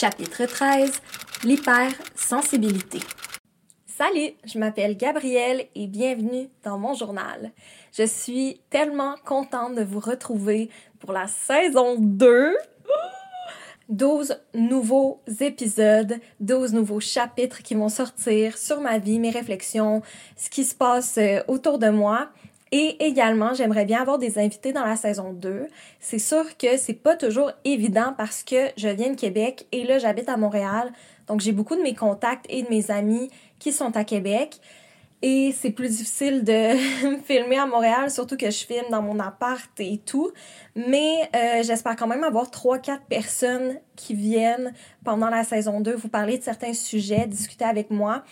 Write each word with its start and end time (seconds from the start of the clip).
Chapitre 0.00 0.46
13 0.46 1.02
L'hypersensibilité. 1.44 3.00
Salut, 3.84 4.30
je 4.46 4.58
m'appelle 4.58 4.96
Gabrielle 4.96 5.66
et 5.74 5.88
bienvenue 5.88 6.48
dans 6.64 6.78
mon 6.78 6.94
journal. 6.94 7.52
Je 7.92 8.04
suis 8.04 8.62
tellement 8.70 9.16
contente 9.26 9.74
de 9.74 9.82
vous 9.82 10.00
retrouver 10.00 10.70
pour 11.00 11.12
la 11.12 11.26
saison 11.26 11.96
2. 11.98 12.56
12 13.90 14.40
nouveaux 14.54 15.20
épisodes, 15.40 16.14
12 16.38 16.72
nouveaux 16.72 17.00
chapitres 17.00 17.62
qui 17.62 17.74
vont 17.74 17.90
sortir 17.90 18.56
sur 18.56 18.80
ma 18.80 18.98
vie, 18.98 19.18
mes 19.18 19.30
réflexions, 19.30 20.00
ce 20.34 20.48
qui 20.48 20.64
se 20.64 20.76
passe 20.76 21.18
euh, 21.18 21.42
autour 21.46 21.78
de 21.78 21.90
moi. 21.90 22.30
Et 22.72 23.04
également, 23.04 23.52
j'aimerais 23.52 23.84
bien 23.84 24.00
avoir 24.00 24.18
des 24.18 24.38
invités 24.38 24.72
dans 24.72 24.84
la 24.84 24.94
saison 24.94 25.32
2. 25.32 25.66
C'est 25.98 26.20
sûr 26.20 26.56
que 26.56 26.76
c'est 26.76 26.94
pas 26.94 27.16
toujours 27.16 27.50
évident 27.64 28.14
parce 28.16 28.44
que 28.44 28.68
je 28.76 28.88
viens 28.88 29.10
de 29.10 29.16
Québec 29.16 29.66
et 29.72 29.84
là, 29.84 29.98
j'habite 29.98 30.28
à 30.28 30.36
Montréal. 30.36 30.92
Donc, 31.26 31.40
j'ai 31.40 31.52
beaucoup 31.52 31.74
de 31.74 31.82
mes 31.82 31.94
contacts 31.94 32.46
et 32.48 32.62
de 32.62 32.68
mes 32.68 32.90
amis 32.90 33.28
qui 33.58 33.72
sont 33.72 33.96
à 33.96 34.04
Québec. 34.04 34.60
Et 35.22 35.52
c'est 35.52 35.70
plus 35.70 35.88
difficile 35.88 36.44
de 36.44 36.76
filmer 37.24 37.58
à 37.58 37.66
Montréal, 37.66 38.10
surtout 38.10 38.36
que 38.36 38.50
je 38.50 38.64
filme 38.64 38.88
dans 38.90 39.02
mon 39.02 39.18
appart 39.18 39.68
et 39.78 39.98
tout. 39.98 40.30
Mais 40.74 41.28
euh, 41.36 41.62
j'espère 41.62 41.96
quand 41.96 42.06
même 42.06 42.24
avoir 42.24 42.46
3-4 42.46 43.00
personnes 43.08 43.78
qui 43.96 44.14
viennent 44.14 44.72
pendant 45.04 45.28
la 45.28 45.44
saison 45.44 45.80
2 45.80 45.94
vous 45.94 46.08
parler 46.08 46.38
de 46.38 46.42
certains 46.42 46.72
sujets, 46.72 47.26
discuter 47.26 47.66
avec 47.66 47.90
moi. 47.90 48.22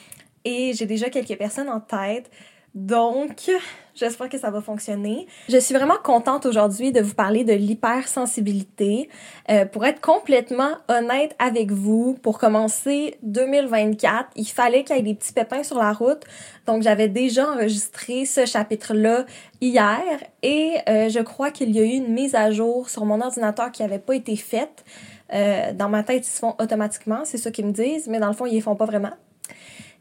Et 0.45 0.73
j'ai 0.73 0.87
déjà 0.87 1.11
quelques 1.11 1.37
personnes 1.37 1.69
en 1.69 1.81
tête. 1.81 2.31
Donc, 2.75 3.51
j'espère 3.99 4.29
que 4.29 4.39
ça 4.39 4.51
va 4.51 4.61
fonctionner. 4.61 5.27
Je 5.49 5.59
suis 5.59 5.75
vraiment 5.75 5.97
contente 6.03 6.47
aujourd'hui 6.47 6.93
de 6.93 7.01
vous 7.01 7.15
parler 7.15 7.45
de 7.45 7.53
l'hypersensibilité. 7.53 9.09
Euh, 9.51 9.65
pour 9.65 9.85
être 9.85 10.01
complètement 10.01 10.71
honnête 10.89 11.35
avec 11.39 11.73
vous, 11.73 12.15
pour 12.23 12.39
commencer 12.39 13.19
2024, 13.23 14.31
il 14.37 14.47
fallait 14.47 14.85
qu'il 14.85 14.97
y 14.97 14.99
ait 15.01 15.03
des 15.03 15.15
petits 15.15 15.33
pépins 15.33 15.63
sur 15.63 15.79
la 15.79 15.93
route. 15.93 16.23
Donc, 16.67 16.83
j'avais 16.83 17.09
déjà 17.09 17.51
enregistré 17.51 18.25
ce 18.25 18.47
chapitre-là 18.47 19.25
hier 19.61 20.03
et 20.43 20.77
euh, 20.89 21.09
je 21.09 21.21
crois 21.21 21.51
qu'il 21.51 21.71
y 21.75 21.81
a 21.81 21.83
eu 21.83 21.97
une 21.97 22.13
mise 22.13 22.35
à 22.35 22.51
jour 22.51 22.89
sur 22.89 23.05
mon 23.05 23.21
ordinateur 23.21 23.73
qui 23.73 23.83
n'avait 23.83 23.99
pas 23.99 24.15
été 24.15 24.37
faite. 24.37 24.85
Euh, 25.33 25.73
dans 25.73 25.89
ma 25.89 26.03
tête, 26.03 26.27
ils 26.27 26.31
se 26.31 26.39
font 26.39 26.55
automatiquement, 26.59 27.21
c'est 27.25 27.39
ça 27.39 27.51
qu'ils 27.51 27.67
me 27.67 27.73
disent, 27.73 28.09
mais 28.09 28.19
dans 28.19 28.29
le 28.29 28.33
fond, 28.33 28.47
ils 28.47 28.55
les 28.55 28.61
font 28.61 28.77
pas 28.77 28.87
vraiment. 28.87 29.13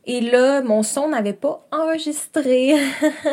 Et 0.10 0.22
là, 0.22 0.62
mon 0.62 0.84
son 0.84 1.10
n'avait 1.10 1.34
pas 1.34 1.68
enregistré. 1.70 2.76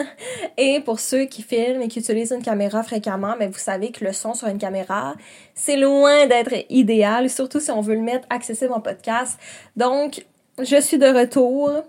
et 0.57 0.81
pour 0.81 0.99
ceux 0.99 1.25
qui 1.27 1.43
filment 1.43 1.83
et 1.83 1.89
qui 1.89 2.01
utilisent 2.01 2.33
une 2.33 2.43
caméra 2.43 2.83
fréquemment, 2.83 3.37
mais 3.39 3.47
vous 3.47 3.59
savez 3.59 3.93
que 3.93 4.05
le 4.05 4.13
son 4.13 4.35
sur 4.35 4.49
une 4.49 4.59
caméra, 4.59 5.15
c'est 5.55 5.77
loin 5.77 6.27
d'être 6.27 6.53
idéal, 6.71 7.31
surtout 7.31 7.61
si 7.61 7.71
on 7.71 7.81
veut 7.81 7.95
le 7.95 8.01
mettre 8.01 8.27
accessible 8.29 8.73
en 8.73 8.81
podcast. 8.81 9.39
Donc, 9.77 10.27
je 10.61 10.81
suis 10.81 10.99
de 10.99 11.07
retour. 11.07 11.85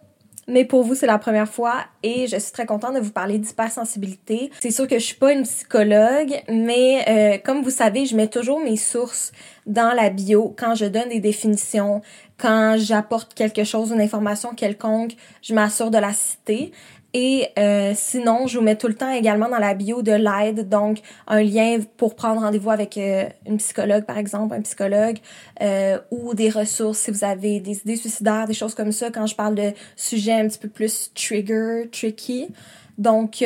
Mais 0.48 0.64
pour 0.64 0.84
vous, 0.84 0.94
c'est 0.94 1.08
la 1.08 1.18
première 1.18 1.50
fois 1.50 1.86
et 2.04 2.28
je 2.28 2.38
suis 2.38 2.52
très 2.52 2.68
contente 2.68 2.94
de 2.94 3.00
vous 3.00 3.12
parler 3.12 3.40
d'hypersensibilité. 3.40 4.52
C'est 4.60 4.72
sûr 4.72 4.88
que 4.88 5.00
je 5.00 5.04
suis 5.04 5.16
pas 5.16 5.34
une 5.34 5.44
psychologue, 5.44 6.44
mais 6.50 7.04
euh, 7.08 7.38
comme 7.44 7.64
vous 7.64 7.72
savez, 7.72 8.06
je 8.06 8.16
mets 8.16 8.28
toujours 8.28 8.60
mes 8.60 8.78
sources 8.78 9.32
dans 9.66 9.94
la 9.94 10.12
bio 10.12 10.54
quand 10.58 10.76
je 10.76 10.86
donne 10.86 11.10
des 11.10 11.20
définitions, 11.20 12.02
quand 12.38 12.76
j'apporte 12.78 13.34
quelque 13.34 13.64
chose, 13.64 13.92
une 13.92 14.02
information 14.02 14.54
quelconque, 14.54 15.14
je 15.42 15.56
m'assure 15.56 15.90
de 15.90 15.98
la 15.98 16.14
citer. 16.14 16.72
Et 17.18 17.48
euh, 17.58 17.94
sinon, 17.96 18.46
je 18.46 18.58
vous 18.58 18.64
mets 18.66 18.76
tout 18.76 18.90
le 18.90 18.94
temps 18.94 19.10
également 19.10 19.48
dans 19.48 19.58
la 19.58 19.74
bio 19.74 20.02
de 20.02 20.12
l'aide, 20.12 20.68
donc 20.68 21.00
un 21.28 21.42
lien 21.42 21.80
pour 21.96 22.14
prendre 22.14 22.42
rendez-vous 22.42 22.72
avec 22.72 22.98
euh, 22.98 23.24
une 23.48 23.56
psychologue, 23.56 24.04
par 24.04 24.18
exemple, 24.18 24.54
un 24.54 24.60
psychologue, 24.60 25.20
euh, 25.62 25.98
ou 26.12 26.34
des 26.34 26.50
ressources 26.50 27.00
si 27.00 27.12
vous 27.12 27.24
avez 27.24 27.62
des 27.62 27.78
idées 27.78 27.96
suicidaires, 27.96 28.48
des 28.48 28.54
choses 28.54 28.76
comme 28.76 28.92
ça, 28.92 29.12
quand 29.12 29.28
je 29.28 29.36
parle 29.38 29.56
de 29.56 29.72
sujets 29.96 30.34
un 30.34 30.50
petit 30.50 30.60
peu 30.60 30.68
plus 30.68 31.14
trigger, 31.16 31.88
tricky. 31.90 32.50
Donc, 32.98 33.42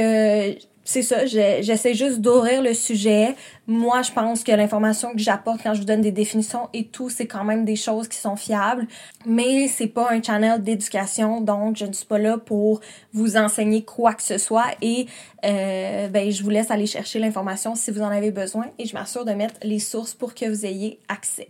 c'est 0.90 1.04
ça, 1.04 1.28
j'essaie 1.28 1.94
juste 1.94 2.20
d'ouvrir 2.20 2.64
le 2.64 2.74
sujet. 2.74 3.36
Moi, 3.68 4.02
je 4.02 4.12
pense 4.12 4.44
que 4.44 4.52
l'information 4.52 5.12
que 5.14 5.20
j'apporte 5.20 5.62
quand 5.62 5.76
je 5.76 5.82
vous 5.82 5.86
donne 5.86 6.02
des 6.02 6.12
définitions 6.12 6.68
et 6.74 6.88
tout, 6.88 7.12
c'est 7.12 7.28
quand 7.28 7.44
même 7.44 7.64
des 7.64 7.76
choses 7.76 8.08
qui 8.08 8.18
sont 8.18 8.36
fiables. 8.36 8.88
Mais 9.24 9.68
c'est 9.68 9.86
pas 9.86 10.10
un 10.10 10.20
channel 10.20 10.64
d'éducation, 10.64 11.42
donc 11.42 11.78
je 11.78 11.86
ne 11.86 11.94
suis 11.94 12.08
pas 12.08 12.18
là 12.18 12.40
pour 12.40 12.82
vous 13.14 13.38
enseigner 13.38 13.84
quoi 13.84 14.16
que 14.16 14.24
ce 14.24 14.40
soit. 14.40 14.66
Et 14.82 15.06
euh, 15.46 16.08
ben, 16.08 16.32
je 16.32 16.42
vous 16.42 16.50
laisse 16.50 16.72
aller 16.72 16.88
chercher 16.88 17.20
l'information 17.20 17.76
si 17.76 17.92
vous 17.92 18.02
en 18.02 18.10
avez 18.10 18.32
besoin 18.32 18.66
et 18.80 18.88
je 18.88 18.96
m'assure 18.96 19.26
de 19.26 19.34
mettre 19.34 19.58
les 19.62 19.78
sources 19.78 20.16
pour 20.16 20.34
que 20.34 20.50
vous 20.50 20.66
ayez 20.66 21.00
accès. 21.08 21.50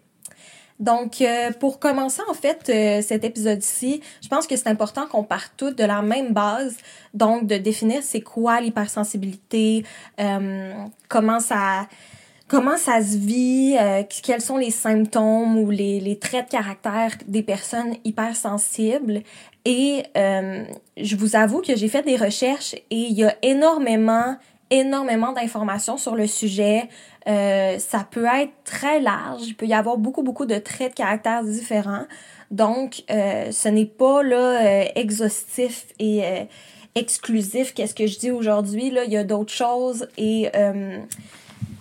Donc, 0.80 1.22
euh, 1.22 1.52
pour 1.60 1.80
commencer 1.80 2.22
en 2.30 2.34
fait 2.34 2.70
euh, 2.70 3.02
cet 3.02 3.26
épisode-ci, 3.26 4.02
je 4.22 4.28
pense 4.30 4.48
que 4.48 4.56
c'est 4.56 4.70
important 4.70 5.08
qu'on 5.08 5.24
parte 5.24 5.52
toutes 5.58 5.78
de 5.78 5.84
la 5.84 6.02
même 6.02 6.34
base, 6.34 6.78
donc 7.14 7.48
de 7.48 7.58
définir 7.58 8.02
c'est 8.02 8.22
quoi 8.22 8.62
l'hypersensibilité, 8.62 9.84
euh, 10.20 10.74
comment 11.10 11.42
ça 11.42 11.88
comment 12.48 12.78
ça 12.78 13.04
se 13.04 13.16
vit, 13.16 13.76
quels 14.24 14.42
sont 14.42 14.58
les 14.58 14.72
symptômes 14.72 15.56
ou 15.60 15.70
les, 15.70 16.00
les 16.00 16.18
traits 16.18 16.48
de 16.48 16.50
caractère 16.50 17.12
des 17.28 17.44
personnes 17.44 17.94
hypersensibles. 18.04 19.22
Et 19.66 20.06
je 20.16 21.16
vous 21.16 21.36
avoue 21.36 21.62
que 21.62 21.76
j'ai 21.76 21.88
fait 21.88 22.02
des 22.02 22.16
recherches 22.16 22.74
et 22.74 22.82
il 22.90 23.12
y 23.12 23.24
a 23.24 23.36
énormément 23.44 24.36
énormément 24.70 25.32
d'informations 25.34 25.98
sur 25.98 26.16
le 26.16 26.28
sujet. 26.28 26.88
Euh, 27.28 27.78
ça 27.80 28.08
peut 28.10 28.26
être 28.26 28.52
très 28.64 29.00
large. 29.00 29.42
Il 29.46 29.56
peut 29.56 29.66
y 29.66 29.74
avoir 29.74 29.98
beaucoup, 29.98 30.24
beaucoup 30.24 30.46
de 30.46 30.58
traits 30.58 30.92
de 30.92 30.96
caractère 30.96 31.44
différents. 31.44 32.06
Donc, 32.52 33.04
euh, 33.12 33.52
ce 33.52 33.70
n'est 33.70 33.86
pas 33.86 34.24
là 34.24 34.38
euh, 34.38 34.86
exhaustif 34.96 35.88
et 36.00 36.24
exclusif. 36.96 37.74
Qu'est-ce 37.74 37.94
que 37.94 38.08
je 38.08 38.20
dis 38.20 38.32
aujourd'hui? 38.32 38.90
Là, 38.92 39.04
il 39.06 39.12
y 39.12 39.18
a 39.18 39.24
d'autres 39.24 39.54
choses 39.54 40.08
et 40.18 40.50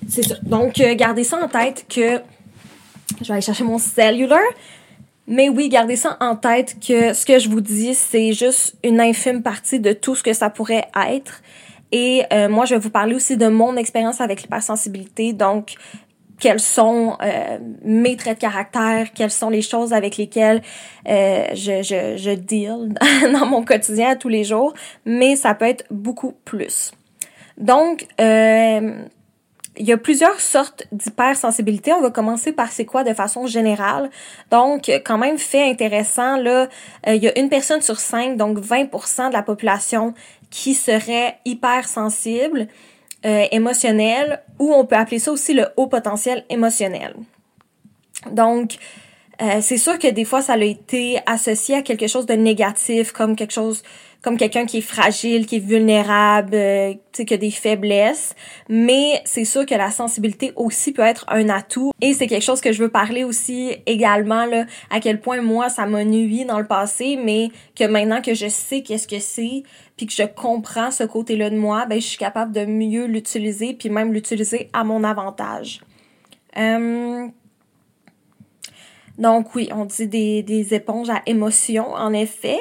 c'est 0.08 0.22
ça. 0.22 0.36
Donc, 0.42 0.74
gardez 0.74 1.24
ça 1.24 1.42
en 1.42 1.48
tête 1.48 1.86
que 1.88 2.20
je 3.20 3.26
vais 3.26 3.32
aller 3.32 3.42
chercher 3.42 3.64
mon 3.64 3.78
cellular. 3.78 4.40
Mais 5.26 5.50
oui, 5.50 5.68
gardez 5.68 5.96
ça 5.96 6.16
en 6.20 6.36
tête 6.36 6.76
que 6.80 7.12
ce 7.12 7.26
que 7.26 7.38
je 7.38 7.50
vous 7.50 7.60
dis, 7.60 7.94
c'est 7.94 8.32
juste 8.32 8.76
une 8.82 8.98
infime 8.98 9.42
partie 9.42 9.78
de 9.78 9.92
tout 9.92 10.14
ce 10.14 10.22
que 10.22 10.32
ça 10.32 10.48
pourrait 10.48 10.88
être. 11.06 11.42
Et 11.92 12.24
euh, 12.32 12.48
moi, 12.48 12.64
je 12.64 12.74
vais 12.74 12.80
vous 12.80 12.90
parler 12.90 13.14
aussi 13.14 13.36
de 13.36 13.48
mon 13.48 13.76
expérience 13.76 14.20
avec 14.20 14.42
l'hypersensibilité. 14.42 15.32
Donc, 15.32 15.76
quels 16.38 16.60
sont 16.60 17.16
euh, 17.22 17.58
mes 17.82 18.16
traits 18.16 18.36
de 18.36 18.40
caractère, 18.40 19.12
quelles 19.12 19.30
sont 19.30 19.50
les 19.50 19.62
choses 19.62 19.92
avec 19.92 20.16
lesquelles 20.16 20.62
euh, 21.08 21.46
je, 21.52 21.82
je, 21.82 22.16
je 22.16 22.30
deal 22.30 22.94
dans 23.32 23.46
mon 23.46 23.64
quotidien 23.64 24.16
tous 24.16 24.28
les 24.28 24.44
jours, 24.44 24.72
mais 25.04 25.36
ça 25.36 25.54
peut 25.54 25.66
être 25.66 25.84
beaucoup 25.90 26.34
plus. 26.44 26.92
Donc, 27.56 28.06
euh, 28.20 29.02
il 29.80 29.86
y 29.86 29.92
a 29.92 29.96
plusieurs 29.96 30.40
sortes 30.40 30.86
d'hypersensibilité. 30.90 31.92
On 31.92 32.00
va 32.00 32.10
commencer 32.10 32.52
par 32.52 32.70
c'est 32.72 32.84
quoi 32.84 33.04
de 33.04 33.14
façon 33.14 33.46
générale. 33.46 34.10
Donc, 34.50 34.90
quand 35.04 35.18
même 35.18 35.38
fait 35.38 35.70
intéressant, 35.70 36.36
là, 36.36 36.68
il 37.06 37.22
y 37.22 37.28
a 37.28 37.38
une 37.38 37.48
personne 37.48 37.80
sur 37.80 38.00
cinq, 38.00 38.36
donc 38.36 38.58
20% 38.58 39.28
de 39.28 39.32
la 39.32 39.42
population 39.42 40.14
qui 40.50 40.74
serait 40.74 41.38
hypersensible, 41.44 42.68
euh, 43.26 43.46
émotionnel, 43.50 44.42
ou 44.58 44.72
on 44.72 44.84
peut 44.84 44.96
appeler 44.96 45.18
ça 45.18 45.32
aussi 45.32 45.54
le 45.54 45.66
haut 45.76 45.88
potentiel 45.88 46.44
émotionnel. 46.48 47.14
Donc, 48.30 48.78
euh, 49.40 49.60
c'est 49.60 49.76
sûr 49.76 49.98
que 49.98 50.08
des 50.08 50.24
fois, 50.24 50.42
ça 50.42 50.54
a 50.54 50.58
été 50.58 51.20
associé 51.26 51.76
à 51.76 51.82
quelque 51.82 52.06
chose 52.06 52.26
de 52.26 52.34
négatif, 52.34 53.12
comme 53.12 53.36
quelque 53.36 53.52
chose 53.52 53.82
comme 54.22 54.36
quelqu'un 54.36 54.66
qui 54.66 54.78
est 54.78 54.82
fragile, 54.82 55.46
qui 55.46 55.56
est 55.56 55.64
vulnérable, 55.64 56.54
euh, 56.54 56.94
qui 57.12 57.32
a 57.32 57.36
des 57.36 57.52
faiblesses. 57.52 58.34
Mais 58.68 59.22
c'est 59.24 59.44
sûr 59.44 59.64
que 59.64 59.74
la 59.74 59.90
sensibilité 59.90 60.52
aussi 60.56 60.92
peut 60.92 61.02
être 61.02 61.24
un 61.28 61.48
atout. 61.48 61.92
Et 62.00 62.14
c'est 62.14 62.26
quelque 62.26 62.42
chose 62.42 62.60
que 62.60 62.72
je 62.72 62.82
veux 62.82 62.88
parler 62.88 63.22
aussi 63.22 63.76
également, 63.86 64.44
là, 64.44 64.66
à 64.90 64.98
quel 65.00 65.20
point 65.20 65.40
moi, 65.40 65.68
ça 65.68 65.86
m'a 65.86 66.04
nuit 66.04 66.44
dans 66.44 66.58
le 66.58 66.66
passé, 66.66 67.16
mais 67.22 67.50
que 67.76 67.84
maintenant 67.84 68.20
que 68.20 68.34
je 68.34 68.48
sais 68.48 68.82
qu'est-ce 68.82 69.06
que 69.06 69.20
c'est, 69.20 69.62
puis 69.96 70.06
que 70.06 70.12
je 70.12 70.24
comprends 70.24 70.90
ce 70.90 71.04
côté-là 71.04 71.50
de 71.50 71.56
moi, 71.56 71.86
ben, 71.86 72.00
je 72.00 72.06
suis 72.06 72.18
capable 72.18 72.52
de 72.52 72.64
mieux 72.64 73.06
l'utiliser, 73.06 73.74
puis 73.74 73.88
même 73.88 74.12
l'utiliser 74.12 74.68
à 74.72 74.82
mon 74.82 75.04
avantage. 75.04 75.80
Euh, 76.56 77.28
donc 79.16 79.54
oui, 79.54 79.68
on 79.72 79.84
dit 79.84 80.08
des, 80.08 80.42
des 80.42 80.74
éponges 80.74 81.10
à 81.10 81.22
émotions, 81.26 81.92
en 81.92 82.12
effet. 82.12 82.58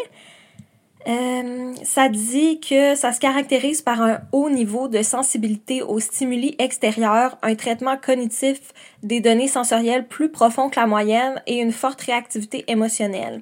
Euh, 1.07 1.73
ça 1.83 2.09
dit 2.09 2.59
que 2.59 2.95
ça 2.95 3.13
se 3.13 3.19
caractérise 3.21 3.81
par 3.81 4.01
un 4.01 4.19
haut 4.33 4.49
niveau 4.49 4.89
de 4.89 5.01
sensibilité 5.01 5.81
aux 5.81 6.01
stimuli 6.01 6.55
extérieurs, 6.59 7.37
un 7.43 7.55
traitement 7.55 7.95
cognitif 7.95 8.59
des 9.03 9.21
données 9.21 9.47
sensorielles 9.47 10.05
plus 10.05 10.29
profond 10.29 10.69
que 10.69 10.77
la 10.77 10.85
moyenne 10.85 11.41
et 11.47 11.59
une 11.59 11.71
forte 11.71 12.01
réactivité 12.01 12.65
émotionnelle. 12.67 13.41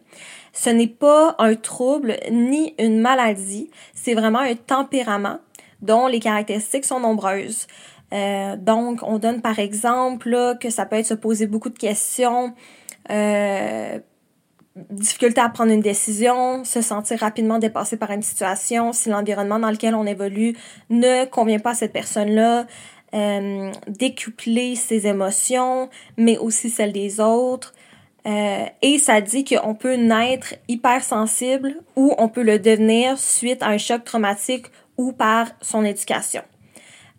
Ce 0.54 0.70
n'est 0.70 0.88
pas 0.88 1.36
un 1.40 1.56
trouble 1.56 2.18
ni 2.32 2.76
une 2.78 3.00
maladie, 3.00 3.72
c'est 3.96 4.14
vraiment 4.14 4.40
un 4.40 4.56
tempérament 4.56 5.40
dont 5.82 6.06
les 6.06 6.20
caractéristiques 6.20 6.86
sont 6.86 7.00
nombreuses. 7.00 7.66
Euh, 8.14 8.56
donc, 8.58 9.00
on 9.02 9.18
donne 9.18 9.42
par 9.42 9.58
exemple 9.58 10.56
que 10.62 10.70
ça 10.70 10.86
peut 10.86 10.98
être 10.98 11.08
se 11.08 11.16
poser 11.16 11.48
beaucoup 11.48 11.70
de 11.70 11.78
questions, 11.80 12.54
euh, 13.10 14.00
difficulté 14.76 15.40
à 15.40 15.50
prendre 15.50 15.72
une 15.72 15.82
décision, 15.82 16.64
se 16.66 16.82
sentir 16.82 17.20
rapidement 17.20 17.60
dépassé 17.60 17.98
par 17.98 18.12
une 18.12 18.22
situation, 18.22 18.92
si 18.92 19.10
l'environnement 19.10 19.60
dans 19.60 19.72
lequel 19.72 19.96
on 19.96 20.06
évolue 20.06 20.56
ne 20.90 21.26
convient 21.26 21.60
pas 21.60 21.72
à 21.72 21.76
cette 21.76 21.94
personne-là, 21.94 22.68
euh, 23.14 23.72
décupler 23.88 24.76
ses 24.76 25.08
émotions, 25.08 25.90
mais 26.18 26.38
aussi 26.38 26.70
celles 26.70 26.92
des 26.92 27.20
autres. 27.22 27.74
Euh, 28.28 28.66
et 28.82 28.98
ça 28.98 29.22
dit 29.22 29.46
qu'on 29.46 29.76
peut 29.76 29.96
naître 29.96 30.56
hypersensible 30.68 31.76
ou 31.96 32.14
on 32.18 32.28
peut 32.28 32.44
le 32.44 32.60
devenir 32.60 33.18
suite 33.20 33.62
à 33.62 33.68
un 33.68 33.78
choc 33.78 34.04
traumatique 34.04 34.66
ou 34.98 35.12
par 35.14 35.48
son 35.62 35.86
éducation. 35.86 36.42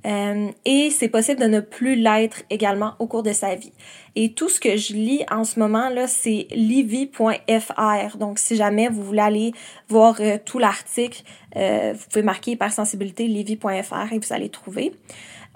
Euh, 0.07 0.51
et 0.65 0.91
c'est 0.91 1.09
possible 1.09 1.41
de 1.41 1.47
ne 1.47 1.61
plus 1.61 1.97
l'être 1.97 2.43
également 2.49 2.95
au 2.99 3.07
cours 3.07 3.23
de 3.23 3.33
sa 3.33 3.55
vie. 3.57 3.73
Et 4.15 4.33
tout 4.33 4.49
ce 4.49 4.61
que 4.61 4.77
je 4.77 4.95
lis 4.95 5.25
en 5.31 5.45
ce 5.45 5.59
moment 5.59 5.89
là, 5.89 6.07
c'est 6.07 6.47
livy.fr. 6.53 8.17
Donc 8.19 8.39
si 8.39 8.57
jamais 8.57 8.89
vous 8.89 9.03
voulez 9.03 9.21
aller 9.21 9.53
voir 9.89 10.17
euh, 10.21 10.39
tout 10.45 10.59
l'article, 10.59 11.23
euh, 11.57 11.93
vous 11.95 12.05
pouvez 12.11 12.23
marquer 12.23 12.53
hypersensibilité 12.53 13.27
livy.fr 13.27 14.13
et 14.13 14.19
vous 14.19 14.33
allez 14.33 14.49
trouver. 14.49 14.93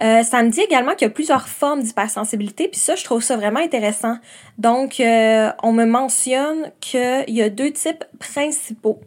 Ça 0.02 0.42
me 0.42 0.48
dit 0.48 0.62
également 0.62 0.94
qu'il 0.94 1.06
y 1.06 1.10
a 1.10 1.12
plusieurs 1.12 1.46
formes 1.46 1.82
d'hypersensibilité, 1.82 2.68
puis 2.68 2.80
ça, 2.80 2.94
je 2.94 3.04
trouve 3.04 3.22
ça 3.22 3.36
vraiment 3.36 3.60
intéressant. 3.60 4.16
Donc, 4.56 4.94
on 4.98 5.72
me 5.74 5.84
mentionne 5.84 6.72
qu'il 6.80 7.24
y 7.28 7.42
a 7.42 7.50
deux 7.50 7.70
types 7.70 8.02
principaux. 8.18 8.98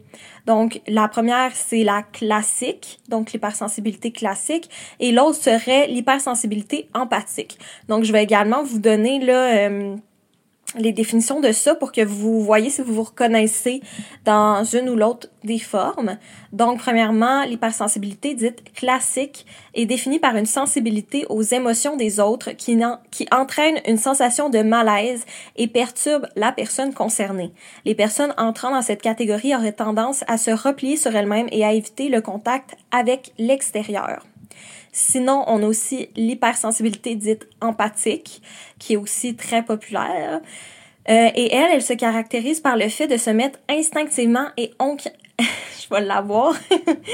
Donc, 0.46 0.80
la 0.86 1.08
première, 1.08 1.54
c'est 1.54 1.84
la 1.84 2.02
classique, 2.02 3.00
donc 3.08 3.32
l'hypersensibilité 3.32 4.12
classique, 4.12 4.68
et 5.00 5.10
l'autre 5.10 5.42
serait 5.42 5.86
l'hypersensibilité 5.86 6.88
empathique. 6.94 7.58
Donc, 7.88 8.04
je 8.04 8.12
vais 8.12 8.22
également 8.22 8.62
vous 8.62 8.78
donner 8.78 9.18
là... 9.20 9.68
Euh, 9.68 9.96
les 10.76 10.92
définitions 10.92 11.40
de 11.40 11.52
ça 11.52 11.74
pour 11.74 11.92
que 11.92 12.04
vous 12.04 12.40
voyez 12.40 12.70
si 12.70 12.82
vous 12.82 12.94
vous 12.94 13.02
reconnaissez 13.02 13.80
dans 14.24 14.64
une 14.64 14.88
ou 14.88 14.96
l'autre 14.96 15.28
des 15.44 15.58
formes. 15.58 16.16
Donc, 16.52 16.78
premièrement, 16.78 17.44
l'hypersensibilité 17.44 18.34
dite 18.34 18.72
classique 18.74 19.46
est 19.74 19.86
définie 19.86 20.18
par 20.18 20.36
une 20.36 20.46
sensibilité 20.46 21.26
aux 21.28 21.42
émotions 21.42 21.96
des 21.96 22.20
autres 22.20 22.52
qui, 22.52 22.78
qui 23.10 23.26
entraîne 23.32 23.80
une 23.86 23.98
sensation 23.98 24.50
de 24.50 24.60
malaise 24.62 25.24
et 25.56 25.68
perturbe 25.68 26.26
la 26.36 26.52
personne 26.52 26.94
concernée. 26.94 27.52
Les 27.84 27.94
personnes 27.94 28.34
entrant 28.38 28.70
dans 28.70 28.82
cette 28.82 29.02
catégorie 29.02 29.54
auraient 29.54 29.72
tendance 29.72 30.24
à 30.28 30.38
se 30.38 30.50
replier 30.50 30.96
sur 30.96 31.14
elles-mêmes 31.14 31.48
et 31.52 31.64
à 31.64 31.72
éviter 31.72 32.08
le 32.08 32.20
contact 32.20 32.76
avec 32.90 33.32
l'extérieur. 33.38 34.24
Sinon, 34.96 35.42
on 35.48 35.60
a 35.64 35.66
aussi 35.66 36.08
l'hypersensibilité 36.14 37.16
dite 37.16 37.48
empathique, 37.60 38.40
qui 38.78 38.92
est 38.92 38.96
aussi 38.96 39.34
très 39.34 39.64
populaire. 39.64 40.40
Euh, 41.08 41.30
et 41.34 41.52
elle, 41.52 41.72
elle 41.72 41.82
se 41.82 41.94
caractérise 41.94 42.60
par 42.60 42.76
le 42.76 42.88
fait 42.88 43.08
de 43.08 43.16
se 43.16 43.30
mettre 43.30 43.58
instinctivement 43.68 44.46
et 44.56 44.70
on... 44.78 44.96
je 45.38 45.88
vais 45.90 46.00
l'avoir. 46.00 46.54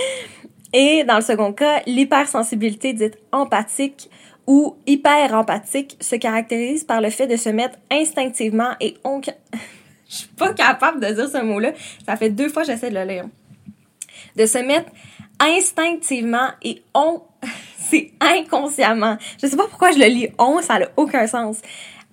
et 0.75 1.05
dans 1.05 1.17
le 1.17 1.23
second 1.23 1.55
cas, 1.55 1.81
l'hypersensibilité 1.87 2.93
dite 2.93 3.17
empathique 3.32 4.11
ou 4.47 4.77
hyper 4.87 5.32
empathique 5.32 5.97
se 6.00 6.17
caractérise 6.17 6.85
par 6.85 7.00
le 7.00 7.09
fait 7.09 7.29
de 7.29 7.37
se 7.37 7.49
mettre 7.49 7.79
instinctivement 7.91 8.75
et 8.81 8.99
on... 9.05 9.23
je 9.23 9.35
suis 10.06 10.29
pas 10.29 10.53
capable 10.53 11.00
de 11.00 11.15
dire 11.15 11.31
ce 11.31 11.43
mot-là. 11.43 11.73
Ça 12.05 12.19
fait 12.19 12.29
deux 12.29 12.50
fois 12.50 12.61
que 12.61 12.73
j'essaie 12.73 12.91
de 12.91 12.99
le 12.99 13.05
lire. 13.05 13.25
De 14.37 14.44
se 14.44 14.59
mettre 14.59 14.91
instinctivement 15.41 16.50
et 16.62 16.82
on 16.93 17.23
c'est 17.91 18.11
inconsciemment. 18.21 19.17
Je 19.43 19.47
sais 19.47 19.57
pas 19.57 19.67
pourquoi 19.67 19.91
je 19.91 19.99
le 19.99 20.07
lis 20.07 20.29
on, 20.39 20.61
ça 20.63 20.79
n'a 20.79 20.87
aucun 20.97 21.27
sens 21.27 21.59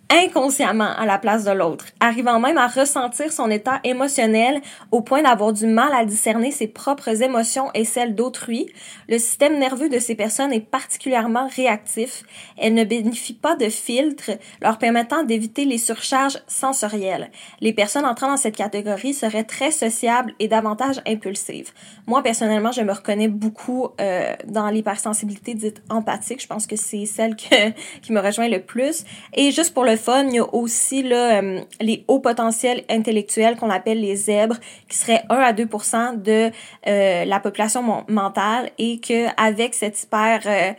inconsciemment 0.09 0.95
à 0.97 1.05
la 1.05 1.17
place 1.17 1.43
de 1.43 1.51
l'autre, 1.51 1.85
arrivant 1.99 2.39
même 2.39 2.57
à 2.57 2.67
ressentir 2.67 3.31
son 3.31 3.49
état 3.49 3.79
émotionnel 3.83 4.61
au 4.91 5.01
point 5.01 5.21
d'avoir 5.21 5.51
du 5.53 5.67
mal 5.67 5.91
à 5.93 6.05
discerner 6.05 6.51
ses 6.51 6.67
propres 6.67 7.21
émotions 7.21 7.69
et 7.73 7.83
celles 7.83 8.15
d'autrui. 8.15 8.71
Le 9.09 9.17
système 9.17 9.59
nerveux 9.59 9.89
de 9.89 9.99
ces 9.99 10.15
personnes 10.15 10.53
est 10.53 10.61
particulièrement 10.61 11.47
réactif. 11.55 12.23
Elles 12.57 12.73
ne 12.73 12.83
bénéficient 12.83 13.33
pas 13.33 13.55
de 13.55 13.69
filtres 13.69 14.31
leur 14.61 14.77
permettant 14.77 15.23
d'éviter 15.23 15.65
les 15.65 15.77
surcharges 15.77 16.39
sensorielles. 16.47 17.29
Les 17.59 17.73
personnes 17.73 18.05
entrant 18.05 18.29
dans 18.29 18.37
cette 18.37 18.55
catégorie 18.55 19.13
seraient 19.13 19.43
très 19.43 19.71
sociables 19.71 20.33
et 20.39 20.47
davantage 20.47 21.01
impulsives. 21.05 21.71
Moi, 22.05 22.23
personnellement, 22.23 22.71
je 22.71 22.81
me 22.81 22.93
reconnais 22.93 23.27
beaucoup 23.27 23.89
euh, 23.99 24.33
dans 24.45 24.69
l'hypersensibilité 24.69 25.53
dite 25.53 25.81
empathique. 25.89 26.41
Je 26.41 26.47
pense 26.47 26.65
que 26.65 26.77
c'est 26.77 27.05
celle 27.05 27.35
que, 27.35 27.71
qui 28.01 28.13
me 28.13 28.21
rejoint 28.21 28.47
le 28.47 28.61
plus. 28.61 29.03
Et 29.33 29.51
juste 29.51 29.73
pour 29.73 29.83
le 29.83 29.96
il 30.29 30.35
y 30.35 30.39
a 30.39 30.53
aussi 30.53 31.03
euh, 31.11 31.61
les 31.81 32.05
hauts 32.07 32.19
potentiels 32.19 32.83
intellectuels 32.89 33.57
qu'on 33.57 33.69
appelle 33.69 34.01
les 34.01 34.15
zèbres, 34.15 34.57
qui 34.87 34.97
seraient 34.97 35.23
1 35.29 35.35
à 35.35 35.53
2% 35.53 36.21
de 36.21 36.51
euh, 36.87 37.25
la 37.25 37.39
population 37.39 38.05
mentale 38.07 38.71
et 38.77 38.99
que 38.99 39.27
avec 39.41 39.73
cette 39.73 40.01
hyper 40.01 40.41
euh, 40.45 40.73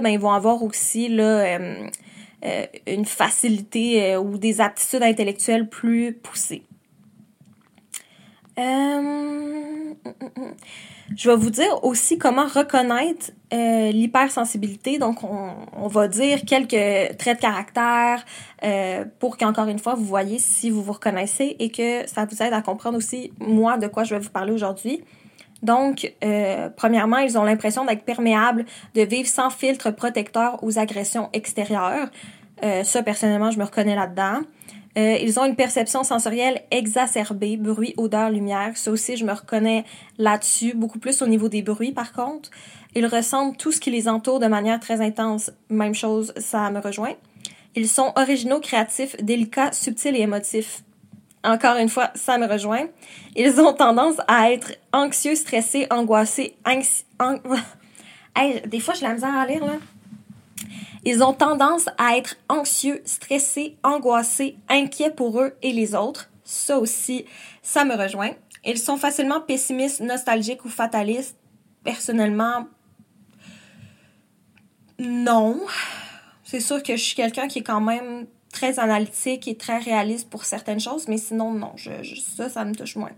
ben 0.00 0.08
ils 0.08 0.18
vont 0.18 0.32
avoir 0.32 0.62
aussi 0.62 1.06
une 1.06 3.04
facilité 3.04 4.16
ou 4.16 4.38
des 4.38 4.60
aptitudes 4.60 5.02
intellectuelles 5.02 5.68
plus 5.68 6.12
poussées. 6.12 6.62
Je 11.16 11.30
vais 11.30 11.36
vous 11.36 11.50
dire 11.50 11.84
aussi 11.84 12.18
comment 12.18 12.46
reconnaître 12.46 13.32
euh, 13.52 13.90
l'hypersensibilité. 13.90 14.98
Donc, 14.98 15.24
on, 15.24 15.52
on, 15.72 15.88
va 15.88 16.06
dire 16.06 16.42
quelques 16.46 17.16
traits 17.16 17.36
de 17.36 17.40
caractère 17.40 18.24
euh, 18.62 19.04
pour 19.18 19.38
qu'encore 19.38 19.68
une 19.68 19.78
fois, 19.78 19.94
vous 19.94 20.04
voyez 20.04 20.38
si 20.38 20.70
vous 20.70 20.82
vous 20.82 20.92
reconnaissez 20.92 21.56
et 21.58 21.70
que 21.70 22.06
ça 22.06 22.26
vous 22.26 22.42
aide 22.42 22.52
à 22.52 22.60
comprendre 22.60 22.98
aussi, 22.98 23.32
moi, 23.38 23.78
de 23.78 23.86
quoi 23.86 24.04
je 24.04 24.14
vais 24.14 24.20
vous 24.20 24.30
parler 24.30 24.52
aujourd'hui. 24.52 25.02
Donc, 25.62 26.12
euh, 26.24 26.68
premièrement, 26.76 27.18
ils 27.18 27.36
ont 27.38 27.44
l'impression 27.44 27.84
d'être 27.84 28.04
perméables, 28.04 28.64
de 28.94 29.02
vivre 29.02 29.28
sans 29.28 29.50
filtre 29.50 29.90
protecteur 29.90 30.62
aux 30.62 30.78
agressions 30.78 31.30
extérieures. 31.32 32.08
Euh, 32.62 32.84
ça, 32.84 33.02
personnellement, 33.02 33.50
je 33.50 33.58
me 33.58 33.64
reconnais 33.64 33.96
là-dedans. 33.96 34.40
Euh, 34.98 35.16
ils 35.22 35.38
ont 35.38 35.44
une 35.44 35.54
perception 35.54 36.02
sensorielle 36.02 36.62
exacerbée, 36.72 37.56
bruit, 37.56 37.94
odeur, 37.96 38.30
lumière. 38.30 38.72
Ça 38.76 38.90
aussi, 38.90 39.16
je 39.16 39.24
me 39.24 39.32
reconnais 39.32 39.84
là-dessus, 40.18 40.74
beaucoup 40.74 40.98
plus 40.98 41.22
au 41.22 41.26
niveau 41.28 41.48
des 41.48 41.62
bruits 41.62 41.92
par 41.92 42.12
contre. 42.12 42.50
Ils 42.96 43.06
ressentent 43.06 43.56
tout 43.58 43.70
ce 43.70 43.80
qui 43.80 43.90
les 43.90 44.08
entoure 44.08 44.40
de 44.40 44.48
manière 44.48 44.80
très 44.80 45.00
intense. 45.00 45.52
Même 45.70 45.94
chose, 45.94 46.32
ça 46.36 46.68
me 46.70 46.80
rejoint. 46.80 47.14
Ils 47.76 47.88
sont 47.88 48.12
originaux, 48.16 48.58
créatifs, 48.60 49.14
délicats, 49.22 49.70
subtils 49.72 50.16
et 50.16 50.22
émotifs. 50.22 50.82
Encore 51.44 51.76
une 51.76 51.88
fois, 51.88 52.10
ça 52.16 52.36
me 52.38 52.46
rejoint. 52.46 52.86
Ils 53.36 53.60
ont 53.60 53.72
tendance 53.72 54.16
à 54.26 54.50
être 54.50 54.72
anxieux, 54.92 55.36
stressés, 55.36 55.86
angoissés, 55.90 56.56
des 58.66 58.80
fois, 58.80 58.94
je 58.94 59.02
la 59.02 59.14
misère 59.14 59.36
à 59.36 59.46
lire, 59.46 59.64
là. 59.64 59.74
Ils 61.04 61.22
ont 61.22 61.32
tendance 61.32 61.86
à 61.98 62.16
être 62.16 62.36
anxieux, 62.48 63.00
stressés, 63.04 63.76
angoissés, 63.82 64.56
inquiets 64.68 65.10
pour 65.10 65.40
eux 65.40 65.54
et 65.62 65.72
les 65.72 65.94
autres. 65.94 66.30
Ça 66.44 66.78
aussi, 66.78 67.24
ça 67.62 67.84
me 67.84 67.94
rejoint. 67.94 68.30
Ils 68.64 68.78
sont 68.78 68.96
facilement 68.96 69.40
pessimistes, 69.40 70.00
nostalgiques 70.00 70.64
ou 70.64 70.68
fatalistes. 70.68 71.36
Personnellement, 71.84 72.66
non. 74.98 75.60
C'est 76.44 76.60
sûr 76.60 76.82
que 76.82 76.96
je 76.96 77.02
suis 77.02 77.14
quelqu'un 77.14 77.48
qui 77.48 77.60
est 77.60 77.62
quand 77.62 77.80
même 77.80 78.26
très 78.52 78.78
analytique 78.78 79.46
et 79.46 79.56
très 79.56 79.78
réaliste 79.78 80.28
pour 80.28 80.44
certaines 80.44 80.80
choses, 80.80 81.06
mais 81.08 81.18
sinon, 81.18 81.52
non. 81.52 81.72
Ça, 82.36 82.48
ça 82.48 82.64
me 82.64 82.74
touche 82.74 82.96
moins. 82.96 83.12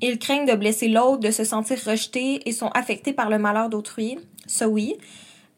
Ils 0.00 0.18
craignent 0.18 0.46
de 0.46 0.54
blesser 0.54 0.88
l'autre, 0.88 1.20
de 1.20 1.30
se 1.30 1.44
sentir 1.44 1.78
rejetés 1.84 2.46
et 2.48 2.52
sont 2.52 2.68
affectés 2.68 3.12
par 3.12 3.30
le 3.30 3.38
malheur 3.38 3.68
d'autrui. 3.68 4.18
Ça, 4.46 4.68
oui. 4.68 4.96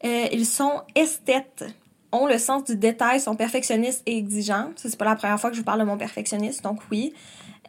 Euh, 0.05 0.27
ils 0.31 0.45
sont 0.45 0.81
esthètes, 0.95 1.65
ont 2.11 2.25
le 2.25 2.37
sens 2.37 2.63
du 2.63 2.75
détail, 2.75 3.19
sont 3.19 3.35
perfectionnistes 3.35 4.01
et 4.05 4.17
exigeants. 4.17 4.71
Ça, 4.75 4.89
c'est 4.89 4.97
pas 4.97 5.05
la 5.05 5.15
première 5.15 5.39
fois 5.39 5.49
que 5.49 5.55
je 5.55 5.61
vous 5.61 5.65
parle 5.65 5.79
de 5.79 5.85
mon 5.85 5.97
perfectionniste, 5.97 6.63
donc 6.63 6.79
oui. 6.91 7.13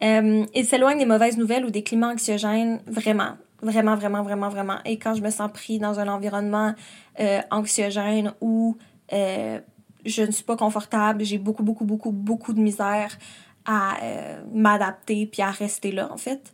Euh, 0.03 0.45
ils 0.55 0.65
s'éloignent 0.65 0.97
des 0.97 1.05
mauvaises 1.05 1.37
nouvelles 1.37 1.65
ou 1.65 1.69
des 1.69 1.83
climats 1.83 2.09
anxiogènes, 2.09 2.81
vraiment. 2.87 3.33
Vraiment, 3.61 3.95
vraiment, 3.95 4.23
vraiment, 4.23 4.49
vraiment. 4.49 4.77
Et 4.85 4.97
quand 4.97 5.13
je 5.13 5.21
me 5.21 5.29
sens 5.29 5.51
pris 5.51 5.77
dans 5.77 5.99
un 5.99 6.07
environnement 6.07 6.73
euh, 7.19 7.41
anxiogène 7.51 8.33
où 8.41 8.77
je 9.11 10.23
ne 10.23 10.31
suis 10.31 10.43
pas 10.43 10.55
confortable, 10.55 11.23
j'ai 11.23 11.37
beaucoup, 11.37 11.61
beaucoup, 11.61 11.85
beaucoup, 11.85 12.11
beaucoup 12.11 12.53
de 12.53 12.59
misère 12.59 13.19
à 13.65 13.97
m'adapter 14.51 15.27
puis 15.27 15.43
à 15.43 15.51
rester 15.51 15.91
là, 15.91 16.11
en 16.11 16.17
fait. 16.17 16.51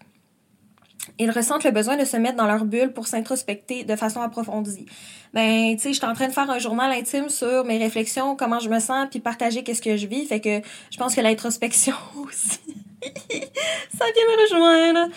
Ils 1.19 1.31
ressentent 1.31 1.63
le 1.63 1.71
besoin 1.71 1.97
de 1.97 2.05
se 2.05 2.17
mettre 2.17 2.35
dans 2.35 2.47
leur 2.47 2.65
bulle 2.65 2.93
pour 2.93 3.07
s'introspecter 3.07 3.83
de 3.83 3.95
façon 3.95 4.21
approfondie. 4.21 4.85
Ben, 5.33 5.75
tu 5.75 5.83
sais, 5.83 5.89
je 5.89 5.97
suis 5.97 6.05
en 6.05 6.13
train 6.13 6.27
de 6.27 6.33
faire 6.33 6.49
un 6.49 6.59
journal 6.59 6.91
intime 6.91 7.29
sur 7.29 7.65
mes 7.65 7.77
réflexions, 7.77 8.35
comment 8.35 8.59
je 8.59 8.69
me 8.69 8.79
sens, 8.79 9.07
puis 9.09 9.19
partager 9.19 9.63
qu'est-ce 9.63 9.81
que 9.81 9.97
je 9.97 10.07
vis. 10.07 10.25
Fait 10.25 10.39
que 10.39 10.61
je 10.91 10.97
pense 10.97 11.15
que 11.15 11.21
l'introspection 11.21 11.95
aussi, 12.25 12.59
ça 13.01 14.05
vient 14.05 14.25
me 14.25 14.41
rejoindre. 14.41 15.13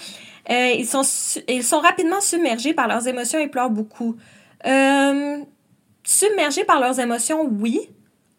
Euh, 0.51 0.73
ils, 0.79 0.87
sont 0.87 1.03
ils 1.49 1.63
sont 1.63 1.81
rapidement 1.81 2.21
submergés 2.21 2.75
par 2.75 2.89
leurs 2.89 3.07
émotions 3.07 3.39
et 3.39 3.49
pleurent 3.49 3.71
beaucoup. 3.71 4.17
Euh, 4.67 5.39
submergés 6.03 6.65
par 6.65 6.81
leurs 6.81 6.99
émotions, 6.99 7.49
oui. 7.61 7.89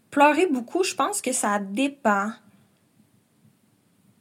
Pleurer 0.10 0.48
beaucoup, 0.48 0.84
je 0.84 0.94
pense 0.94 1.22
que 1.22 1.32
ça 1.32 1.60
dépend. 1.60 2.32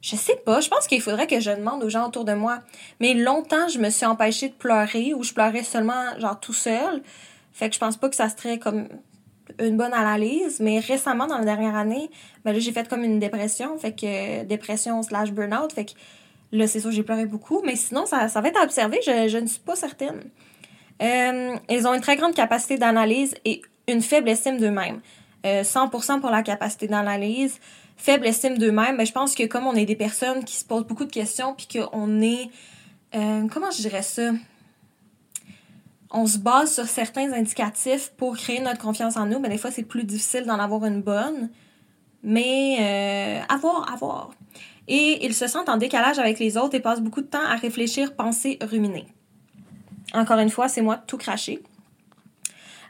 Je 0.01 0.15
sais 0.15 0.35
pas, 0.35 0.61
je 0.61 0.69
pense 0.69 0.87
qu'il 0.87 1.01
faudrait 1.01 1.27
que 1.27 1.39
je 1.39 1.51
demande 1.51 1.83
aux 1.83 1.89
gens 1.89 2.07
autour 2.07 2.25
de 2.25 2.33
moi. 2.33 2.59
Mais 2.99 3.13
longtemps, 3.13 3.67
je 3.67 3.77
me 3.77 3.89
suis 3.89 4.05
empêchée 4.05 4.49
de 4.49 4.53
pleurer 4.53 5.13
ou 5.13 5.23
je 5.23 5.33
pleurais 5.33 5.63
seulement 5.63 6.19
genre 6.19 6.39
tout 6.39 6.53
seul. 6.53 7.01
Fait 7.53 7.69
que 7.69 7.75
je 7.75 7.79
pense 7.79 7.97
pas 7.97 8.09
que 8.09 8.15
ça 8.15 8.29
serait 8.29 8.57
comme 8.57 8.87
une 9.59 9.77
bonne 9.77 9.93
analyse. 9.93 10.59
Mais 10.59 10.79
récemment, 10.79 11.27
dans 11.27 11.37
la 11.37 11.45
dernière 11.45 11.75
année, 11.75 12.09
ben 12.43 12.51
là, 12.51 12.59
j'ai 12.59 12.71
fait 12.71 12.87
comme 12.87 13.03
une 13.03 13.19
dépression. 13.19 13.77
Fait 13.77 13.93
que 13.93 14.43
dépression 14.43 15.03
slash 15.03 15.31
burn-out. 15.31 15.71
Fait 15.71 15.85
que 15.85 15.91
là, 16.51 16.65
c'est 16.65 16.79
sûr, 16.79 16.91
j'ai 16.91 17.03
pleuré 17.03 17.25
beaucoup. 17.27 17.61
Mais 17.63 17.75
sinon, 17.75 18.05
ça, 18.07 18.27
ça 18.27 18.41
va 18.41 18.47
être 18.49 18.59
à 18.59 18.63
observer. 18.63 18.99
Je, 19.05 19.27
je 19.27 19.37
ne 19.37 19.45
suis 19.45 19.59
pas 19.59 19.75
certaine. 19.75 20.21
Euh, 21.01 21.55
ils 21.69 21.87
ont 21.87 21.93
une 21.93 22.01
très 22.01 22.15
grande 22.15 22.33
capacité 22.33 22.77
d'analyse 22.77 23.35
et 23.45 23.61
une 23.87 24.01
faible 24.01 24.29
estime 24.29 24.59
d'eux-mêmes. 24.59 25.01
Euh, 25.45 25.63
100% 25.63 26.19
pour 26.19 26.29
la 26.29 26.43
capacité 26.43 26.87
d'analyse, 26.87 27.59
faible 28.01 28.25
estime 28.25 28.57
d'eux-mêmes, 28.57 28.97
mais 28.97 29.05
je 29.05 29.11
pense 29.11 29.35
que 29.35 29.45
comme 29.45 29.67
on 29.67 29.75
est 29.75 29.85
des 29.85 29.95
personnes 29.95 30.43
qui 30.43 30.55
se 30.55 30.65
posent 30.65 30.85
beaucoup 30.85 31.05
de 31.05 31.11
questions, 31.11 31.53
puis 31.53 31.67
qu'on 31.67 32.21
est... 32.21 32.49
Euh, 33.13 33.47
comment 33.47 33.69
je 33.69 33.81
dirais 33.81 34.01
ça? 34.01 34.31
On 36.09 36.25
se 36.25 36.39
base 36.39 36.73
sur 36.73 36.85
certains 36.85 37.31
indicatifs 37.31 38.11
pour 38.17 38.35
créer 38.35 38.59
notre 38.59 38.79
confiance 38.79 39.17
en 39.17 39.27
nous, 39.27 39.39
mais 39.39 39.49
des 39.49 39.59
fois, 39.59 39.69
c'est 39.69 39.83
plus 39.83 40.03
difficile 40.03 40.45
d'en 40.45 40.59
avoir 40.59 40.83
une 40.85 41.01
bonne. 41.01 41.51
Mais 42.23 42.77
euh, 42.79 43.53
à 43.53 43.57
voir, 43.57 43.91
à 43.91 43.95
voir. 43.95 44.31
Et 44.87 45.23
ils 45.23 45.35
se 45.35 45.45
sentent 45.47 45.69
en 45.69 45.77
décalage 45.77 46.17
avec 46.17 46.39
les 46.39 46.57
autres 46.57 46.75
et 46.75 46.79
passent 46.79 47.01
beaucoup 47.01 47.21
de 47.21 47.27
temps 47.27 47.45
à 47.45 47.55
réfléchir, 47.55 48.15
penser, 48.15 48.57
ruminer. 48.61 49.05
Encore 50.13 50.39
une 50.39 50.49
fois, 50.49 50.67
c'est 50.67 50.81
moi 50.81 50.97
tout 50.97 51.17
craché. 51.17 51.61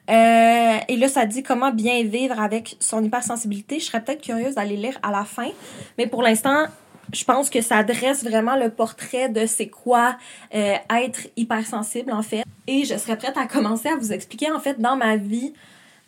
Euh, 0.10 0.78
et 0.88 0.98
là, 0.98 1.08
ça 1.08 1.26
dit 1.26 1.44
comment 1.44 1.72
bien 1.72 2.04
vivre 2.04 2.40
avec 2.40 2.76
son 2.80 3.04
hypersensibilité. 3.04 3.80
Je 3.80 3.86
serais 3.86 4.04
peut-être 4.04 4.22
curieuse 4.22 4.56
d'aller 4.56 4.78
lire 4.78 4.98
à 5.04 5.12
la 5.12 5.24
fin. 5.24 5.50
Mais 5.98 6.08
pour 6.08 6.24
l'instant, 6.24 6.66
je 7.14 7.24
pense 7.24 7.50
que 7.50 7.62
ça 7.62 7.84
dresse 7.84 8.24
vraiment 8.24 8.56
le 8.56 8.70
portrait 8.70 9.30
de 9.30 9.46
c'est 9.46 9.68
quoi 9.68 10.18
euh, 10.56 10.76
être 11.04 11.28
hypersensible, 11.38 12.12
en 12.12 12.24
fait. 12.24 12.44
Et 12.68 12.86
je 12.86 12.98
serais 12.98 13.18
prête 13.18 13.38
à 13.38 13.46
commencer 13.46 13.90
à 13.90 13.96
vous 13.96 14.12
expliquer, 14.12 14.52
en 14.52 14.60
fait, 14.60 14.80
dans 14.80 14.96
ma 14.96 15.18
vie, 15.18 15.54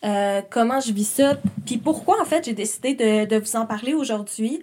euh, 0.04 0.42
comment 0.50 0.80
je 0.80 0.92
vis 0.92 1.08
ça. 1.08 1.38
Puis 1.66 1.78
pourquoi, 1.78 2.22
en 2.22 2.26
fait, 2.26 2.46
j'ai 2.46 2.54
décidé 2.54 2.96
de, 2.96 3.26
de, 3.26 3.38
vous 3.38 3.56
en 3.56 3.66
parler 3.66 3.94
aujourd'hui. 3.94 4.62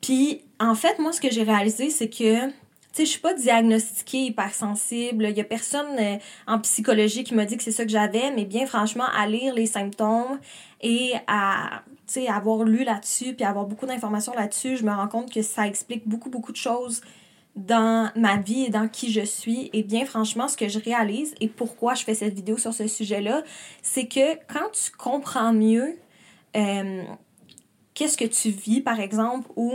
puis, 0.00 0.42
en 0.60 0.74
fait, 0.74 0.98
moi, 0.98 1.12
ce 1.12 1.20
que 1.20 1.30
j'ai 1.30 1.42
réalisé, 1.42 1.90
c'est 1.90 2.08
que 2.08 2.50
sais, 2.98 3.04
je 3.06 3.10
suis 3.10 3.20
pas 3.20 3.34
diagnostiquée 3.34 4.26
hypersensible. 4.26 5.26
Il 5.30 5.36
y 5.36 5.40
a 5.40 5.44
personne 5.44 5.98
euh, 5.98 6.16
en 6.46 6.58
psychologie 6.60 7.24
qui 7.24 7.34
m'a 7.34 7.44
dit 7.44 7.56
que 7.56 7.62
c'est 7.62 7.72
ça 7.72 7.84
que 7.84 7.90
j'avais, 7.90 8.30
mais 8.32 8.44
bien 8.44 8.66
franchement, 8.66 9.06
à 9.16 9.26
lire 9.26 9.54
les 9.54 9.66
symptômes 9.66 10.38
et 10.80 11.12
à 11.26 11.82
avoir 12.28 12.64
lu 12.64 12.84
là-dessus, 12.84 13.34
puis 13.34 13.44
avoir 13.44 13.66
beaucoup 13.66 13.86
d'informations 13.86 14.32
là-dessus, 14.34 14.76
je 14.76 14.84
me 14.84 14.92
rends 14.92 15.08
compte 15.08 15.32
que 15.32 15.42
ça 15.42 15.66
explique 15.66 16.08
beaucoup, 16.08 16.30
beaucoup 16.30 16.52
de 16.52 16.56
choses 16.56 17.02
dans 17.54 18.10
ma 18.14 18.36
vie 18.36 18.64
et 18.64 18.70
dans 18.70 18.88
qui 18.88 19.12
je 19.12 19.20
suis. 19.20 19.68
Et 19.72 19.82
bien 19.82 20.04
franchement, 20.06 20.48
ce 20.48 20.56
que 20.56 20.68
je 20.68 20.78
réalise 20.78 21.34
et 21.40 21.48
pourquoi 21.48 21.94
je 21.94 22.04
fais 22.04 22.14
cette 22.14 22.34
vidéo 22.34 22.56
sur 22.56 22.72
ce 22.72 22.86
sujet-là, 22.86 23.42
c'est 23.82 24.06
que 24.06 24.36
quand 24.52 24.70
tu 24.72 24.90
comprends 24.96 25.52
mieux 25.52 25.96
euh, 26.56 27.02
qu'est-ce 27.94 28.16
que 28.16 28.24
tu 28.24 28.50
vis, 28.50 28.80
par 28.80 29.00
exemple, 29.00 29.50
ou 29.56 29.72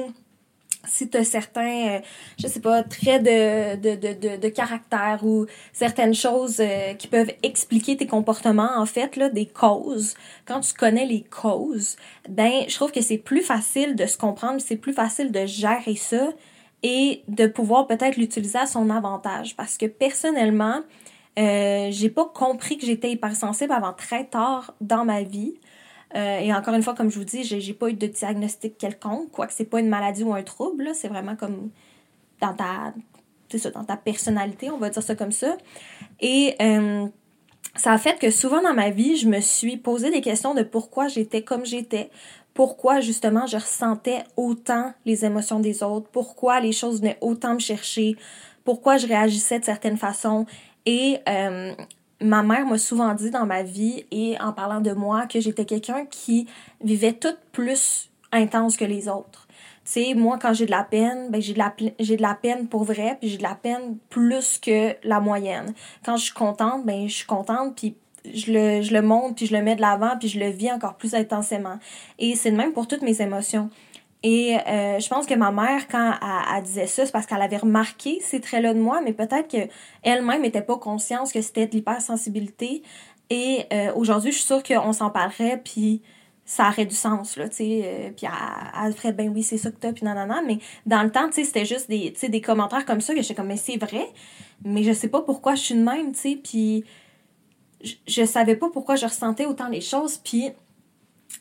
si 0.85 1.09
tu 1.09 1.17
as 1.17 1.23
certains, 1.23 1.87
euh, 1.87 1.99
je 2.37 2.47
sais 2.47 2.59
pas, 2.59 2.83
traits 2.83 3.23
de, 3.23 3.75
de, 3.77 3.95
de, 3.95 4.37
de, 4.37 4.49
caractère 4.49 5.19
ou 5.23 5.45
certaines 5.71 6.13
choses 6.13 6.59
euh, 6.59 6.93
qui 6.93 7.07
peuvent 7.07 7.31
expliquer 7.41 7.95
tes 7.97 8.07
comportements, 8.07 8.71
en 8.77 8.85
fait, 8.85 9.15
là, 9.15 9.29
des 9.29 9.45
causes, 9.45 10.15
quand 10.45 10.59
tu 10.59 10.73
connais 10.73 11.05
les 11.05 11.23
causes, 11.23 11.95
ben, 12.29 12.65
je 12.67 12.75
trouve 12.75 12.91
que 12.91 13.01
c'est 13.01 13.17
plus 13.17 13.41
facile 13.41 13.95
de 13.95 14.05
se 14.05 14.17
comprendre, 14.17 14.59
c'est 14.59 14.77
plus 14.77 14.93
facile 14.93 15.31
de 15.31 15.45
gérer 15.45 15.95
ça 15.95 16.29
et 16.83 17.23
de 17.29 17.47
pouvoir 17.47 17.87
peut-être 17.87 18.17
l'utiliser 18.17 18.59
à 18.59 18.65
son 18.65 18.89
avantage. 18.89 19.55
Parce 19.55 19.77
que 19.77 19.85
personnellement, 19.85 20.81
euh, 21.39 21.87
j'ai 21.91 22.09
pas 22.09 22.25
compris 22.25 22.77
que 22.77 22.85
j'étais 22.85 23.11
hypersensible 23.11 23.71
avant 23.71 23.93
très 23.93 24.25
tard 24.25 24.75
dans 24.81 25.05
ma 25.05 25.23
vie. 25.23 25.55
Euh, 26.15 26.39
et 26.39 26.53
encore 26.53 26.73
une 26.73 26.83
fois, 26.83 26.93
comme 26.93 27.09
je 27.09 27.17
vous 27.17 27.25
dis, 27.25 27.43
j'ai 27.43 27.73
pas 27.73 27.89
eu 27.89 27.93
de 27.93 28.07
diagnostic 28.07 28.77
quelconque, 28.77 29.31
quoique 29.31 29.53
c'est 29.53 29.65
pas 29.65 29.79
une 29.79 29.89
maladie 29.89 30.23
ou 30.23 30.33
un 30.33 30.43
trouble, 30.43 30.91
c'est 30.93 31.07
vraiment 31.07 31.35
comme 31.35 31.71
dans 32.39 32.53
ta, 32.53 32.93
ça, 33.57 33.71
dans 33.71 33.83
ta 33.83 33.97
personnalité, 33.97 34.69
on 34.69 34.77
va 34.77 34.89
dire 34.89 35.01
ça 35.01 35.15
comme 35.15 35.31
ça. 35.31 35.57
Et 36.19 36.55
euh, 36.61 37.07
ça 37.75 37.93
a 37.93 37.97
fait 37.97 38.19
que 38.19 38.29
souvent 38.29 38.61
dans 38.61 38.73
ma 38.73 38.89
vie, 38.89 39.17
je 39.17 39.27
me 39.27 39.39
suis 39.39 39.77
posé 39.77 40.11
des 40.11 40.21
questions 40.21 40.53
de 40.53 40.63
pourquoi 40.63 41.07
j'étais 41.07 41.41
comme 41.41 41.65
j'étais, 41.65 42.09
pourquoi 42.53 42.99
justement 42.99 43.47
je 43.47 43.57
ressentais 43.57 44.23
autant 44.37 44.93
les 45.05 45.25
émotions 45.25 45.59
des 45.59 45.81
autres, 45.81 46.07
pourquoi 46.11 46.59
les 46.59 46.71
choses 46.71 46.99
venaient 46.99 47.17
autant 47.21 47.55
me 47.55 47.59
chercher, 47.59 48.15
pourquoi 48.63 48.97
je 48.97 49.07
réagissais 49.07 49.59
de 49.59 49.65
certaines 49.65 49.97
façons. 49.97 50.45
Et 50.85 51.17
euh, 51.27 51.73
ma 52.23 52.43
mère 52.43 52.65
m'a 52.65 52.77
souvent 52.77 53.13
dit 53.13 53.29
dans 53.29 53.45
ma 53.45 53.63
vie 53.63 54.05
et 54.11 54.37
en 54.39 54.53
parlant 54.53 54.81
de 54.81 54.91
moi 54.91 55.27
que 55.27 55.39
j'étais 55.39 55.65
quelqu'un 55.65 56.05
qui 56.05 56.47
vivait 56.81 57.13
tout 57.13 57.35
plus 57.51 58.09
intense 58.31 58.77
que 58.77 58.85
les 58.85 59.07
autres. 59.07 59.47
Tu 59.85 59.91
sais, 59.91 60.13
moi, 60.13 60.39
quand 60.41 60.53
j'ai 60.53 60.65
de 60.65 60.71
la 60.71 60.83
peine, 60.83 61.29
ben, 61.29 61.41
j'ai 61.41 61.53
de 61.53 61.59
la, 61.59 61.73
de 61.77 62.21
la 62.21 62.35
peine 62.35 62.67
pour 62.67 62.85
vrai, 62.85 63.17
puis 63.19 63.29
j'ai 63.29 63.37
de 63.37 63.43
la 63.43 63.55
peine 63.55 63.97
plus 64.09 64.57
que 64.57 64.95
la 65.03 65.19
moyenne. 65.19 65.73
Quand 66.05 66.15
je 66.15 66.23
suis 66.25 66.33
contente, 66.33 66.85
ben, 66.85 67.07
je 67.07 67.13
suis 67.13 67.25
contente, 67.25 67.75
puis 67.75 67.95
je 68.33 68.53
le, 68.53 68.81
je 68.81 68.93
le 68.93 69.01
montre, 69.01 69.35
puis 69.35 69.45
je 69.45 69.55
le 69.55 69.61
mets 69.61 69.75
de 69.75 69.81
l'avant, 69.81 70.17
puis 70.17 70.29
je 70.29 70.39
le 70.39 70.49
vis 70.49 70.71
encore 70.71 70.95
plus 70.95 71.13
intensément. 71.15 71.79
Et 72.17 72.35
c'est 72.35 72.49
le 72.49 72.55
même 72.55 72.71
pour 72.71 72.87
toutes 72.87 73.01
mes 73.01 73.21
émotions. 73.21 73.69
Et 74.23 74.55
euh, 74.55 74.99
je 74.99 75.07
pense 75.09 75.25
que 75.25 75.33
ma 75.33 75.51
mère, 75.51 75.87
quand 75.89 76.13
elle, 76.55 76.63
disait 76.63 76.87
ça, 76.87 77.05
c'est 77.05 77.11
parce 77.11 77.25
qu'elle 77.25 77.41
avait 77.41 77.57
remarqué 77.57 78.19
ces 78.21 78.39
traits-là 78.39 78.73
de 78.73 78.79
moi, 78.79 79.01
mais 79.01 79.11
peut-être 79.11 79.49
qu'elle-même 79.49 80.41
n'était 80.41 80.61
pas 80.61 80.77
consciente 80.77 81.31
que 81.33 81.41
c'était 81.41 81.67
de 81.67 81.73
l'hypersensibilité. 81.73 82.83
Et 83.29 83.65
euh, 83.73 83.91
aujourd'hui, 83.95 84.31
je 84.31 84.37
suis 84.37 84.45
sûre 84.45 84.63
qu'on 84.63 84.93
s'en 84.93 85.09
parlerait, 85.09 85.61
puis 85.61 86.01
ça 86.45 86.69
aurait 86.69 86.85
du 86.85 86.95
sens, 86.95 87.35
là, 87.35 87.49
tu 87.49 87.55
sais. 87.57 87.81
Euh, 87.83 88.11
puis 88.15 88.25
elle, 88.25 88.85
elle, 88.85 88.93
ferait, 88.93 89.11
ben 89.11 89.29
oui, 89.29 89.43
c'est 89.43 89.57
ça 89.57 89.71
que 89.71 89.77
t'as, 89.77 89.91
puis 89.91 90.05
nanana. 90.05 90.41
Mais 90.45 90.59
dans 90.85 91.03
le 91.03 91.11
temps, 91.11 91.27
tu 91.27 91.35
sais, 91.35 91.43
c'était 91.43 91.65
juste 91.65 91.89
des, 91.89 92.11
des 92.11 92.41
commentaires 92.41 92.85
comme 92.85 93.01
ça 93.01 93.13
que 93.13 93.21
j'étais 93.21 93.35
comme, 93.35 93.47
mais 93.47 93.57
c'est 93.57 93.77
vrai, 93.77 94.07
mais 94.63 94.83
je 94.83 94.93
sais 94.93 95.09
pas 95.09 95.21
pourquoi 95.21 95.55
je 95.55 95.63
suis 95.63 95.75
de 95.75 95.83
même, 95.83 96.13
tu 96.13 96.19
sais. 96.19 96.39
Puis 96.41 96.85
je, 97.83 97.95
je 98.07 98.23
savais 98.23 98.55
pas 98.55 98.69
pourquoi 98.69 98.95
je 98.95 99.05
ressentais 99.05 99.45
autant 99.45 99.67
les 99.67 99.81
choses, 99.81 100.17
puis 100.17 100.49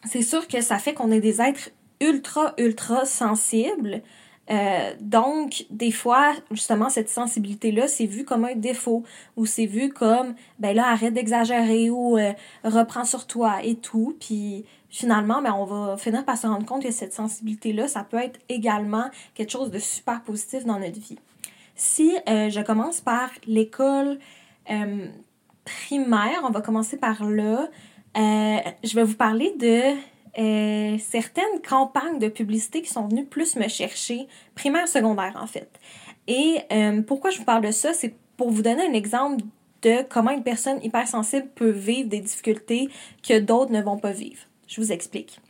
c'est 0.04 0.22
sûr 0.22 0.48
que 0.48 0.60
ça 0.60 0.78
fait 0.78 0.94
qu'on 0.94 1.12
est 1.12 1.20
des 1.20 1.40
êtres 1.40 1.70
ultra, 2.02 2.54
ultra 2.58 3.04
sensible. 3.04 4.02
Euh, 4.50 4.92
donc, 5.00 5.64
des 5.70 5.92
fois, 5.92 6.32
justement, 6.50 6.88
cette 6.88 7.08
sensibilité-là, 7.08 7.86
c'est 7.86 8.06
vu 8.06 8.24
comme 8.24 8.44
un 8.44 8.56
défaut 8.56 9.04
ou 9.36 9.46
c'est 9.46 9.66
vu 9.66 9.88
comme, 9.88 10.34
ben 10.58 10.74
là, 10.74 10.88
arrête 10.88 11.14
d'exagérer 11.14 11.90
ou 11.90 12.18
euh, 12.18 12.32
reprends 12.64 13.04
sur 13.04 13.26
toi 13.26 13.62
et 13.62 13.76
tout. 13.76 14.16
Puis 14.20 14.64
finalement, 14.88 15.40
ben, 15.42 15.54
on 15.54 15.64
va 15.64 15.96
finir 15.96 16.24
par 16.24 16.36
se 16.36 16.46
rendre 16.46 16.66
compte 16.66 16.82
que 16.82 16.90
cette 16.90 17.14
sensibilité-là, 17.14 17.88
ça 17.88 18.04
peut 18.04 18.18
être 18.18 18.40
également 18.48 19.08
quelque 19.34 19.50
chose 19.50 19.70
de 19.70 19.78
super 19.78 20.22
positif 20.22 20.64
dans 20.64 20.78
notre 20.78 20.98
vie. 20.98 21.18
Si 21.74 22.14
euh, 22.28 22.50
je 22.50 22.60
commence 22.60 23.00
par 23.00 23.30
l'école 23.46 24.18
primaire, 25.64 26.40
on 26.44 26.50
va 26.50 26.60
commencer 26.60 26.96
par 26.96 27.24
là, 27.24 27.68
je 28.14 28.94
vais 28.94 29.04
vous 29.04 29.16
parler 29.16 29.52
de 29.58 29.96
euh, 30.38 30.96
certaines 30.98 31.60
campagnes 31.66 32.18
de 32.18 32.28
publicité 32.28 32.80
qui 32.82 32.90
sont 32.90 33.06
venues 33.06 33.26
plus 33.26 33.56
me 33.56 33.68
chercher, 33.68 34.26
primaire, 34.54 34.88
secondaire 34.88 35.38
en 35.40 35.46
fait. 35.46 35.70
Et 36.26 36.58
euh, 36.72 37.02
pourquoi 37.02 37.30
je 37.30 37.38
vous 37.38 37.44
parle 37.44 37.64
de 37.64 37.70
ça, 37.70 37.92
c'est 37.92 38.14
pour 38.36 38.50
vous 38.50 38.62
donner 38.62 38.86
un 38.86 38.94
exemple 38.94 39.44
de 39.82 40.02
comment 40.08 40.30
une 40.30 40.42
personne 40.42 40.82
hypersensible 40.82 41.48
peut 41.54 41.70
vivre 41.70 42.08
des 42.08 42.20
difficultés 42.20 42.88
que 43.22 43.40
d'autres 43.40 43.72
ne 43.72 43.82
vont 43.82 43.98
pas 43.98 44.12
vivre. 44.12 44.40
Je 44.68 44.80
vous 44.80 44.92
explique. 44.92 45.40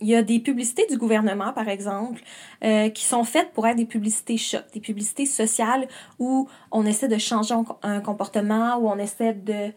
Il 0.00 0.08
y 0.08 0.16
a 0.16 0.22
des 0.22 0.40
publicités 0.40 0.86
du 0.88 0.96
gouvernement, 0.96 1.52
par 1.52 1.68
exemple, 1.68 2.22
euh, 2.64 2.88
qui 2.88 3.04
sont 3.04 3.24
faites 3.24 3.52
pour 3.52 3.66
être 3.66 3.76
des 3.76 3.84
publicités 3.84 4.36
choc, 4.36 4.64
des 4.72 4.80
publicités 4.80 5.26
sociales 5.26 5.86
où 6.18 6.48
on 6.72 6.86
essaie 6.86 7.08
de 7.08 7.18
changer 7.18 7.54
un 7.82 8.00
comportement, 8.00 8.76
où 8.78 8.88
on 8.88 8.98
essaie 8.98 9.32
de 9.32 9.72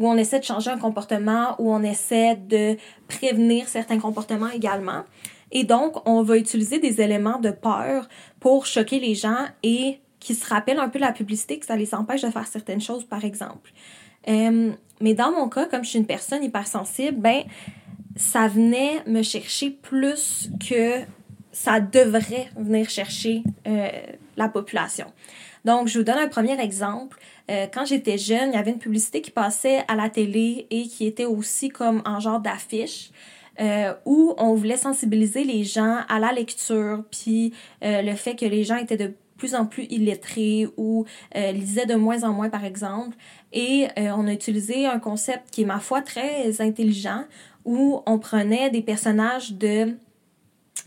où 0.00 0.08
on 0.08 0.16
essaie 0.16 0.40
de 0.40 0.44
changer 0.44 0.70
un 0.70 0.78
comportement, 0.78 1.54
où 1.58 1.70
on 1.70 1.82
essaie 1.82 2.34
de 2.34 2.78
prévenir 3.06 3.68
certains 3.68 3.98
comportements 3.98 4.48
également. 4.48 5.04
Et 5.52 5.64
donc, 5.64 6.08
on 6.08 6.22
va 6.22 6.38
utiliser 6.38 6.78
des 6.78 7.02
éléments 7.02 7.38
de 7.38 7.50
peur 7.50 8.08
pour 8.40 8.64
choquer 8.64 8.98
les 8.98 9.14
gens 9.14 9.44
et 9.62 10.00
qui 10.18 10.34
se 10.34 10.48
rappellent 10.48 10.78
un 10.78 10.88
peu 10.88 10.98
la 10.98 11.12
publicité, 11.12 11.58
que 11.58 11.66
ça 11.66 11.76
les 11.76 11.94
empêche 11.94 12.22
de 12.22 12.30
faire 12.30 12.46
certaines 12.46 12.80
choses, 12.80 13.04
par 13.04 13.26
exemple. 13.26 13.72
Euh, 14.26 14.72
mais 15.02 15.12
dans 15.12 15.32
mon 15.32 15.50
cas, 15.50 15.66
comme 15.66 15.84
je 15.84 15.90
suis 15.90 15.98
une 15.98 16.06
personne 16.06 16.42
hypersensible, 16.42 17.20
ben, 17.20 17.42
ça 18.16 18.48
venait 18.48 19.02
me 19.06 19.22
chercher 19.22 19.68
plus 19.68 20.50
que 20.66 21.00
ça 21.52 21.78
devrait 21.78 22.48
venir 22.56 22.88
chercher 22.88 23.42
euh, 23.66 23.88
la 24.38 24.48
population. 24.48 25.12
Donc, 25.66 25.88
je 25.88 25.98
vous 25.98 26.04
donne 26.04 26.18
un 26.18 26.28
premier 26.28 26.58
exemple. 26.58 27.18
Euh, 27.50 27.66
quand 27.72 27.84
j'étais 27.84 28.18
jeune, 28.18 28.50
il 28.50 28.54
y 28.54 28.58
avait 28.58 28.70
une 28.70 28.78
publicité 28.78 29.20
qui 29.20 29.30
passait 29.30 29.82
à 29.88 29.96
la 29.96 30.08
télé 30.08 30.66
et 30.70 30.82
qui 30.84 31.06
était 31.06 31.24
aussi 31.24 31.68
comme 31.68 32.02
en 32.04 32.20
genre 32.20 32.40
d'affiche. 32.40 33.10
euh, 33.60 33.92
où 34.06 34.32
on 34.38 34.54
voulait 34.54 34.78
sensibiliser 34.78 35.44
les 35.44 35.64
gens 35.64 35.98
à 36.08 36.18
la 36.18 36.32
lecture, 36.32 37.04
puis 37.10 37.52
euh, 37.84 38.00
le 38.00 38.14
fait 38.14 38.34
que 38.34 38.46
les 38.46 38.64
gens 38.64 38.76
étaient 38.76 38.96
de 38.96 39.12
plus 39.36 39.54
en 39.54 39.66
plus 39.66 39.84
illettrés 39.90 40.66
ou 40.76 41.04
lisaient 41.34 41.86
de 41.86 41.94
moins 41.94 42.22
en 42.24 42.32
moins, 42.32 42.48
par 42.48 42.64
exemple. 42.64 43.16
Et 43.52 43.88
on 43.96 44.26
a 44.26 44.32
utilisé 44.32 44.86
un 44.86 44.98
concept 44.98 45.50
qui 45.50 45.62
est, 45.62 45.64
ma 45.64 45.78
foi, 45.78 46.02
très 46.02 46.60
intelligent, 46.60 47.24
où 47.64 48.02
on 48.06 48.18
prenait 48.18 48.68
des 48.70 48.82
personnages 48.82 49.54
de, 49.54 49.96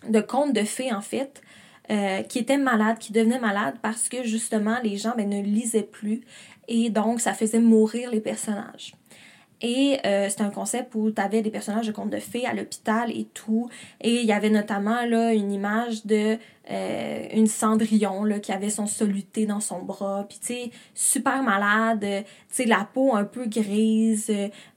de 0.08 0.22
contes 0.22 0.54
de 0.54 0.64
fées, 0.64 0.94
en 0.94 1.02
fait, 1.02 1.42
qui 1.90 2.40
étaient 2.40 2.58
malades, 2.58 2.98
qui 2.98 3.12
devenaient 3.12 3.40
malades 3.40 3.76
parce 3.82 4.10
que 4.10 4.24
justement 4.24 4.78
les 4.84 4.98
gens 4.98 5.14
ben, 5.18 5.30
ne 5.30 5.42
lisaient 5.42 5.84
plus 5.84 6.22
et 6.68 6.90
donc 6.90 7.20
ça 7.20 7.34
faisait 7.34 7.60
mourir 7.60 8.10
les 8.10 8.22
personnages. 8.22 8.94
Et 9.66 9.98
euh, 10.06 10.28
c'était 10.28 10.44
un 10.44 10.50
concept 10.50 10.94
où 10.94 11.10
tu 11.10 11.22
avais 11.22 11.42
des 11.42 11.50
personnages 11.50 11.88
de 11.88 11.94
contes 11.94 12.10
de 12.10 12.20
fées 12.20 12.46
à 12.46 12.54
l'hôpital 12.54 13.10
et 13.10 13.24
tout. 13.34 13.70
Et 14.02 14.20
il 14.20 14.26
y 14.26 14.34
avait 14.34 14.50
notamment 14.50 15.06
là, 15.06 15.34
une 15.34 15.54
image 15.54 16.06
de 16.06 16.38
euh, 16.70 17.28
une 17.34 17.48
Cendrillon 17.48 18.26
là, 18.26 18.40
qui 18.40 18.52
avait 18.52 18.70
son 18.70 18.88
soluté 18.88 19.46
dans 19.46 19.62
son 19.62 19.82
bras. 19.82 20.26
Puis 20.28 20.40
tu 20.40 20.48
sais, 20.48 20.72
super 20.94 21.44
malade. 21.44 22.02
Tu 22.02 22.26
sais, 22.50 22.66
la 22.66 22.86
peau 22.94 23.16
un 23.16 23.24
peu 23.24 23.46
grise. 23.46 24.30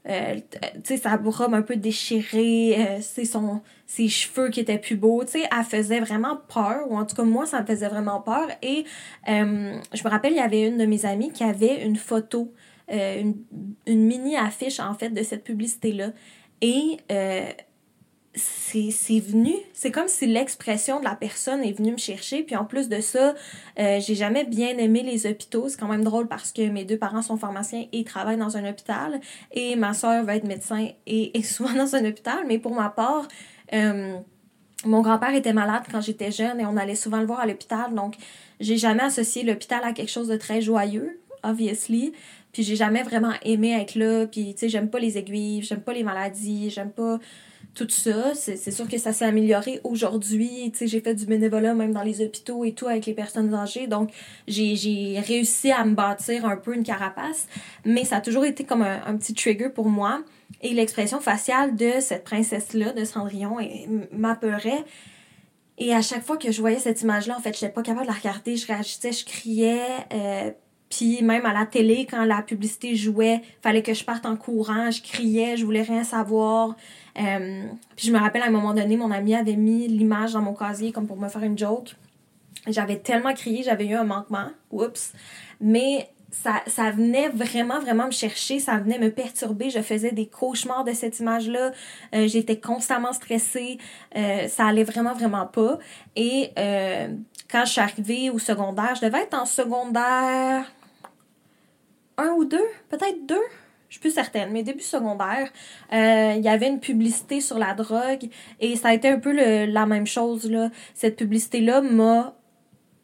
Euh, 0.09 0.35
tu 0.55 0.81
sais, 0.85 0.97
sa 0.99 1.17
robe 1.17 1.55
un 1.55 1.63
peu 1.63 1.75
déchirée. 1.75 3.01
c'est 3.01 3.25
son 3.25 3.63
ses 3.87 4.09
cheveux 4.09 4.51
qui 4.51 4.61
étaient 4.61 4.79
plus 4.79 4.97
beaux. 4.97 5.25
Tu 5.25 5.33
sais, 5.33 5.49
elle 5.51 5.65
faisait 5.65 5.99
vraiment 5.99 6.39
peur. 6.47 6.89
Ou 6.91 6.97
en 6.97 7.05
tout 7.05 7.17
cas, 7.17 7.25
moi, 7.25 7.45
ça 7.45 7.61
me 7.61 7.67
faisait 7.67 7.89
vraiment 7.89 8.21
peur. 8.21 8.47
Et 8.63 8.85
je 9.27 10.05
me 10.05 10.09
rappelle, 10.09 10.33
il 10.33 10.39
y 10.39 10.41
avait 10.41 10.65
une 10.65 10.79
de 10.79 10.87
mes 10.87 11.05
amies 11.07 11.33
qui 11.33 11.43
avait 11.43 11.85
une 11.85 11.97
photo 11.97 12.53
euh, 12.91 13.21
une, 13.21 13.35
une, 13.87 14.07
mini 14.07 14.37
affiche 14.37 14.81
en 14.81 14.95
fait 14.95 15.11
de 15.11 15.23
cette 15.23 15.45
publicité-là. 15.45 16.13
Et 16.63 16.99
euh, 17.11 17.51
c'est 18.35 19.21
venu, 19.21 19.55
c'est 19.73 19.91
comme 19.91 20.09
si 20.09 20.27
l'expression 20.27 21.01
de 21.01 21.05
la 21.05 21.17
personne 21.17 21.63
est 21.65 21.73
venue 21.73 21.93
me 21.93 21.99
chercher. 21.99 22.43
Puis 22.43 22.55
en 22.55 22.65
plus 22.65 22.89
de 22.89 23.01
ça, 23.01 23.35
euh, 23.79 23.99
j'ai 24.01 24.15
jamais 24.15 24.45
bien 24.45 24.77
aimé 24.79 25.03
les 25.03 25.27
hôpitaux. 25.27 25.69
C'est 25.69 25.79
quand 25.79 25.89
même 25.89 26.05
drôle 26.05 26.29
parce 26.29 26.53
que 26.53 26.69
mes 26.69 26.85
deux 26.85 26.99
parents 26.99 27.23
sont 27.23 27.37
pharmaciens 27.37 27.87
et 27.93 28.05
travaillent 28.05 28.37
dans 28.37 28.57
un 28.57 28.69
hôpital. 28.69 29.21
Et 29.53 29.75
ma 29.77 29.95
soeur 29.95 30.25
va 30.25 30.37
être 30.37 30.47
médecin 30.47 30.89
et 31.07 31.39
est 31.39 31.43
souvent 31.43 31.75
dans 31.75 31.97
un 31.97 32.05
hôpital. 32.05 32.45
Mais 32.47 32.59
pour 32.59 32.75
ma 32.75 32.91
part, 32.91 33.27
mon 34.85 35.01
grand-père 35.01 35.35
était 35.35 35.53
malade 35.53 35.85
quand 35.91 36.01
j'étais 36.01 36.31
jeune 36.31 36.61
et 36.61 36.67
on 36.67 36.77
allait 36.77 36.95
souvent 36.95 37.21
le 37.21 37.27
voir 37.27 37.41
à 37.41 37.47
l'hôpital. 37.47 37.95
Donc, 37.95 38.17
j'ai 38.61 38.77
jamais 38.77 39.03
associé 39.03 39.43
l'hôpital 39.43 39.81
à 39.85 39.93
quelque 39.93 40.11
chose 40.11 40.29
de 40.29 40.37
très 40.37 40.61
joyeux, 40.61 41.21
obviously. 41.43 42.13
Puis 42.57 42.63
j'ai 42.63 42.77
jamais 42.77 43.03
vraiment 43.03 43.35
aimé 43.43 43.79
être 43.79 43.97
là. 43.97 44.27
Puis, 44.27 44.55
tu 44.55 44.61
sais, 44.61 44.69
j'aime 44.71 44.89
pas 44.89 44.99
les 44.99 45.19
aiguilles, 45.19 45.61
j'aime 45.61 45.83
pas 45.83 45.93
les 45.93 46.03
maladies, 46.03 46.71
j'aime 46.71 46.91
pas 46.91 47.19
tout 47.75 47.87
ça. 47.91 48.35
C'est 48.35 48.71
sûr 48.71 48.89
que 48.89 48.97
ça 48.97 49.13
s'est 49.13 49.27
amélioré 49.27 49.79
aujourd'hui. 49.85 50.71
Tu 50.73 50.79
sais, 50.79 50.87
j'ai 50.87 51.03
fait 51.03 51.15
du 51.15 51.27
bénévolat 51.27 51.75
même 51.75 51.93
dans 51.93 52.03
les 52.03 52.23
hôpitaux 52.25 52.65
et 52.65 52.73
tout 52.73 52.89
avec 52.89 53.05
les 53.05 53.13
personnes 53.13 53.53
âgées. 53.53 53.89
Donc, 53.89 54.11
j'ai 54.49 55.21
réussi 55.27 55.71
à 55.71 55.85
me 55.85 55.95
bâtir 55.95 56.47
un 56.47 56.57
peu 56.57 56.75
une 56.75 56.83
carapace. 56.83 57.47
Mais 57.85 58.07
ça 58.07 58.17
a 58.17 58.21
toujours 58.23 58.47
été 58.47 58.65
comme 58.65 58.81
un, 58.81 59.03
un 59.05 59.19
petit 59.19 59.35
trigger 59.35 59.69
pour 59.69 59.91
moi. 59.91 60.23
Et 60.63 60.73
l'expression 60.73 61.21
faciale 61.21 61.77
de 61.77 62.01
cette 62.01 62.25
princesse-là, 62.25 62.95
de 62.95 63.05
Cendrillon, 63.05 63.59
m'apeurait. 64.13 64.83
Et 65.77 65.93
à 65.93 66.01
chaque 66.01 66.25
fois 66.25 66.39
que 66.39 66.51
je 66.51 66.63
voyais 66.63 66.79
cette 66.79 67.03
image-là, 67.03 67.37
en 67.37 67.43
fait, 67.43 67.55
je 67.55 67.67
n'étais 67.67 67.75
pas 67.75 67.83
capable 67.83 68.07
de 68.07 68.11
la 68.13 68.17
regarder. 68.17 68.57
Je 68.57 68.67
réagissais, 68.67 69.13
je 69.13 69.27
criais. 69.27 69.83
Euh, 70.15 70.53
puis 70.91 71.23
même 71.23 71.45
à 71.47 71.53
la 71.53 71.67
télé, 71.67 72.07
quand 72.09 72.25
la 72.25 72.43
publicité 72.43 72.95
jouait, 72.95 73.43
fallait 73.61 73.83
que 73.83 73.93
je 73.93 74.05
parte 74.05 74.25
en 74.25 74.37
courant, 74.37 74.91
je 74.91 75.03
criais, 75.03 75.57
je 75.57 75.65
voulais 75.65 75.83
rien 75.83 76.05
savoir. 76.05 76.77
Euh, 77.19 77.65
puis 77.97 78.07
je 78.07 78.13
me 78.13 78.19
rappelle 78.19 78.43
à 78.43 78.47
un 78.47 78.51
moment 78.51 78.73
donné, 78.73 78.97
mon 78.97 79.11
ami 79.11 79.35
avait 79.35 79.57
mis 79.57 79.89
l'image 79.89 80.35
dans 80.35 80.43
mon 80.43 80.55
casier 80.55 80.93
comme 80.93 81.07
pour 81.07 81.17
me 81.17 81.29
faire 81.29 81.43
une 81.43 81.59
joke. 81.59 81.97
J'avais 82.69 82.99
tellement 82.99 83.35
crié, 83.35 83.63
j'avais 83.63 83.87
eu 83.87 83.95
un 83.95 84.05
manquement. 84.05 84.49
Oups. 84.71 85.13
Mais 85.61 86.09
ça, 86.31 86.63
ça 86.67 86.91
venait 86.91 87.29
vraiment, 87.31 87.81
vraiment 87.81 88.07
me 88.07 88.13
chercher, 88.13 88.61
ça 88.61 88.77
venait 88.79 88.99
me 88.99 89.11
perturber. 89.11 89.71
Je 89.71 89.81
faisais 89.81 90.13
des 90.13 90.27
cauchemars 90.27 90.85
de 90.85 90.93
cette 90.93 91.19
image-là. 91.19 91.73
Euh, 92.15 92.29
j'étais 92.29 92.61
constamment 92.61 93.13
stressée. 93.13 93.79
Euh, 94.17 94.47
ça 94.47 94.67
allait 94.67 94.85
vraiment, 94.85 95.15
vraiment 95.15 95.47
pas. 95.47 95.79
Et 96.15 96.53
quand 97.49 97.65
je 97.65 97.73
suis 97.73 97.81
arrivée 97.81 98.31
au 98.31 98.39
secondaire, 98.39 98.95
je 98.97 99.07
devais 99.07 99.23
être 99.23 99.35
en 99.35 99.47
secondaire 99.47 100.65
un 102.19 102.31
ou 102.31 102.45
deux, 102.45 102.67
peut-être 102.89 103.27
deux, 103.27 103.43
je 103.89 103.95
suis 103.95 104.01
plus 104.01 104.11
certaine, 104.11 104.51
mais 104.53 104.63
début 104.63 104.83
secondaire, 104.83 105.51
euh, 105.93 106.35
il 106.37 106.43
y 106.43 106.49
avait 106.49 106.69
une 106.69 106.81
publicité 106.81 107.41
sur 107.41 107.59
la 107.59 107.75
drogue 107.75 108.29
et 108.61 108.77
ça 108.77 108.89
a 108.89 108.95
été 108.95 109.09
un 109.09 109.19
peu 109.19 109.33
la 109.33 109.87
même 109.87 110.07
chose. 110.07 110.51
Là. 110.51 110.71
Cette 110.95 111.17
publicité-là 111.17 111.83
m'a 111.83 112.35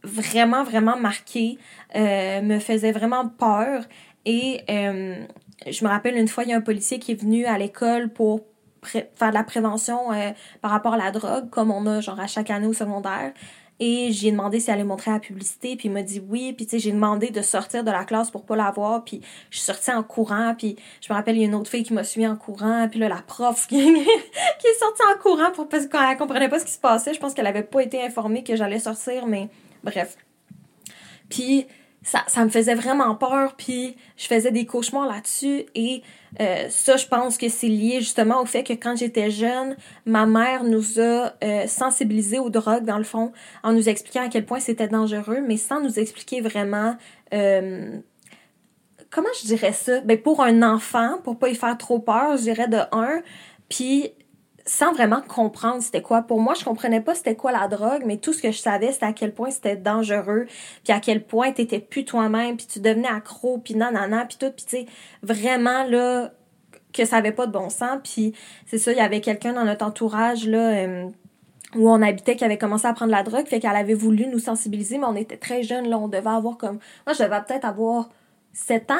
vraiment, 0.03 0.64
vraiment 0.64 0.96
marqué, 0.96 1.59
euh, 1.94 2.42
me 2.42 2.59
faisait 2.59 2.92
vraiment 2.92 3.29
peur. 3.29 3.85
Et 4.25 4.62
euh, 4.68 5.25
je 5.70 5.85
me 5.85 5.88
rappelle 5.88 6.16
une 6.16 6.29
fois, 6.29 6.44
il 6.44 6.51
y 6.51 6.53
a 6.53 6.57
un 6.57 6.62
policier 6.62 6.98
qui 6.98 7.12
est 7.12 7.20
venu 7.20 7.44
à 7.44 7.59
l'école 7.59 8.09
pour 8.09 8.40
faire 8.83 9.29
de 9.29 9.35
la 9.35 9.44
prévention 9.44 10.09
par 10.61 10.72
rapport 10.72 10.94
à 10.94 10.96
la 10.96 11.12
drogue, 11.12 11.48
comme 11.51 11.70
on 11.70 11.87
a 11.87 12.01
genre 12.01 12.18
à 12.18 12.27
chaque 12.27 12.51
année 12.51 12.66
au 12.66 12.72
secondaire. 12.72 13.33
Et 13.80 14.12
j'ai 14.12 14.30
demandé 14.30 14.61
si 14.61 14.70
elle 14.70 14.74
allait 14.74 14.85
montrer 14.85 15.11
la 15.11 15.18
publicité, 15.18 15.76
puis 15.76 15.88
il 15.88 15.92
m'a 15.92 16.02
dit 16.02 16.22
oui. 16.28 16.52
Puis 16.52 16.66
tu 16.66 16.72
sais, 16.72 16.78
j'ai 16.78 16.92
demandé 16.92 17.30
de 17.30 17.42
sortir 17.42 17.82
de 17.82 17.90
la 17.90 18.04
classe 18.04 18.30
pour 18.30 18.44
pas 18.44 18.54
la 18.54 18.70
voir, 18.70 19.04
puis 19.04 19.20
je 19.50 19.58
suis 19.58 19.64
sortie 19.64 19.90
en 19.90 20.02
courant, 20.02 20.54
puis 20.56 20.76
je 21.00 21.12
me 21.12 21.16
rappelle, 21.16 21.37
il 21.37 21.40
y 21.40 21.44
a 21.44 21.48
une 21.48 21.54
autre 21.54 21.70
fille 21.70 21.82
qui 21.82 21.92
m'a 21.92 22.04
suivi 22.04 22.26
en 22.26 22.37
courant, 22.37 22.88
puis 22.88 23.00
là, 23.00 23.08
la 23.08 23.22
prof 23.26 23.66
qui, 23.68 23.76
qui 23.76 24.66
est 24.66 24.78
sortie 24.78 25.02
en 25.12 25.20
courant 25.20 25.50
pour, 25.52 25.68
parce 25.68 25.87
qu'elle 25.87 26.16
comprenait 26.16 26.48
pas 26.48 26.58
ce 26.61 26.64
qui 26.64 26.72
se 26.72 26.78
passait. 26.78 27.14
Je 27.14 27.20
pense 27.20 27.35
qu'elle 27.35 27.46
avait 27.46 27.62
pas 27.62 27.82
été 27.82 28.02
informée 28.02 28.44
que 28.44 28.56
j'allais 28.56 28.78
sortir, 28.78 29.26
mais 29.26 29.48
bref. 29.82 30.16
Puis 31.28 31.66
ça, 32.02 32.24
ça 32.26 32.44
me 32.44 32.50
faisait 32.50 32.74
vraiment 32.74 33.14
peur, 33.14 33.54
puis 33.56 33.96
je 34.16 34.26
faisais 34.26 34.50
des 34.50 34.66
cauchemars 34.66 35.06
là-dessus. 35.06 35.64
Et 35.74 36.02
euh, 36.40 36.66
ça, 36.70 36.96
je 36.96 37.06
pense 37.06 37.36
que 37.36 37.48
c'est 37.48 37.68
lié 37.68 38.00
justement 38.00 38.40
au 38.40 38.46
fait 38.46 38.64
que 38.64 38.72
quand 38.72 38.96
j'étais 38.96 39.30
jeune, 39.30 39.76
ma 40.06 40.26
mère 40.26 40.64
nous 40.64 40.98
a 40.98 41.34
euh, 41.44 41.66
sensibilisés 41.66 42.38
aux 42.38 42.50
drogues, 42.50 42.84
dans 42.84 42.98
le 42.98 43.04
fond, 43.04 43.32
en 43.62 43.72
nous 43.72 43.88
expliquant 43.88 44.24
à 44.24 44.28
quel 44.28 44.46
point 44.46 44.60
c'était 44.60 44.88
dangereux, 44.88 45.40
mais 45.46 45.56
sans 45.56 45.80
nous 45.80 45.98
expliquer 45.98 46.40
vraiment... 46.40 46.96
Euh, 47.34 47.98
comment 49.10 49.28
je 49.42 49.46
dirais 49.46 49.72
ça? 49.72 50.00
Ben, 50.00 50.20
pour 50.20 50.42
un 50.42 50.62
enfant, 50.62 51.18
pour 51.22 51.38
pas 51.38 51.48
y 51.48 51.54
faire 51.54 51.76
trop 51.76 51.98
peur, 51.98 52.36
je 52.38 52.42
dirais 52.42 52.68
de 52.68 52.78
un, 52.92 53.22
puis 53.68 54.12
sans 54.64 54.92
vraiment 54.92 55.20
comprendre 55.22 55.83
c'était 55.83 56.03
quoi. 56.03 56.22
Pour 56.22 56.40
moi, 56.40 56.55
je 56.55 56.64
comprenais 56.64 57.01
pas 57.01 57.14
c'était 57.14 57.35
quoi 57.35 57.53
la 57.53 57.68
drogue, 57.68 58.03
mais 58.07 58.18
tout 58.18 58.33
ce 58.33 58.42
que 58.42 58.53
je 58.53 58.59
savais, 58.59 58.92
c'était 58.92 59.07
à 59.07 59.12
quel 59.12 59.35
point 59.35 59.51
c'était 59.51 59.77
dangereux, 59.77 60.46
puis 60.85 60.92
à 60.92 61.01
quel 61.01 61.25
point 61.25 61.53
t'étais 61.53 61.81
plus 61.81 62.05
toi-même, 62.05 62.57
puis 62.57 62.66
tu 62.66 62.81
devenais 62.81 63.09
accro, 63.09 63.59
puis 63.59 63.75
nanana, 63.75 64.25
puis 64.27 64.37
tout, 64.38 64.51
puis 64.51 64.64
tu 64.64 64.77
sais, 64.77 64.87
vraiment, 65.22 65.85
là, 65.85 66.33
que 66.92 67.05
ça 67.05 67.16
avait 67.16 67.33
pas 67.33 67.46
de 67.46 67.53
bon 67.53 67.70
sens, 67.70 67.98
puis 68.05 68.35
c'est 68.66 68.79
ça, 68.79 68.92
il 68.92 68.98
y 68.98 69.01
avait 69.01 69.20
quelqu'un 69.20 69.53
dans 69.53 69.64
notre 69.64 69.85
entourage, 69.85 70.46
là, 70.46 70.70
euh, 70.70 71.09
où 71.75 71.90
on 71.90 72.03
habitait 72.03 72.37
qui 72.37 72.44
avait 72.44 72.59
commencé 72.59 72.87
à 72.87 72.92
prendre 72.92 73.12
la 73.12 73.22
drogue, 73.22 73.46
fait 73.46 73.61
qu'elle 73.61 73.77
avait 73.77 73.94
voulu 73.94 74.27
nous 74.27 74.38
sensibiliser, 74.38 74.98
mais 74.98 75.07
on 75.07 75.16
était 75.16 75.38
très 75.38 75.62
jeunes, 75.62 75.88
là, 75.88 75.98
on 75.98 76.09
devait 76.09 76.29
avoir 76.29 76.57
comme... 76.59 76.79
Moi, 77.07 77.14
je 77.14 77.22
devais 77.22 77.40
peut-être 77.46 77.64
avoir 77.64 78.11
7 78.53 78.90
ans, 78.90 78.94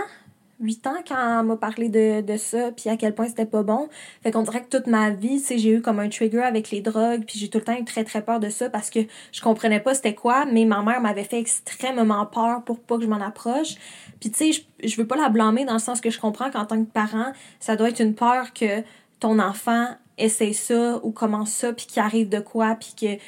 8 0.63 0.87
ans 0.87 0.95
quand 1.07 1.41
elle 1.41 1.47
m'a 1.47 1.57
parlé 1.57 1.89
de, 1.89 2.21
de 2.21 2.37
ça, 2.37 2.71
puis 2.73 2.89
à 2.89 2.97
quel 2.97 3.15
point 3.15 3.27
c'était 3.29 3.47
pas 3.47 3.63
bon. 3.63 3.89
Fait 4.23 4.31
qu'on 4.31 4.43
dirait 4.43 4.63
que 4.63 4.69
toute 4.69 4.87
ma 4.87 5.11
vie, 5.11 5.41
tu 5.41 5.47
sais, 5.47 5.59
j'ai 5.59 5.71
eu 5.71 5.83
comme 5.83 5.99
un 5.99 6.09
trigger 6.09 6.43
avec 6.43 6.71
les 6.71 6.81
drogues, 6.81 7.25
puis 7.27 7.39
j'ai 7.39 7.49
tout 7.49 7.59
le 7.59 7.65
temps 7.65 7.77
eu 7.77 7.85
très 7.85 8.05
très 8.05 8.23
peur 8.23 8.41
de 8.41 8.49
ça 8.49 8.71
parce 8.71 8.91
que 8.91 9.01
je 9.33 9.41
comprenais 9.41 9.81
pas 9.81 9.95
c'était 9.95 10.15
quoi, 10.15 10.45
mais 10.47 10.65
ma 10.65 10.83
mère 10.83 11.01
m'avait 11.01 11.25
fait 11.25 11.39
extrêmement 11.39 12.25
peur 12.27 12.63
pour 12.65 12.81
pas 12.81 12.97
que 12.97 13.03
je 13.03 13.09
m'en 13.09 13.21
approche. 13.21 13.75
Puis 14.21 14.31
tu 14.31 14.53
sais, 14.53 14.53
je, 14.53 14.89
je 14.89 14.97
veux 14.97 15.07
pas 15.07 15.17
la 15.17 15.29
blâmer 15.29 15.65
dans 15.65 15.75
le 15.75 15.79
sens 15.79 16.01
que 16.01 16.11
je 16.11 16.21
comprends 16.21 16.51
qu'en 16.51 16.65
tant 16.65 16.83
que 16.83 16.91
parent, 16.91 17.33
ça 17.61 17.77
doit 17.77 17.89
être 17.89 18.01
une 18.01 18.15
peur 18.15 18.53
que 18.55 18.83
ton 19.21 19.39
enfant 19.39 19.89
essaie 20.19 20.53
ça 20.53 21.01
ou 21.03 21.11
commence 21.11 21.51
ça, 21.51 21.73
puis 21.73 21.87
qu'il 21.87 22.03
arrive 22.03 22.29
de 22.29 22.41
quoi, 22.41 22.77
puis 22.77 22.93
que, 22.99 23.15
tu 23.15 23.21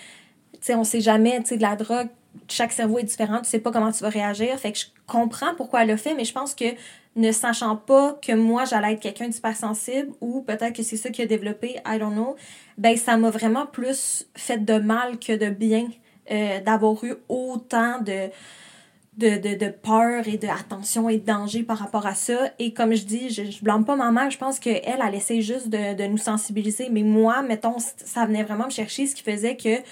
sais, 0.61 0.75
on 0.75 0.85
sait 0.85 1.01
jamais, 1.01 1.40
tu 1.40 1.49
sais, 1.49 1.57
de 1.57 1.62
la 1.62 1.77
drogue, 1.77 2.09
chaque 2.49 2.73
cerveau 2.73 2.99
est 2.99 3.05
différent, 3.05 3.38
tu 3.38 3.49
sais 3.49 3.59
pas 3.59 3.70
comment 3.70 3.92
tu 3.92 4.03
vas 4.03 4.09
réagir. 4.09 4.59
Fait 4.59 4.73
que 4.73 4.79
je 4.79 4.87
comprends 5.07 5.55
pourquoi 5.57 5.83
elle 5.83 5.88
l'a 5.88 5.97
fait, 5.97 6.14
mais 6.14 6.25
je 6.25 6.33
pense 6.33 6.55
que 6.55 6.64
ne 7.16 7.33
sachant 7.33 7.77
pas 7.77 8.18
que 8.20 8.33
moi 8.33 8.64
j'allais 8.64 8.94
être 8.94 9.00
quelqu'un 9.00 9.29
d'hypersensible 9.29 10.12
ou 10.20 10.42
peut-être 10.42 10.74
que 10.74 10.83
c'est 10.83 10.96
ça 10.96 11.11
qui 11.11 11.22
a 11.22 11.27
développé, 11.27 11.77
I 11.87 11.98
don't 11.98 12.12
know, 12.12 12.37
ben 12.79 12.96
ça 12.96 13.16
m'a 13.16 13.31
vraiment 13.31 13.66
plus 13.66 14.27
fait 14.35 14.64
de 14.64 14.79
mal 14.79 15.18
que 15.18 15.33
de 15.33 15.50
bien 15.50 15.88
euh, 16.31 16.61
d'avoir 16.61 17.05
eu 17.05 17.14
autant 17.29 18.00
de, 18.00 18.31
de, 19.18 19.37
de, 19.37 19.59
de, 19.59 19.68
peur 19.68 20.27
et 20.27 20.38
d'attention 20.38 21.09
et 21.09 21.18
de 21.18 21.24
danger 21.27 21.62
par 21.62 21.79
rapport 21.79 22.07
à 22.07 22.14
ça. 22.14 22.50
Et 22.59 22.72
comme 22.72 22.94
je 22.94 23.05
dis, 23.05 23.29
je, 23.31 23.62
blâme 23.62 23.85
pas 23.85 23.94
ma 23.94 24.11
mère, 24.11 24.31
je 24.31 24.38
pense 24.38 24.59
qu'elle, 24.59 24.81
elle 24.85 25.42
juste 25.42 25.68
de, 25.68 25.94
de 25.94 26.05
nous 26.05 26.16
sensibiliser. 26.16 26.88
Mais 26.90 27.03
moi, 27.03 27.42
mettons, 27.42 27.77
ça 27.79 28.24
venait 28.24 28.42
vraiment 28.42 28.64
me 28.64 28.70
chercher, 28.70 29.07
ce 29.07 29.14
qui 29.14 29.22
faisait 29.22 29.57
que 29.57 29.83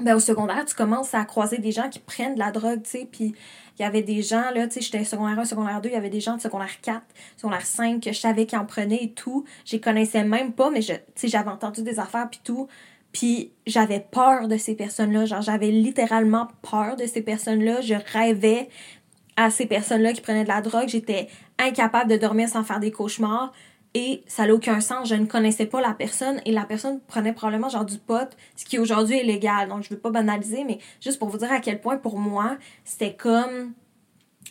ben, 0.00 0.14
au 0.14 0.20
secondaire, 0.20 0.64
tu 0.64 0.74
commences 0.74 1.14
à 1.14 1.24
croiser 1.24 1.58
des 1.58 1.72
gens 1.72 1.88
qui 1.88 1.98
prennent 1.98 2.34
de 2.34 2.38
la 2.38 2.50
drogue, 2.50 2.82
tu 2.82 2.90
sais, 2.90 3.08
puis 3.10 3.34
il 3.78 3.82
y 3.82 3.84
avait 3.84 4.02
des 4.02 4.22
gens, 4.22 4.50
là, 4.54 4.66
tu 4.66 4.74
sais, 4.74 4.80
j'étais 4.80 5.04
secondaire 5.04 5.38
1, 5.38 5.44
secondaire 5.46 5.80
2, 5.80 5.88
il 5.88 5.92
y 5.92 5.96
avait 5.96 6.10
des 6.10 6.20
gens 6.20 6.36
de 6.36 6.40
secondaire 6.40 6.80
4, 6.82 7.02
secondaire 7.36 7.64
5 7.64 8.02
que 8.02 8.12
je 8.12 8.18
savais 8.18 8.46
qui 8.46 8.56
en 8.56 8.66
prenaient 8.66 9.04
et 9.04 9.12
tout. 9.12 9.44
Je 9.64 9.72
les 9.72 9.80
connaissais 9.80 10.24
même 10.24 10.52
pas, 10.52 10.70
mais 10.70 10.82
je, 10.82 10.92
tu 11.14 11.28
j'avais 11.28 11.50
entendu 11.50 11.82
des 11.82 11.98
affaires 11.98 12.28
puis 12.30 12.40
tout. 12.44 12.68
Puis 13.12 13.52
j'avais 13.66 14.00
peur 14.00 14.48
de 14.48 14.56
ces 14.56 14.74
personnes-là. 14.74 15.24
Genre, 15.24 15.42
j'avais 15.42 15.70
littéralement 15.70 16.48
peur 16.62 16.96
de 16.96 17.06
ces 17.06 17.22
personnes-là. 17.22 17.80
Je 17.80 17.94
rêvais 18.12 18.68
à 19.36 19.50
ces 19.50 19.66
personnes-là 19.66 20.12
qui 20.12 20.20
prenaient 20.20 20.44
de 20.44 20.48
la 20.48 20.60
drogue. 20.60 20.88
J'étais 20.88 21.28
incapable 21.58 22.10
de 22.10 22.16
dormir 22.16 22.48
sans 22.48 22.62
faire 22.62 22.80
des 22.80 22.90
cauchemars. 22.90 23.52
Et 23.94 24.22
ça 24.26 24.46
n'a 24.46 24.54
aucun 24.54 24.80
sens. 24.80 25.08
Je 25.08 25.16
ne 25.16 25.26
connaissais 25.26 25.66
pas 25.66 25.80
la 25.80 25.94
personne 25.94 26.40
et 26.44 26.52
la 26.52 26.64
personne 26.64 27.00
prenait 27.08 27.32
probablement 27.32 27.68
genre 27.68 27.84
du 27.84 27.98
pot, 27.98 28.36
ce 28.54 28.64
qui 28.64 28.78
aujourd'hui 28.78 29.18
est 29.18 29.24
légal. 29.24 29.68
Donc, 29.68 29.82
je 29.82 29.90
veux 29.90 29.98
pas 29.98 30.10
banaliser, 30.10 30.64
mais 30.64 30.78
juste 31.00 31.18
pour 31.18 31.28
vous 31.28 31.38
dire 31.38 31.50
à 31.50 31.60
quel 31.60 31.80
point 31.80 31.96
pour 31.96 32.18
moi, 32.18 32.56
c'était 32.84 33.14
comme 33.14 33.72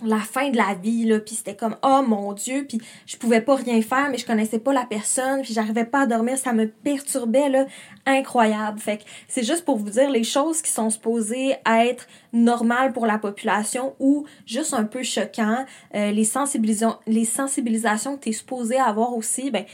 la 0.02 0.20
fin 0.20 0.50
de 0.50 0.56
la 0.56 0.76
vie 0.76 1.04
là 1.06 1.20
puis 1.20 1.36
c'était 1.36 1.56
comme 1.56 1.76
oh 1.84 2.02
mon 2.08 2.32
dieu 2.32 2.66
puis 2.68 2.80
je 3.06 3.18
pouvais 3.18 3.42
pas 3.42 3.56
rien 3.56 3.82
faire 3.82 4.10
mais 4.10 4.18
je 4.18 4.26
connaissais 4.26 4.60
pas 4.60 4.72
la 4.72 4.86
personne 4.86 5.42
puis 5.42 5.54
j'arrivais 5.54 5.84
pas 5.84 6.02
à 6.02 6.06
dormir 6.06 6.38
ça 6.38 6.54
me 6.54 6.68
perturbait 6.68 7.50
là 7.50 7.66
incroyable. 8.06 8.80
Fait 8.80 9.00
que 9.00 9.04
c'est 9.28 9.44
juste 9.44 9.66
pour 9.66 9.78
vous 9.78 9.90
dire 9.90 10.10
les 10.10 10.24
choses 10.24 10.62
qui 10.62 10.72
sont 10.72 10.90
supposées 10.90 11.56
être 11.66 12.08
normales 12.32 12.94
pour 12.94 13.06
la 13.06 13.18
population 13.18 13.94
ou 14.00 14.26
juste 14.46 14.74
un 14.74 14.86
peu 14.86 15.04
choquant 15.04 15.66
euh, 15.96 16.12
les 16.12 16.24
sensibilisations 16.24 16.98
les 17.06 17.26
sensibilisations 17.26 18.18
que 18.18 18.30
tu 18.30 18.74
es 18.74 18.80
avoir 18.80 19.14
aussi 19.14 19.52
ben 19.52 19.66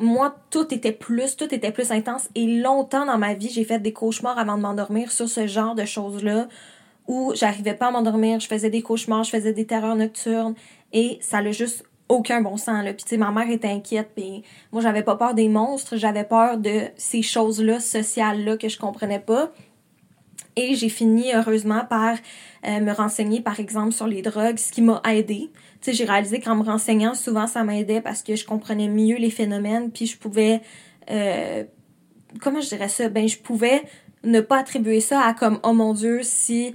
moi, 0.00 0.34
tout 0.50 0.72
était 0.74 0.92
plus, 0.92 1.36
tout 1.36 1.54
était 1.54 1.70
plus 1.70 1.92
intense 1.92 2.28
et 2.34 2.46
longtemps 2.60 3.06
dans 3.06 3.18
ma 3.18 3.34
vie, 3.34 3.50
j'ai 3.50 3.64
fait 3.64 3.78
des 3.78 3.92
cauchemars 3.92 4.38
avant 4.38 4.56
de 4.56 4.62
m'endormir 4.62 5.12
sur 5.12 5.28
ce 5.28 5.46
genre 5.46 5.74
de 5.74 5.84
choses-là 5.84 6.48
où 7.08 7.32
j'arrivais 7.34 7.74
pas 7.74 7.88
à 7.88 7.90
m'endormir, 7.90 8.40
je 8.40 8.46
faisais 8.46 8.70
des 8.70 8.82
cauchemars, 8.82 9.24
je 9.24 9.30
faisais 9.30 9.52
des 9.52 9.66
terreurs 9.66 9.96
nocturnes 9.96 10.54
et 10.92 11.18
ça 11.20 11.42
n'a 11.42 11.52
juste 11.52 11.84
aucun 12.08 12.40
bon 12.42 12.56
sens 12.56 12.84
là. 12.84 12.92
Puis 12.92 13.04
tu 13.04 13.10
sais 13.10 13.16
ma 13.16 13.30
mère 13.30 13.50
était 13.50 13.68
inquiète 13.68 14.10
puis 14.14 14.42
moi 14.70 14.82
j'avais 14.82 15.02
pas 15.02 15.16
peur 15.16 15.34
des 15.34 15.48
monstres, 15.48 15.96
j'avais 15.96 16.24
peur 16.24 16.58
de 16.58 16.82
ces 16.96 17.22
choses-là 17.22 17.80
sociales 17.80 18.44
là 18.44 18.56
que 18.56 18.68
je 18.68 18.78
comprenais 18.78 19.20
pas. 19.20 19.50
Et 20.54 20.74
j'ai 20.74 20.90
fini 20.90 21.32
heureusement 21.32 21.86
par 21.88 22.16
euh, 22.66 22.80
me 22.80 22.92
renseigner 22.92 23.40
par 23.40 23.58
exemple 23.58 23.92
sur 23.92 24.06
les 24.06 24.20
drogues, 24.20 24.58
ce 24.58 24.70
qui 24.70 24.82
m'a 24.82 25.00
aidé. 25.08 25.50
Tu 25.80 25.90
sais 25.90 25.92
j'ai 25.92 26.04
réalisé 26.04 26.40
qu'en 26.40 26.56
me 26.56 26.62
renseignant 26.62 27.14
souvent 27.14 27.46
ça 27.46 27.64
m'aidait 27.64 28.00
parce 28.00 28.22
que 28.22 28.36
je 28.36 28.44
comprenais 28.44 28.88
mieux 28.88 29.16
les 29.16 29.30
phénomènes 29.30 29.90
puis 29.90 30.06
je 30.06 30.18
pouvais 30.18 30.60
euh, 31.10 31.64
comment 32.40 32.60
je 32.60 32.68
dirais 32.68 32.88
ça? 32.88 33.08
Ben 33.08 33.28
je 33.28 33.38
pouvais 33.38 33.82
ne 34.24 34.40
pas 34.40 34.58
attribuer 34.58 35.00
ça 35.00 35.20
à 35.20 35.34
comme 35.34 35.58
oh 35.62 35.72
mon 35.72 35.94
dieu 35.94 36.20
si 36.22 36.74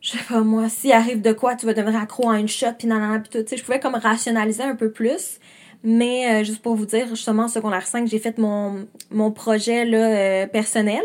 je 0.00 0.12
sais 0.12 0.24
pas 0.28 0.40
moi, 0.40 0.68
s'il 0.68 0.92
arrive 0.92 1.20
de 1.20 1.32
quoi, 1.32 1.56
tu 1.56 1.66
vas 1.66 1.74
devenir 1.74 2.00
accro 2.00 2.30
à 2.30 2.38
une 2.38 2.48
shot, 2.48 2.72
puis 2.78 2.88
nanana, 2.88 3.20
puis 3.20 3.28
tout, 3.30 3.42
tu 3.42 3.48
sais, 3.48 3.56
je 3.56 3.64
pouvais 3.64 3.80
comme 3.80 3.94
rationaliser 3.94 4.62
un 4.62 4.74
peu 4.76 4.90
plus. 4.90 5.38
Mais 5.82 6.26
euh, 6.26 6.44
juste 6.44 6.60
pour 6.60 6.74
vous 6.74 6.84
dire, 6.84 7.08
justement, 7.08 7.44
en 7.44 7.48
secondaire 7.48 7.86
5, 7.86 8.06
j'ai 8.06 8.18
fait 8.18 8.36
mon, 8.36 8.86
mon 9.10 9.30
projet 9.30 9.86
là, 9.86 9.98
euh, 9.98 10.46
personnel 10.46 11.02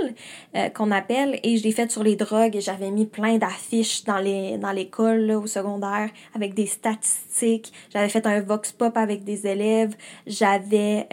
euh, 0.54 0.68
qu'on 0.68 0.92
appelle 0.92 1.40
et 1.44 1.56
je 1.56 1.64
l'ai 1.64 1.72
fait 1.72 1.90
sur 1.90 2.04
les 2.04 2.18
drogues 2.18 2.58
et 2.58 2.62
j'avais 2.62 2.92
mis 2.92 3.06
plein 3.06 3.38
d'affiches 3.38 4.04
dans 4.04 4.18
les 4.18 4.58
dans 4.58 4.74
l'école 4.74 5.32
au 5.32 5.48
secondaire 5.48 6.10
avec 6.34 6.56
des 6.56 6.66
statistiques. 6.66 7.72
J'avais 7.94 8.10
fait 8.10 8.28
un 8.28 8.42
vox 8.42 8.74
pop 8.74 8.98
avec 8.98 9.24
des 9.24 9.48
élèves. 9.48 9.96
J'avais 10.28 11.08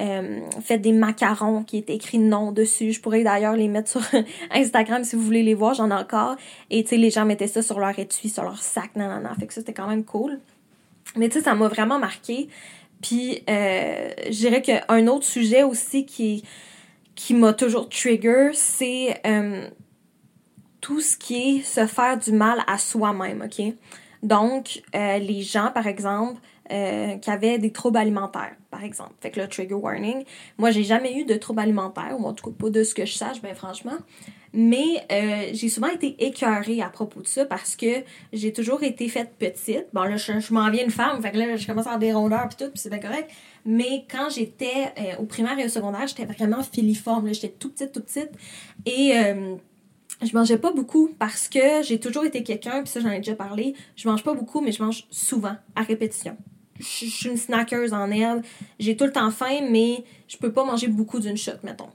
fait 0.62 0.79
des 0.79 0.92
macarons 0.92 1.62
qui 1.62 1.79
étaient 1.79 1.94
écrits 1.94 2.18
non 2.18 2.51
dessus. 2.51 2.92
Je 2.92 3.01
pourrais 3.01 3.22
d'ailleurs 3.22 3.55
les 3.55 3.68
mettre 3.68 3.88
sur 3.88 4.03
Instagram 4.51 5.05
si 5.05 5.14
vous 5.14 5.22
voulez 5.22 5.44
les 5.44 5.55
voir, 5.55 5.75
j'en 5.75 5.90
ai 5.90 5.94
encore. 5.94 6.35
Et 6.70 6.83
tu 6.83 6.90
sais, 6.90 6.96
les 6.96 7.11
gens 7.11 7.25
mettaient 7.25 7.46
ça 7.46 7.62
sur 7.62 7.79
leur 7.79 7.96
étui, 7.96 8.29
sur 8.29 8.42
leur 8.42 8.61
sac, 8.61 8.96
nanana. 8.96 9.35
Fait 9.38 9.46
que 9.46 9.55
ça, 9.55 9.61
c'était 9.61 9.72
quand 9.72 9.87
même 9.87 10.05
cool. 10.05 10.40
Mais 11.16 11.29
tu 11.29 11.38
sais, 11.38 11.44
ça 11.44 11.55
m'a 11.55 11.68
vraiment 11.68 11.98
marqué. 11.98 12.48
Puis, 13.03 13.43
euh, 13.51 14.11
je 14.27 14.31
dirais 14.31 14.62
qu'un 14.62 15.07
autre 15.09 15.27
sujet 15.27 15.65
aussi 15.65 16.07
qui, 16.07 16.45
qui 17.15 17.35
m'a 17.35 17.53
toujours 17.53 17.88
trigger, 17.88 18.51
c'est 18.55 19.21
euh, 19.27 19.69
tout 20.81 21.01
ce 21.01 21.17
qui 21.17 21.59
est 21.59 21.62
se 21.62 21.87
faire 21.87 22.17
du 22.17 22.33
mal 22.33 22.62
à 22.67 22.79
soi-même, 22.79 23.43
OK? 23.43 23.75
Donc, 24.23 24.83
euh, 24.95 25.19
les 25.19 25.43
gens, 25.43 25.71
par 25.75 25.88
exemple, 25.88 26.41
euh, 26.73 27.17
qui 27.19 27.29
avaient 27.29 27.59
des 27.59 27.71
troubles 27.71 27.99
alimentaires, 27.99 28.57
par 28.71 28.83
exemple. 28.83 29.13
Fait 29.21 29.31
que 29.31 29.39
le 29.39 29.47
trigger 29.47 29.75
warning. 29.75 30.25
Moi, 30.57 30.71
j'ai 30.71 30.85
jamais 30.85 31.19
eu 31.19 31.25
de 31.25 31.35
troubles 31.35 31.61
alimentaires, 31.61 32.17
ou 32.19 32.25
en 32.25 32.33
tout 32.33 32.51
cas 32.51 32.57
pas 32.59 32.71
de 32.71 32.83
ce 32.83 32.95
que 32.95 33.05
je 33.05 33.13
sache, 33.13 33.43
ben 33.43 33.55
franchement. 33.55 33.99
Mais 34.55 35.05
euh, 35.11 35.51
j'ai 35.53 35.69
souvent 35.69 35.89
été 35.89 36.17
écœurée 36.25 36.81
à 36.81 36.89
propos 36.89 37.21
de 37.21 37.27
ça 37.27 37.45
parce 37.45 37.77
que 37.77 38.05
j'ai 38.33 38.55
toujours 38.55 38.83
été 38.83 39.09
faite 39.09 39.33
petite. 39.39 39.87
Bon, 39.93 40.05
là, 40.05 40.17
je, 40.17 40.53
m'en 40.55 40.71
viens 40.71 40.85
une 40.85 40.91
femme, 40.91 41.21
fait 41.21 41.33
que 41.33 41.37
là, 41.37 41.57
je 41.57 41.67
commence 41.67 41.87
à 41.87 41.91
avoir 41.91 41.99
des 41.99 42.15
rondeurs 42.15 42.47
et 42.47 42.57
tout, 42.65 42.71
puis 42.71 42.81
c'est 42.81 42.91
bien 42.91 43.01
correct. 43.01 43.31
Mais 43.67 44.07
quand 44.11 44.31
j'étais 44.31 44.93
euh, 44.99 45.21
au 45.21 45.25
primaire 45.25 45.59
et 45.59 45.67
au 45.67 45.69
secondaire, 45.69 46.07
j'étais 46.07 46.25
vraiment 46.25 46.63
filiforme. 46.63 47.35
J'étais 47.35 47.51
tout 47.51 47.69
petite, 47.69 47.93
tout 47.93 48.01
petite. 48.01 48.31
Et 48.87 49.13
je 50.23 50.35
mangeais 50.35 50.59
pas 50.59 50.73
beaucoup 50.73 51.11
parce 51.19 51.49
que 51.49 51.83
j'ai 51.83 52.01
toujours 52.01 52.25
été 52.25 52.43
quelqu'un, 52.43 52.83
puis 52.83 52.89
ça, 52.89 53.01
j'en 53.01 53.11
ai 53.11 53.19
déjà 53.19 53.35
parlé. 53.35 53.75
Je 53.97 54.09
mange 54.09 54.23
pas 54.23 54.35
beaucoup, 54.35 54.61
mais 54.61 54.73
je 54.73 54.83
mange 54.83 55.05
souvent, 55.11 55.57
à 55.75 55.83
répétition. 55.83 56.37
Je 56.83 57.07
suis 57.07 57.29
une 57.29 57.37
snackeuse 57.37 57.92
en 57.92 58.11
herbe. 58.11 58.42
J'ai 58.79 58.97
tout 58.97 59.05
le 59.05 59.12
temps 59.12 59.31
faim, 59.31 59.61
mais 59.71 60.05
je 60.29 60.37
peux 60.37 60.53
pas 60.53 60.64
manger 60.64 60.88
beaucoup 60.88 61.21
d'une 61.21 61.37
shot, 61.37 61.53
mettons. 61.62 61.90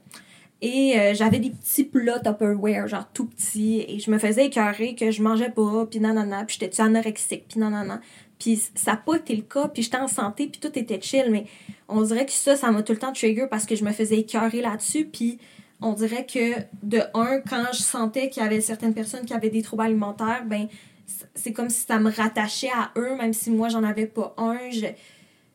Et 0.60 0.98
euh, 0.98 1.14
j'avais 1.14 1.38
des 1.38 1.50
petits 1.50 1.84
plats 1.84 2.18
Tupperware, 2.18 2.88
genre 2.88 3.06
tout 3.14 3.26
petits, 3.26 3.84
et 3.86 4.00
je 4.00 4.10
me 4.10 4.18
faisais 4.18 4.46
écœurer 4.46 4.96
que 4.96 5.10
je 5.10 5.22
mangeais 5.22 5.50
pas, 5.50 5.86
puis 5.86 6.00
nanana, 6.00 6.44
puis 6.44 6.56
j'étais 6.58 6.80
anorexique, 6.80 7.44
puis 7.48 7.60
nanana. 7.60 8.00
Puis 8.40 8.60
ça 8.74 8.92
n'a 8.92 8.96
pas 8.96 9.16
été 9.16 9.36
le 9.36 9.42
cas, 9.42 9.68
puis 9.68 9.82
j'étais 9.84 9.98
en 9.98 10.08
santé, 10.08 10.48
puis 10.48 10.60
tout 10.60 10.76
était 10.76 11.00
chill, 11.00 11.30
mais 11.30 11.46
on 11.88 12.02
dirait 12.02 12.26
que 12.26 12.32
ça, 12.32 12.56
ça 12.56 12.70
m'a 12.72 12.82
tout 12.82 12.92
le 12.92 12.98
temps 12.98 13.12
trigger 13.12 13.46
parce 13.48 13.66
que 13.66 13.76
je 13.76 13.84
me 13.84 13.92
faisais 13.92 14.18
écœurer 14.18 14.60
là-dessus, 14.60 15.04
puis 15.04 15.38
on 15.80 15.92
dirait 15.92 16.26
que, 16.26 16.60
de 16.82 17.02
un, 17.14 17.40
quand 17.48 17.66
je 17.72 17.78
sentais 17.82 18.28
qu'il 18.28 18.42
y 18.42 18.46
avait 18.46 18.60
certaines 18.60 18.94
personnes 18.94 19.24
qui 19.24 19.34
avaient 19.34 19.50
des 19.50 19.62
troubles 19.62 19.84
alimentaires, 19.84 20.44
ben 20.44 20.66
c'est 21.38 21.52
comme 21.52 21.70
si 21.70 21.86
ça 21.86 21.98
me 21.98 22.10
rattachait 22.10 22.70
à 22.74 22.90
eux, 22.96 23.16
même 23.16 23.32
si 23.32 23.50
moi, 23.50 23.68
j'en 23.68 23.84
avais 23.84 24.06
pas 24.06 24.34
un. 24.36 24.58
Je, 24.70 24.86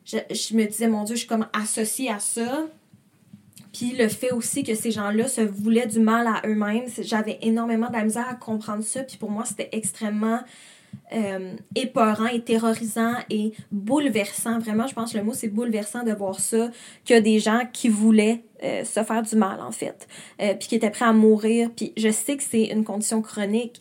je, 0.04 0.18
je 0.30 0.56
me 0.56 0.64
disais, 0.64 0.88
mon 0.88 1.04
Dieu, 1.04 1.14
je 1.14 1.20
suis 1.20 1.28
comme 1.28 1.46
associée 1.52 2.10
à 2.10 2.18
ça. 2.18 2.66
Puis 3.72 3.92
le 3.96 4.08
fait 4.08 4.32
aussi 4.32 4.62
que 4.62 4.74
ces 4.74 4.92
gens-là 4.92 5.26
se 5.26 5.40
voulaient 5.40 5.88
du 5.88 5.98
mal 5.98 6.26
à 6.28 6.42
eux-mêmes, 6.46 6.84
j'avais 7.00 7.38
énormément 7.42 7.88
de 7.88 7.94
la 7.94 8.04
misère 8.04 8.28
à 8.28 8.34
comprendre 8.34 8.84
ça. 8.84 9.02
Puis 9.02 9.16
pour 9.16 9.30
moi, 9.30 9.44
c'était 9.44 9.68
extrêmement 9.72 10.40
euh, 11.12 11.56
épeurant 11.74 12.26
et 12.26 12.40
terrorisant 12.40 13.14
et 13.30 13.52
bouleversant. 13.72 14.58
Vraiment, 14.60 14.86
je 14.86 14.94
pense 14.94 15.12
que 15.12 15.18
le 15.18 15.24
mot 15.24 15.34
c'est 15.34 15.48
bouleversant 15.48 16.04
de 16.04 16.12
voir 16.12 16.38
ça, 16.38 16.70
qu'il 17.04 17.14
y 17.14 17.18
a 17.18 17.20
des 17.20 17.40
gens 17.40 17.62
qui 17.72 17.88
voulaient 17.88 18.44
euh, 18.62 18.84
se 18.84 19.02
faire 19.02 19.22
du 19.22 19.36
mal 19.36 19.60
en 19.60 19.72
fait, 19.72 20.08
euh, 20.40 20.54
puis 20.54 20.68
qui 20.68 20.74
étaient 20.76 20.90
prêts 20.90 21.04
à 21.04 21.12
mourir. 21.12 21.70
Puis 21.74 21.92
je 21.96 22.10
sais 22.10 22.36
que 22.36 22.42
c'est 22.42 22.66
une 22.66 22.84
condition 22.84 23.22
chronique. 23.22 23.80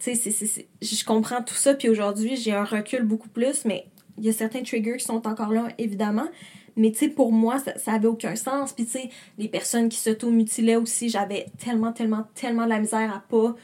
Tu 0.00 0.14
sais, 0.14 0.66
je 0.80 1.04
comprends 1.04 1.42
tout 1.42 1.54
ça. 1.54 1.74
Puis 1.74 1.88
aujourd'hui, 1.88 2.36
j'ai 2.36 2.52
un 2.52 2.64
recul 2.64 3.04
beaucoup 3.04 3.28
plus, 3.28 3.64
mais 3.64 3.86
il 4.18 4.24
y 4.24 4.28
a 4.28 4.32
certains 4.32 4.62
triggers 4.62 4.96
qui 4.96 5.04
sont 5.04 5.26
encore 5.26 5.52
là, 5.52 5.68
évidemment. 5.78 6.28
Mais 6.76 6.92
tu 6.92 6.98
sais, 6.98 7.08
pour 7.08 7.32
moi, 7.32 7.58
ça, 7.58 7.76
ça 7.78 7.92
avait 7.92 8.06
aucun 8.06 8.36
sens. 8.36 8.72
Puis 8.72 8.86
tu 8.86 8.92
sais, 8.92 9.10
les 9.38 9.48
personnes 9.48 9.88
qui 9.88 9.98
s'auto-mutilaient 9.98 10.76
aussi, 10.76 11.08
j'avais 11.08 11.46
tellement, 11.58 11.92
tellement, 11.92 12.26
tellement 12.34 12.64
de 12.64 12.70
la 12.70 12.80
misère 12.80 13.14
à 13.14 13.20
pas 13.28 13.54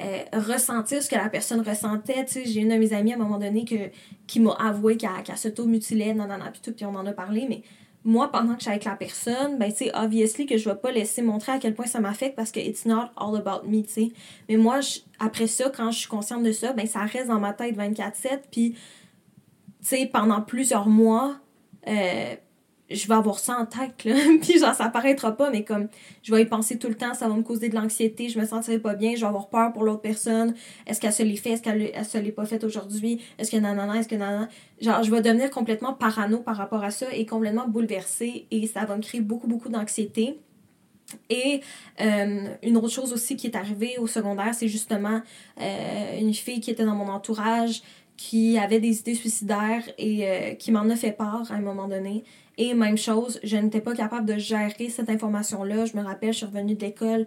euh, 0.00 0.22
ressentir 0.32 1.02
ce 1.02 1.10
que 1.10 1.16
la 1.16 1.28
personne 1.28 1.60
ressentait. 1.60 2.24
Tu 2.24 2.32
sais, 2.32 2.44
j'ai 2.46 2.60
une 2.60 2.68
de 2.68 2.76
mes 2.76 2.92
amies 2.92 3.12
à 3.12 3.16
un 3.16 3.18
moment 3.18 3.38
donné 3.38 3.64
que, 3.64 3.90
qui 4.26 4.40
m'a 4.40 4.52
avoué 4.52 4.96
qu'elle 4.96 5.36
s'auto-mutilait, 5.36 6.14
non, 6.14 6.26
non, 6.26 6.38
non, 6.38 6.46
puis 6.52 6.60
tout, 6.62 6.72
puis 6.72 6.86
on 6.86 6.94
en 6.94 7.06
a 7.06 7.12
parlé, 7.12 7.46
mais 7.48 7.62
moi, 8.04 8.30
pendant 8.32 8.54
que 8.54 8.60
je 8.60 8.62
suis 8.62 8.70
avec 8.70 8.84
la 8.84 8.96
personne, 8.96 9.58
ben, 9.58 9.70
tu 9.70 9.84
sais, 9.84 9.90
obviously 9.94 10.46
que 10.46 10.56
je 10.56 10.68
vais 10.68 10.76
pas 10.76 10.90
laisser 10.90 11.20
montrer 11.20 11.52
à 11.52 11.58
quel 11.58 11.74
point 11.74 11.86
ça 11.86 12.00
m'affecte 12.00 12.34
parce 12.34 12.50
que 12.50 12.58
it's 12.60 12.86
not 12.86 13.10
all 13.16 13.36
about 13.36 13.68
me, 13.68 13.82
tu 13.82 13.90
sais. 13.90 14.12
Mais 14.48 14.56
moi, 14.56 14.80
après 15.18 15.46
ça, 15.46 15.70
quand 15.70 15.90
je 15.90 15.98
suis 15.98 16.08
consciente 16.08 16.42
de 16.42 16.52
ça, 16.52 16.72
ben, 16.72 16.86
ça 16.86 17.00
reste 17.00 17.28
dans 17.28 17.40
ma 17.40 17.52
tête 17.52 17.76
24-7, 17.76 18.40
puis, 18.50 18.72
tu 18.72 18.78
sais, 19.82 20.06
pendant 20.10 20.40
plusieurs 20.40 20.88
mois, 20.88 21.36
euh, 21.88 22.36
je 22.90 23.06
vais 23.06 23.14
avoir 23.14 23.38
ça 23.38 23.56
en 23.58 23.66
tête, 23.66 24.04
là. 24.04 24.14
puis 24.42 24.58
genre, 24.58 24.74
ça 24.74 24.88
paraîtra 24.88 25.36
pas, 25.36 25.50
mais 25.50 25.64
comme, 25.64 25.88
je 26.22 26.34
vais 26.34 26.42
y 26.42 26.46
penser 26.46 26.78
tout 26.78 26.88
le 26.88 26.94
temps, 26.94 27.14
ça 27.14 27.28
va 27.28 27.34
me 27.34 27.42
causer 27.42 27.68
de 27.68 27.74
l'anxiété, 27.74 28.28
je 28.28 28.38
me 28.38 28.44
sentirai 28.44 28.78
pas 28.78 28.94
bien, 28.94 29.14
je 29.14 29.20
vais 29.20 29.26
avoir 29.26 29.48
peur 29.48 29.72
pour 29.72 29.84
l'autre 29.84 30.00
personne. 30.00 30.54
Est-ce 30.86 31.00
qu'elle 31.00 31.12
se 31.12 31.22
l'est 31.22 31.36
fait? 31.36 31.50
Est-ce 31.50 31.62
qu'elle 31.62 32.04
se 32.04 32.18
l'est 32.18 32.32
pas 32.32 32.46
fait 32.46 32.62
aujourd'hui? 32.64 33.20
Est-ce 33.38 33.50
que 33.50 33.56
nanana? 33.56 33.96
Est-ce 33.96 34.08
que 34.08 34.16
nanana? 34.16 34.48
Genre, 34.80 35.02
je 35.02 35.10
vais 35.10 35.20
devenir 35.20 35.50
complètement 35.50 35.92
parano 35.92 36.38
par 36.38 36.56
rapport 36.56 36.82
à 36.82 36.90
ça 36.90 37.06
et 37.14 37.26
complètement 37.26 37.68
bouleversée 37.68 38.46
et 38.50 38.66
ça 38.66 38.84
va 38.84 38.96
me 38.96 39.02
créer 39.02 39.20
beaucoup, 39.20 39.46
beaucoup 39.46 39.68
d'anxiété. 39.68 40.38
Et 41.28 41.60
euh, 42.00 42.48
une 42.62 42.76
autre 42.76 42.88
chose 42.88 43.12
aussi 43.12 43.36
qui 43.36 43.46
est 43.48 43.56
arrivée 43.56 43.96
au 43.98 44.06
secondaire, 44.06 44.54
c'est 44.54 44.68
justement 44.68 45.22
euh, 45.60 46.18
une 46.20 46.34
fille 46.34 46.60
qui 46.60 46.70
était 46.70 46.84
dans 46.84 46.94
mon 46.94 47.08
entourage 47.08 47.82
qui 48.16 48.58
avait 48.58 48.80
des 48.80 49.00
idées 49.00 49.14
suicidaires 49.14 49.82
et 49.96 50.28
euh, 50.28 50.54
qui 50.54 50.72
m'en 50.72 50.88
a 50.90 50.96
fait 50.96 51.12
part 51.12 51.50
à 51.50 51.54
un 51.54 51.60
moment 51.60 51.88
donné. 51.88 52.24
Et 52.60 52.74
même 52.74 52.98
chose, 52.98 53.40
je 53.42 53.56
n'étais 53.56 53.80
pas 53.80 53.94
capable 53.94 54.26
de 54.26 54.36
gérer 54.36 54.90
cette 54.90 55.08
information-là. 55.08 55.86
Je 55.86 55.96
me 55.96 56.02
rappelle, 56.02 56.34
je 56.34 56.38
suis 56.38 56.46
revenue 56.46 56.74
de 56.74 56.82
l'école 56.82 57.26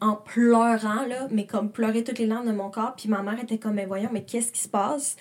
en 0.00 0.14
pleurant, 0.14 1.04
là, 1.08 1.26
mais 1.32 1.44
comme 1.44 1.72
pleurer 1.72 2.04
toutes 2.04 2.20
les 2.20 2.26
larmes 2.26 2.46
de 2.46 2.52
mon 2.52 2.70
corps. 2.70 2.94
Puis 2.96 3.08
ma 3.08 3.20
mère 3.20 3.42
était 3.42 3.58
comme, 3.58 3.74
mais 3.74 3.86
voyons, 3.86 4.10
mais 4.12 4.22
qu'est-ce 4.22 4.52
qui 4.52 4.60
se 4.60 4.68
passe? 4.68 5.16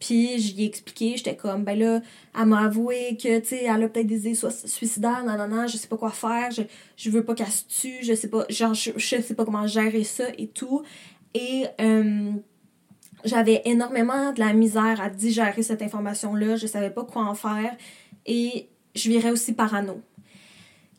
Puis 0.00 0.40
j'y 0.40 0.64
ai 0.64 0.66
expliqué, 0.66 1.16
j'étais 1.16 1.36
comme, 1.36 1.62
ben 1.62 1.78
là, 1.78 2.00
elle 2.36 2.46
m'a 2.46 2.64
avoué 2.64 3.16
que, 3.22 3.38
tu 3.38 3.46
sais, 3.46 3.64
elle 3.66 3.84
a 3.84 3.88
peut-être 3.88 4.08
des 4.08 4.26
idées 4.26 4.34
suicidaires, 4.34 5.24
non, 5.24 5.38
non, 5.38 5.46
non, 5.46 5.68
je 5.68 5.76
sais 5.76 5.86
pas 5.86 5.96
quoi 5.96 6.10
faire, 6.10 6.50
je, 6.50 6.62
je 6.96 7.10
veux 7.10 7.24
pas 7.24 7.36
qu'elle 7.36 7.46
se 7.46 7.66
tue, 7.68 8.02
je 8.02 8.14
sais 8.14 8.28
pas, 8.28 8.46
genre, 8.48 8.74
je, 8.74 8.90
je 8.96 9.20
sais 9.20 9.34
pas 9.34 9.44
comment 9.44 9.66
gérer 9.68 10.02
ça 10.02 10.24
et 10.38 10.48
tout. 10.48 10.82
Et 11.34 11.66
euh, 11.80 12.32
j'avais 13.24 13.62
énormément 13.64 14.32
de 14.32 14.40
la 14.40 14.52
misère 14.54 15.00
à 15.00 15.08
digérer 15.08 15.62
cette 15.62 15.82
information-là, 15.82 16.56
je 16.56 16.66
savais 16.66 16.90
pas 16.90 17.04
quoi 17.04 17.22
en 17.22 17.34
faire 17.34 17.76
et 18.26 18.68
je 18.94 19.08
virais 19.08 19.30
aussi 19.30 19.52
parano. 19.52 20.00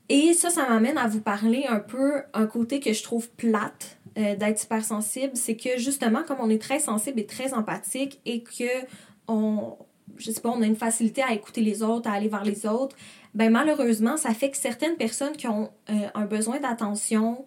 Et 0.09 0.33
ça, 0.33 0.49
ça 0.49 0.67
m'amène 0.67 0.97
à 0.97 1.07
vous 1.07 1.21
parler 1.21 1.65
un 1.69 1.79
peu 1.79 2.23
un 2.33 2.47
côté 2.47 2.79
que 2.79 2.93
je 2.93 3.03
trouve 3.03 3.29
plate 3.29 3.99
euh, 4.17 4.35
d'être 4.35 4.63
hypersensible, 4.63 5.31
c'est 5.35 5.55
que 5.55 5.77
justement, 5.77 6.23
comme 6.23 6.39
on 6.39 6.49
est 6.49 6.61
très 6.61 6.79
sensible 6.79 7.19
et 7.19 7.25
très 7.27 7.53
empathique 7.53 8.19
et 8.25 8.41
que 8.41 8.87
on, 9.27 9.77
je 10.17 10.31
sais 10.31 10.41
pas, 10.41 10.49
on 10.49 10.61
a 10.63 10.65
une 10.65 10.75
facilité 10.75 11.21
à 11.21 11.31
écouter 11.33 11.61
les 11.61 11.83
autres, 11.83 12.09
à 12.09 12.13
aller 12.13 12.27
vers 12.27 12.43
les 12.43 12.65
autres, 12.65 12.95
ben 13.35 13.51
malheureusement, 13.51 14.17
ça 14.17 14.33
fait 14.33 14.49
que 14.49 14.57
certaines 14.57 14.95
personnes 14.95 15.37
qui 15.37 15.47
ont 15.47 15.69
euh, 15.91 16.07
un 16.15 16.25
besoin 16.25 16.59
d'attention, 16.59 17.45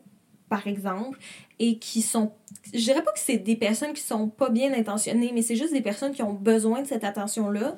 par 0.48 0.68
exemple, 0.68 1.18
et 1.58 1.78
qui 1.78 2.00
sont, 2.00 2.32
je 2.72 2.78
dirais 2.78 3.02
pas 3.02 3.12
que 3.12 3.18
c'est 3.18 3.38
des 3.38 3.56
personnes 3.56 3.92
qui 3.92 4.02
sont 4.02 4.28
pas 4.28 4.48
bien 4.48 4.72
intentionnées, 4.72 5.32
mais 5.34 5.42
c'est 5.42 5.56
juste 5.56 5.72
des 5.72 5.82
personnes 5.82 6.12
qui 6.12 6.22
ont 6.22 6.32
besoin 6.32 6.82
de 6.82 6.86
cette 6.86 7.04
attention-là, 7.04 7.74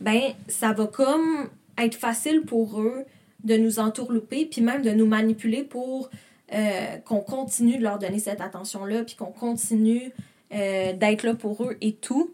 ben 0.00 0.32
ça 0.46 0.72
va 0.72 0.86
comme 0.86 1.48
être 1.78 1.94
facile 1.94 2.42
pour 2.42 2.80
eux 2.80 3.04
de 3.44 3.56
nous 3.56 3.78
entourlouper, 3.78 4.46
puis 4.46 4.60
même 4.60 4.82
de 4.82 4.90
nous 4.90 5.06
manipuler 5.06 5.62
pour 5.62 6.10
euh, 6.52 6.96
qu'on 7.04 7.20
continue 7.20 7.76
de 7.76 7.82
leur 7.82 7.98
donner 7.98 8.18
cette 8.18 8.40
attention-là, 8.40 9.04
puis 9.04 9.16
qu'on 9.16 9.26
continue 9.26 10.12
euh, 10.54 10.92
d'être 10.94 11.22
là 11.22 11.34
pour 11.34 11.62
eux 11.64 11.76
et 11.80 11.92
tout. 11.92 12.30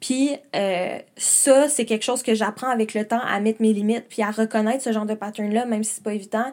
Puis 0.00 0.30
euh, 0.54 0.98
ça, 1.16 1.68
c'est 1.68 1.84
quelque 1.84 2.04
chose 2.04 2.22
que 2.22 2.34
j'apprends 2.34 2.68
avec 2.68 2.94
le 2.94 3.06
temps 3.06 3.20
à 3.20 3.40
mettre 3.40 3.62
mes 3.62 3.72
limites, 3.72 4.06
puis 4.08 4.22
à 4.22 4.30
reconnaître 4.30 4.82
ce 4.82 4.92
genre 4.92 5.06
de 5.06 5.14
pattern-là, 5.14 5.66
même 5.66 5.84
si 5.84 5.94
c'est 5.94 6.04
pas 6.04 6.14
évident. 6.14 6.52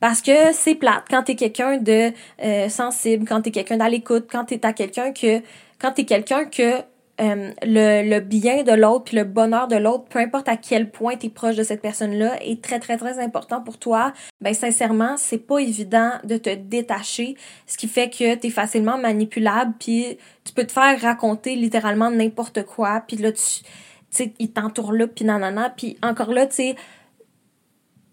Parce 0.00 0.20
que 0.20 0.52
c'est 0.52 0.74
plate 0.74 1.04
quand 1.08 1.24
t'es 1.24 1.34
quelqu'un 1.34 1.78
de 1.78 2.12
sensible, 2.68 3.24
quand 3.26 3.42
t'es 3.42 3.50
quelqu'un 3.50 3.78
d'à 3.78 3.88
l'écoute, 3.88 4.26
quand 4.30 4.44
t'es 4.44 4.64
à 4.64 4.72
quelqu'un 4.72 5.12
que 5.12 5.42
quand 5.80 5.92
t'es 5.92 6.04
quelqu'un 6.04 6.44
que 6.44 6.82
euh, 7.20 7.50
le, 7.62 8.20
bien 8.20 8.62
de 8.62 8.72
l'autre 8.72 9.04
puis 9.04 9.16
le 9.16 9.24
bonheur 9.24 9.66
de 9.66 9.76
l'autre, 9.76 10.04
peu 10.04 10.20
importe 10.20 10.48
à 10.48 10.56
quel 10.56 10.90
point 10.90 11.16
tu 11.16 11.26
es 11.26 11.28
proche 11.30 11.56
de 11.56 11.64
cette 11.64 11.82
personne-là, 11.82 12.36
est 12.42 12.62
très 12.62 12.78
très 12.78 12.96
très 12.96 13.18
important 13.18 13.60
pour 13.60 13.78
toi. 13.78 14.12
Ben 14.40 14.54
sincèrement, 14.54 15.16
c'est 15.16 15.38
pas 15.38 15.58
évident 15.58 16.12
de 16.22 16.36
te 16.36 16.54
détacher, 16.54 17.36
ce 17.66 17.76
qui 17.76 17.88
fait 17.88 18.08
que 18.08 18.36
tu 18.36 18.46
es 18.46 18.50
facilement 18.50 18.98
manipulable 18.98 19.74
puis 19.80 20.18
tu 20.44 20.52
peux 20.52 20.64
te 20.64 20.72
faire 20.72 21.00
raconter 21.00 21.56
littéralement 21.56 22.10
n'importe 22.10 22.64
quoi 22.64 23.02
puis 23.06 23.16
là 23.16 23.32
tu 23.32 23.42
sais 24.10 24.32
il 24.38 24.52
t'entoure 24.52 24.92
là 24.92 25.06
puis 25.06 25.24
nanana 25.24 25.70
puis 25.70 25.98
encore 26.02 26.32
là 26.32 26.46
tu 26.46 26.54
sais 26.54 26.76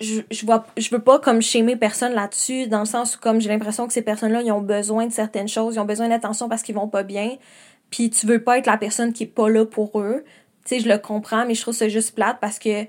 je, 0.02 0.22
je 0.30 0.46
vois 0.46 0.66
je 0.78 0.90
veux 0.90 1.00
pas 1.00 1.20
comme 1.20 1.40
mes 1.64 1.76
personne 1.76 2.14
là-dessus 2.14 2.68
dans 2.68 2.80
le 2.80 2.86
sens 2.86 3.16
où 3.16 3.20
comme 3.20 3.40
j'ai 3.40 3.50
l'impression 3.50 3.88
que 3.88 3.94
ces 3.94 4.02
personnes-là 4.02 4.42
ils 4.42 4.52
ont 4.52 4.62
besoin 4.62 5.08
de 5.08 5.14
certaines 5.14 5.48
choses, 5.48 5.76
ils 5.76 5.80
ont 5.80 5.86
besoin 5.86 6.10
d'attention 6.10 6.50
parce 6.50 6.64
qu'ils 6.64 6.76
vont 6.76 6.88
pas 6.88 7.04
bien 7.04 7.38
puis 7.96 8.10
tu 8.10 8.26
veux 8.26 8.44
pas 8.44 8.58
être 8.58 8.66
la 8.66 8.78
personne 8.78 9.14
qui 9.14 9.24
est 9.24 9.28
pas 9.28 9.48
là 9.48 9.66
pour 9.66 10.02
eux. 10.02 10.26
Tu 10.66 10.76
sais, 10.76 10.80
je 10.82 10.90
le 10.90 10.98
comprends, 10.98 11.46
mais 11.46 11.56
je 11.56 11.62
trouve 11.62 11.74
ça 11.74 11.88
juste 11.88 12.14
plate 12.14 12.40
parce 12.42 12.60
que 12.60 12.84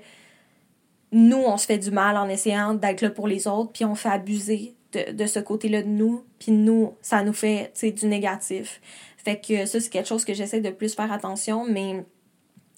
nous, 1.13 1.37
on 1.37 1.55
se 1.55 1.65
fait 1.65 1.77
du 1.77 1.91
mal 1.91 2.17
en 2.17 2.27
essayant 2.27 2.73
d'être 2.73 3.01
là 3.01 3.09
pour 3.09 3.25
les 3.25 3.47
autres, 3.47 3.71
puis 3.71 3.85
on 3.85 3.95
fait 3.95 4.09
abuser 4.09 4.75
de, 4.91 5.13
de 5.13 5.25
ce 5.25 5.39
côté-là 5.39 5.81
de 5.81 5.87
nous, 5.87 6.25
puis 6.39 6.51
nous, 6.51 6.93
ça 7.01 7.23
nous 7.23 7.31
fait, 7.31 7.71
tu 7.73 7.79
sais, 7.79 7.91
du 7.91 8.05
négatif. 8.07 8.81
Fait 9.23 9.39
que 9.39 9.65
ça, 9.65 9.79
c'est 9.79 9.89
quelque 9.89 10.09
chose 10.09 10.25
que 10.25 10.33
j'essaie 10.33 10.59
de 10.59 10.71
plus 10.71 10.93
faire 10.93 11.13
attention, 11.13 11.65
mais 11.65 12.03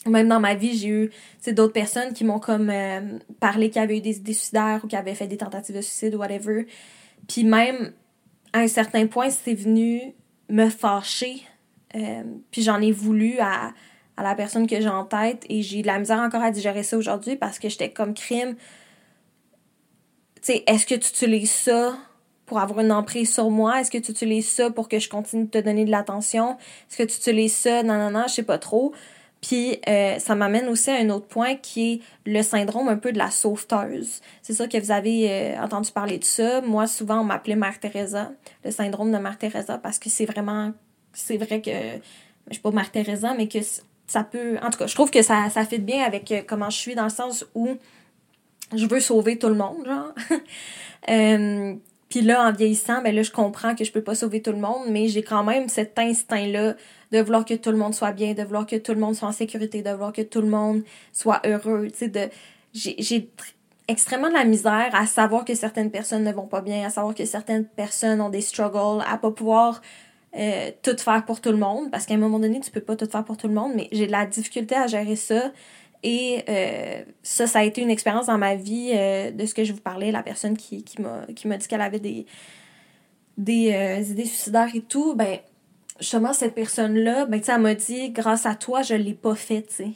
même 0.05 0.27
dans 0.27 0.39
ma 0.39 0.53
vie, 0.53 0.77
j'ai 0.77 0.89
eu 0.89 1.11
d'autres 1.51 1.73
personnes 1.73 2.13
qui 2.13 2.25
m'ont 2.25 2.39
comme 2.39 2.69
euh, 2.69 3.17
parlé 3.39 3.71
qui 3.71 3.79
avaient 3.79 3.97
eu 3.97 4.01
des 4.01 4.17
idées 4.17 4.33
suicidaires 4.33 4.81
ou 4.83 4.87
qui 4.87 4.95
avaient 4.95 5.15
fait 5.15 5.25
des 5.25 5.37
tentatives 5.37 5.75
de 5.75 5.81
suicide 5.81 6.13
ou 6.13 6.19
whatever. 6.19 6.67
Puis 7.27 7.43
même, 7.43 7.93
à 8.53 8.59
un 8.59 8.67
certain 8.67 9.07
point, 9.07 9.31
c'est 9.31 9.55
venu 9.55 10.13
me 10.47 10.69
fâcher 10.69 11.41
euh, 11.95 12.23
puis 12.51 12.61
j'en 12.61 12.81
ai 12.81 12.91
voulu 12.91 13.39
à, 13.39 13.73
à 14.17 14.23
la 14.23 14.35
personne 14.35 14.67
que 14.67 14.79
j'ai 14.79 14.89
en 14.89 15.05
tête 15.05 15.45
et 15.49 15.61
j'ai 15.61 15.81
de 15.81 15.87
la 15.87 15.97
misère 15.99 16.19
encore 16.19 16.41
à 16.41 16.51
digérer 16.51 16.83
ça 16.83 16.97
aujourd'hui 16.97 17.35
parce 17.35 17.57
que 17.57 17.69
j'étais 17.69 17.89
comme 17.89 18.13
crime. 18.13 18.55
Tu 20.35 20.53
sais, 20.53 20.63
est-ce 20.67 20.85
que 20.85 20.95
tu 20.95 21.09
utilises 21.09 21.51
ça 21.51 21.97
pour 22.45 22.59
avoir 22.59 22.79
une 22.81 22.91
emprise 22.91 23.33
sur 23.33 23.49
moi? 23.49 23.79
Est-ce 23.79 23.91
que 23.91 23.97
tu 23.97 24.11
utilises 24.11 24.49
ça 24.49 24.71
pour 24.71 24.89
que 24.89 24.99
je 24.99 25.09
continue 25.09 25.45
de 25.45 25.49
te 25.49 25.57
donner 25.57 25.85
de 25.85 25.91
l'attention? 25.91 26.57
Est-ce 26.89 26.97
que 26.97 27.03
tu 27.03 27.17
utilises 27.17 27.55
ça? 27.55 27.83
Non, 27.83 27.97
non, 27.97 28.11
non, 28.11 28.25
je 28.27 28.33
sais 28.33 28.43
pas 28.43 28.57
trop. 28.57 28.93
Puis 29.41 29.79
euh, 29.87 30.19
ça 30.19 30.35
m'amène 30.35 30.67
aussi 30.67 30.89
à 30.89 30.95
un 30.95 31.09
autre 31.09 31.27
point 31.27 31.55
qui 31.55 31.93
est 31.93 32.01
le 32.25 32.41
syndrome 32.41 32.89
un 32.89 32.97
peu 32.97 33.11
de 33.13 33.17
la 33.17 33.31
sauveteuse. 33.31 34.19
C'est 34.41 34.53
ça 34.53 34.67
que 34.67 34.77
vous 34.77 34.91
avez 34.91 35.31
euh, 35.31 35.61
entendu 35.63 35.91
parler 35.91 36.17
de 36.17 36.25
ça. 36.25 36.59
Moi, 36.61 36.87
souvent, 36.87 37.21
on 37.21 37.23
m'appelait 37.23 37.55
Mère 37.55 37.79
Teresa, 37.79 38.31
le 38.65 38.71
syndrome 38.71 39.11
de 39.11 39.17
Mère 39.17 39.37
Teresa, 39.37 39.77
parce 39.77 39.97
que 39.97 40.09
c'est 40.09 40.25
vraiment 40.25 40.73
c'est 41.13 41.37
vrai 41.37 41.61
que 41.61 41.71
je 42.47 42.53
suis 42.53 42.61
pas 42.61 42.71
Teresa, 42.91 43.33
mais 43.35 43.47
que 43.47 43.59
ça 44.07 44.23
peut. 44.23 44.57
En 44.61 44.69
tout 44.69 44.79
cas, 44.79 44.87
je 44.87 44.95
trouve 44.95 45.11
que 45.11 45.21
ça, 45.21 45.49
ça 45.49 45.65
fit 45.65 45.79
bien 45.79 46.03
avec 46.03 46.31
euh, 46.31 46.41
comment 46.45 46.69
je 46.69 46.77
suis 46.77 46.95
dans 46.95 47.03
le 47.03 47.09
sens 47.09 47.45
où 47.55 47.69
je 48.75 48.85
veux 48.85 48.99
sauver 48.99 49.37
tout 49.37 49.49
le 49.49 49.55
monde, 49.55 49.85
genre. 49.85 50.13
euh, 51.09 51.75
puis 52.09 52.21
là, 52.21 52.47
en 52.47 52.51
vieillissant, 52.51 53.03
ben 53.03 53.13
là, 53.13 53.21
je 53.21 53.31
comprends 53.31 53.75
que 53.75 53.83
je 53.83 53.91
peux 53.91 54.01
pas 54.01 54.15
sauver 54.15 54.41
tout 54.41 54.51
le 54.51 54.57
monde, 54.57 54.87
mais 54.89 55.07
j'ai 55.07 55.21
quand 55.21 55.43
même 55.43 55.69
cet 55.69 55.97
instinct-là 55.99 56.75
de 57.11 57.19
vouloir 57.21 57.45
que 57.45 57.53
tout 57.53 57.69
le 57.69 57.77
monde 57.77 57.93
soit 57.93 58.11
bien, 58.11 58.33
de 58.33 58.41
vouloir 58.41 58.65
que 58.65 58.75
tout 58.75 58.93
le 58.93 58.99
monde 58.99 59.15
soit 59.15 59.27
en 59.27 59.31
sécurité, 59.31 59.83
de 59.83 59.91
vouloir 59.91 60.11
que 60.11 60.23
tout 60.23 60.41
le 60.41 60.49
monde 60.49 60.83
soit 61.13 61.41
heureux, 61.45 61.87
de... 62.01 62.29
J'ai 62.73 63.29
extrêmement 63.87 64.29
de 64.29 64.33
la 64.33 64.45
misère 64.45 64.89
à 64.93 65.05
savoir 65.07 65.45
que 65.45 65.55
certaines 65.55 65.89
personnes 65.89 66.23
ne 66.23 66.31
vont 66.31 66.45
pas 66.45 66.61
bien, 66.61 66.85
à 66.85 66.89
savoir 66.89 67.15
que 67.15 67.25
certaines 67.25 67.65
personnes 67.65 68.21
ont 68.21 68.29
des 68.29 68.41
struggles, 68.41 69.03
à 69.07 69.17
pas 69.17 69.31
pouvoir 69.31 69.81
euh, 70.37 70.71
tout 70.83 70.97
faire 70.97 71.25
pour 71.25 71.41
tout 71.41 71.51
le 71.51 71.57
monde, 71.57 71.89
parce 71.91 72.05
qu'à 72.05 72.13
un 72.13 72.17
moment 72.17 72.39
donné, 72.39 72.59
tu 72.59 72.71
peux 72.71 72.81
pas 72.81 72.95
tout 72.95 73.07
faire 73.09 73.23
pour 73.23 73.37
tout 73.37 73.47
le 73.47 73.53
monde, 73.53 73.73
mais 73.75 73.87
j'ai 73.91 74.07
de 74.07 74.11
la 74.11 74.25
difficulté 74.25 74.75
à 74.75 74.87
gérer 74.87 75.15
ça. 75.15 75.51
Et 76.01 76.43
euh, 76.47 77.03
ça, 77.23 77.47
ça 77.47 77.59
a 77.59 77.63
été 77.63 77.81
une 77.81 77.89
expérience 77.89 78.27
dans 78.27 78.37
ma 78.37 78.55
vie 78.55 78.91
euh, 78.93 79.31
de 79.31 79.45
ce 79.45 79.53
que 79.53 79.63
je 79.63 79.73
vous 79.73 79.81
parlais, 79.81 80.11
la 80.11 80.23
personne 80.23 80.55
qui, 80.55 80.83
qui 80.83 81.01
m'a 81.01 81.57
dit 81.57 81.67
qu'elle 81.67 81.81
avait 81.81 81.99
des, 81.99 82.25
des 83.37 84.11
idées 84.11 84.25
suicidaires 84.25 84.69
et 84.73 84.81
tout. 84.81 85.15
Ben, 85.15 85.39
justement, 85.99 86.31
cette 86.31 86.55
personne-là, 86.55 87.25
ben, 87.25 87.41
elle 87.45 87.61
m'a 87.61 87.73
dit, 87.73 88.11
grâce 88.11 88.45
à 88.45 88.55
toi, 88.55 88.81
je 88.81 88.95
l'ai 88.95 89.13
pas 89.13 89.35
fait, 89.35 89.63
tu 89.63 89.75
sais. 89.75 89.91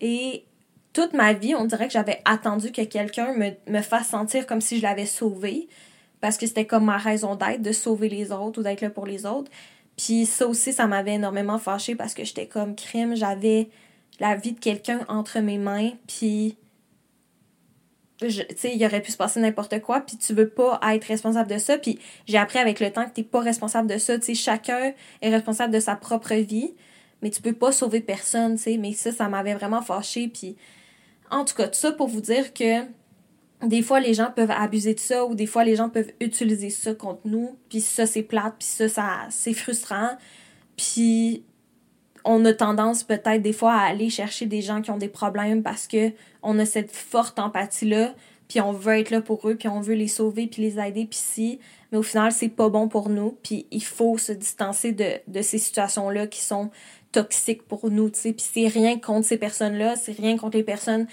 Et 0.00 0.44
toute 0.92 1.12
ma 1.12 1.32
vie, 1.32 1.54
on 1.54 1.64
dirait 1.64 1.86
que 1.86 1.92
j'avais 1.92 2.20
attendu 2.24 2.72
que 2.72 2.82
quelqu'un 2.82 3.32
me, 3.34 3.50
me 3.68 3.82
fasse 3.82 4.08
sentir 4.08 4.46
comme 4.46 4.60
si 4.60 4.78
je 4.78 4.82
l'avais 4.82 5.06
sauvée 5.06 5.68
parce 6.20 6.36
que 6.36 6.46
c'était 6.46 6.66
comme 6.66 6.84
ma 6.84 6.98
raison 6.98 7.34
d'être, 7.34 7.62
de 7.62 7.72
sauver 7.72 8.08
les 8.08 8.32
autres 8.32 8.60
ou 8.60 8.62
d'être 8.62 8.80
là 8.80 8.90
pour 8.90 9.06
les 9.06 9.26
autres. 9.26 9.50
Puis 9.96 10.26
ça 10.26 10.46
aussi, 10.46 10.72
ça 10.72 10.86
m'avait 10.86 11.14
énormément 11.14 11.58
fâchée 11.58 11.94
parce 11.94 12.14
que 12.14 12.24
j'étais 12.24 12.46
comme 12.46 12.74
crime, 12.74 13.14
j'avais 13.14 13.68
la 14.18 14.36
vie 14.36 14.52
de 14.52 14.60
quelqu'un 14.60 15.00
entre 15.08 15.40
mes 15.40 15.58
mains, 15.58 15.90
puis 16.06 16.56
tu 18.18 18.30
sais, 18.30 18.76
il 18.76 18.84
aurait 18.84 19.00
pu 19.00 19.10
se 19.12 19.16
passer 19.16 19.40
n'importe 19.40 19.80
quoi, 19.80 20.00
puis 20.00 20.18
tu 20.18 20.34
veux 20.34 20.48
pas 20.48 20.78
être 20.92 21.04
responsable 21.04 21.50
de 21.50 21.56
ça. 21.56 21.78
Puis 21.78 21.98
j'ai 22.26 22.36
appris 22.36 22.58
avec 22.58 22.78
le 22.80 22.92
temps 22.92 23.06
que 23.06 23.14
t'es 23.14 23.22
pas 23.22 23.40
responsable 23.40 23.88
de 23.88 23.96
ça. 23.96 24.18
Tu 24.18 24.26
sais, 24.26 24.34
chacun 24.34 24.92
est 25.22 25.30
responsable 25.30 25.72
de 25.72 25.80
sa 25.80 25.96
propre 25.96 26.34
vie, 26.34 26.74
mais 27.22 27.30
tu 27.30 27.40
peux 27.40 27.54
pas 27.54 27.72
sauver 27.72 28.00
personne, 28.00 28.56
tu 28.56 28.62
sais. 28.62 28.76
Mais 28.76 28.92
ça, 28.92 29.10
ça 29.12 29.28
m'avait 29.28 29.54
vraiment 29.54 29.80
fâchée. 29.80 30.28
Puis 30.28 30.56
en 31.30 31.44
tout 31.46 31.54
cas, 31.54 31.68
tout 31.68 31.78
ça 31.78 31.92
pour 31.92 32.08
vous 32.08 32.20
dire 32.20 32.52
que 32.52 32.82
des 33.62 33.82
fois 33.82 34.00
les 34.00 34.14
gens 34.14 34.30
peuvent 34.34 34.50
abuser 34.50 34.94
de 34.94 35.00
ça 35.00 35.24
ou 35.24 35.34
des 35.34 35.46
fois 35.46 35.64
les 35.64 35.76
gens 35.76 35.90
peuvent 35.90 36.12
utiliser 36.20 36.70
ça 36.70 36.94
contre 36.94 37.20
nous. 37.24 37.58
Puis 37.68 37.80
ça 37.80 38.06
c'est 38.06 38.22
plate 38.22 38.54
puis 38.58 38.68
ça 38.68 38.88
ça 38.88 39.26
c'est 39.30 39.52
frustrant. 39.52 40.10
Puis 40.76 41.44
on 42.24 42.44
a 42.44 42.52
tendance 42.52 43.02
peut-être 43.02 43.42
des 43.42 43.52
fois 43.52 43.74
à 43.74 43.86
aller 43.88 44.10
chercher 44.10 44.46
des 44.46 44.62
gens 44.62 44.82
qui 44.82 44.90
ont 44.90 44.98
des 44.98 45.08
problèmes 45.08 45.62
parce 45.62 45.86
que 45.86 46.12
on 46.42 46.58
a 46.58 46.64
cette 46.64 46.90
forte 46.90 47.38
empathie 47.38 47.88
là 47.88 48.14
puis 48.48 48.60
on 48.60 48.72
veut 48.72 48.98
être 48.98 49.10
là 49.10 49.20
pour 49.20 49.48
eux 49.48 49.54
puis 49.54 49.68
on 49.68 49.80
veut 49.80 49.94
les 49.94 50.08
sauver 50.08 50.46
puis 50.46 50.62
les 50.62 50.80
aider 50.80 51.06
puis 51.06 51.20
si. 51.22 51.60
Mais 51.92 51.98
au 51.98 52.02
final 52.02 52.32
c'est 52.32 52.48
pas 52.48 52.70
bon 52.70 52.88
pour 52.88 53.10
nous 53.10 53.36
puis 53.42 53.66
il 53.70 53.84
faut 53.84 54.16
se 54.16 54.32
distancer 54.32 54.92
de, 54.92 55.20
de 55.28 55.42
ces 55.42 55.58
situations 55.58 56.08
là 56.08 56.26
qui 56.26 56.40
sont 56.40 56.70
toxiques 57.12 57.62
pour 57.62 57.90
nous 57.90 58.08
tu 58.08 58.20
sais. 58.20 58.32
Puis 58.32 58.46
c'est 58.52 58.68
rien 58.68 58.98
contre 58.98 59.26
ces 59.26 59.36
personnes 59.36 59.76
là 59.76 59.96
c'est 59.96 60.12
rien 60.12 60.38
contre 60.38 60.56
les 60.56 60.64
personnes 60.64 61.06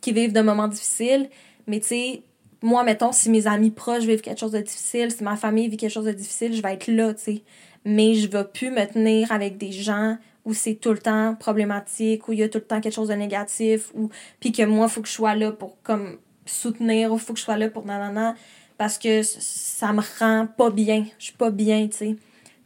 qui 0.00 0.12
vivent 0.12 0.32
de 0.32 0.40
moments 0.40 0.68
difficiles 0.68 1.28
mais 1.66 1.80
tu 1.80 1.86
sais, 1.88 2.22
moi, 2.62 2.84
mettons, 2.84 3.12
si 3.12 3.30
mes 3.30 3.46
amis 3.46 3.70
proches 3.70 4.04
vivent 4.04 4.20
quelque 4.20 4.40
chose 4.40 4.52
de 4.52 4.60
difficile, 4.60 5.10
si 5.10 5.24
ma 5.24 5.36
famille 5.36 5.68
vit 5.68 5.76
quelque 5.76 5.92
chose 5.92 6.04
de 6.04 6.12
difficile, 6.12 6.54
je 6.54 6.62
vais 6.62 6.74
être 6.74 6.88
là, 6.88 7.14
tu 7.14 7.22
sais. 7.22 7.42
Mais 7.84 8.14
je 8.14 8.28
vais 8.28 8.44
plus 8.44 8.70
me 8.70 8.84
tenir 8.86 9.32
avec 9.32 9.56
des 9.56 9.72
gens 9.72 10.18
où 10.44 10.52
c'est 10.54 10.74
tout 10.74 10.92
le 10.92 10.98
temps 10.98 11.34
problématique, 11.34 12.28
où 12.28 12.32
il 12.32 12.40
y 12.40 12.42
a 12.42 12.48
tout 12.48 12.58
le 12.58 12.64
temps 12.64 12.80
quelque 12.80 12.94
chose 12.94 13.08
de 13.08 13.14
négatif, 13.14 13.92
ou 13.94 14.10
puis 14.40 14.52
que 14.52 14.62
moi, 14.64 14.86
il 14.86 14.92
faut 14.92 15.02
que 15.02 15.08
je 15.08 15.12
sois 15.12 15.34
là 15.34 15.52
pour 15.52 15.80
comme 15.82 16.18
soutenir, 16.44 17.12
ou 17.12 17.18
faut 17.18 17.32
que 17.32 17.38
je 17.38 17.44
sois 17.44 17.56
là 17.56 17.68
pour 17.68 17.86
nanana. 17.86 18.34
parce 18.78 18.98
que 18.98 19.22
ça 19.22 19.92
me 19.92 20.02
rend 20.18 20.46
pas 20.46 20.70
bien. 20.70 21.06
Je 21.18 21.24
suis 21.26 21.34
pas 21.34 21.50
bien, 21.50 21.88
tu 21.88 21.96
sais. 21.96 22.16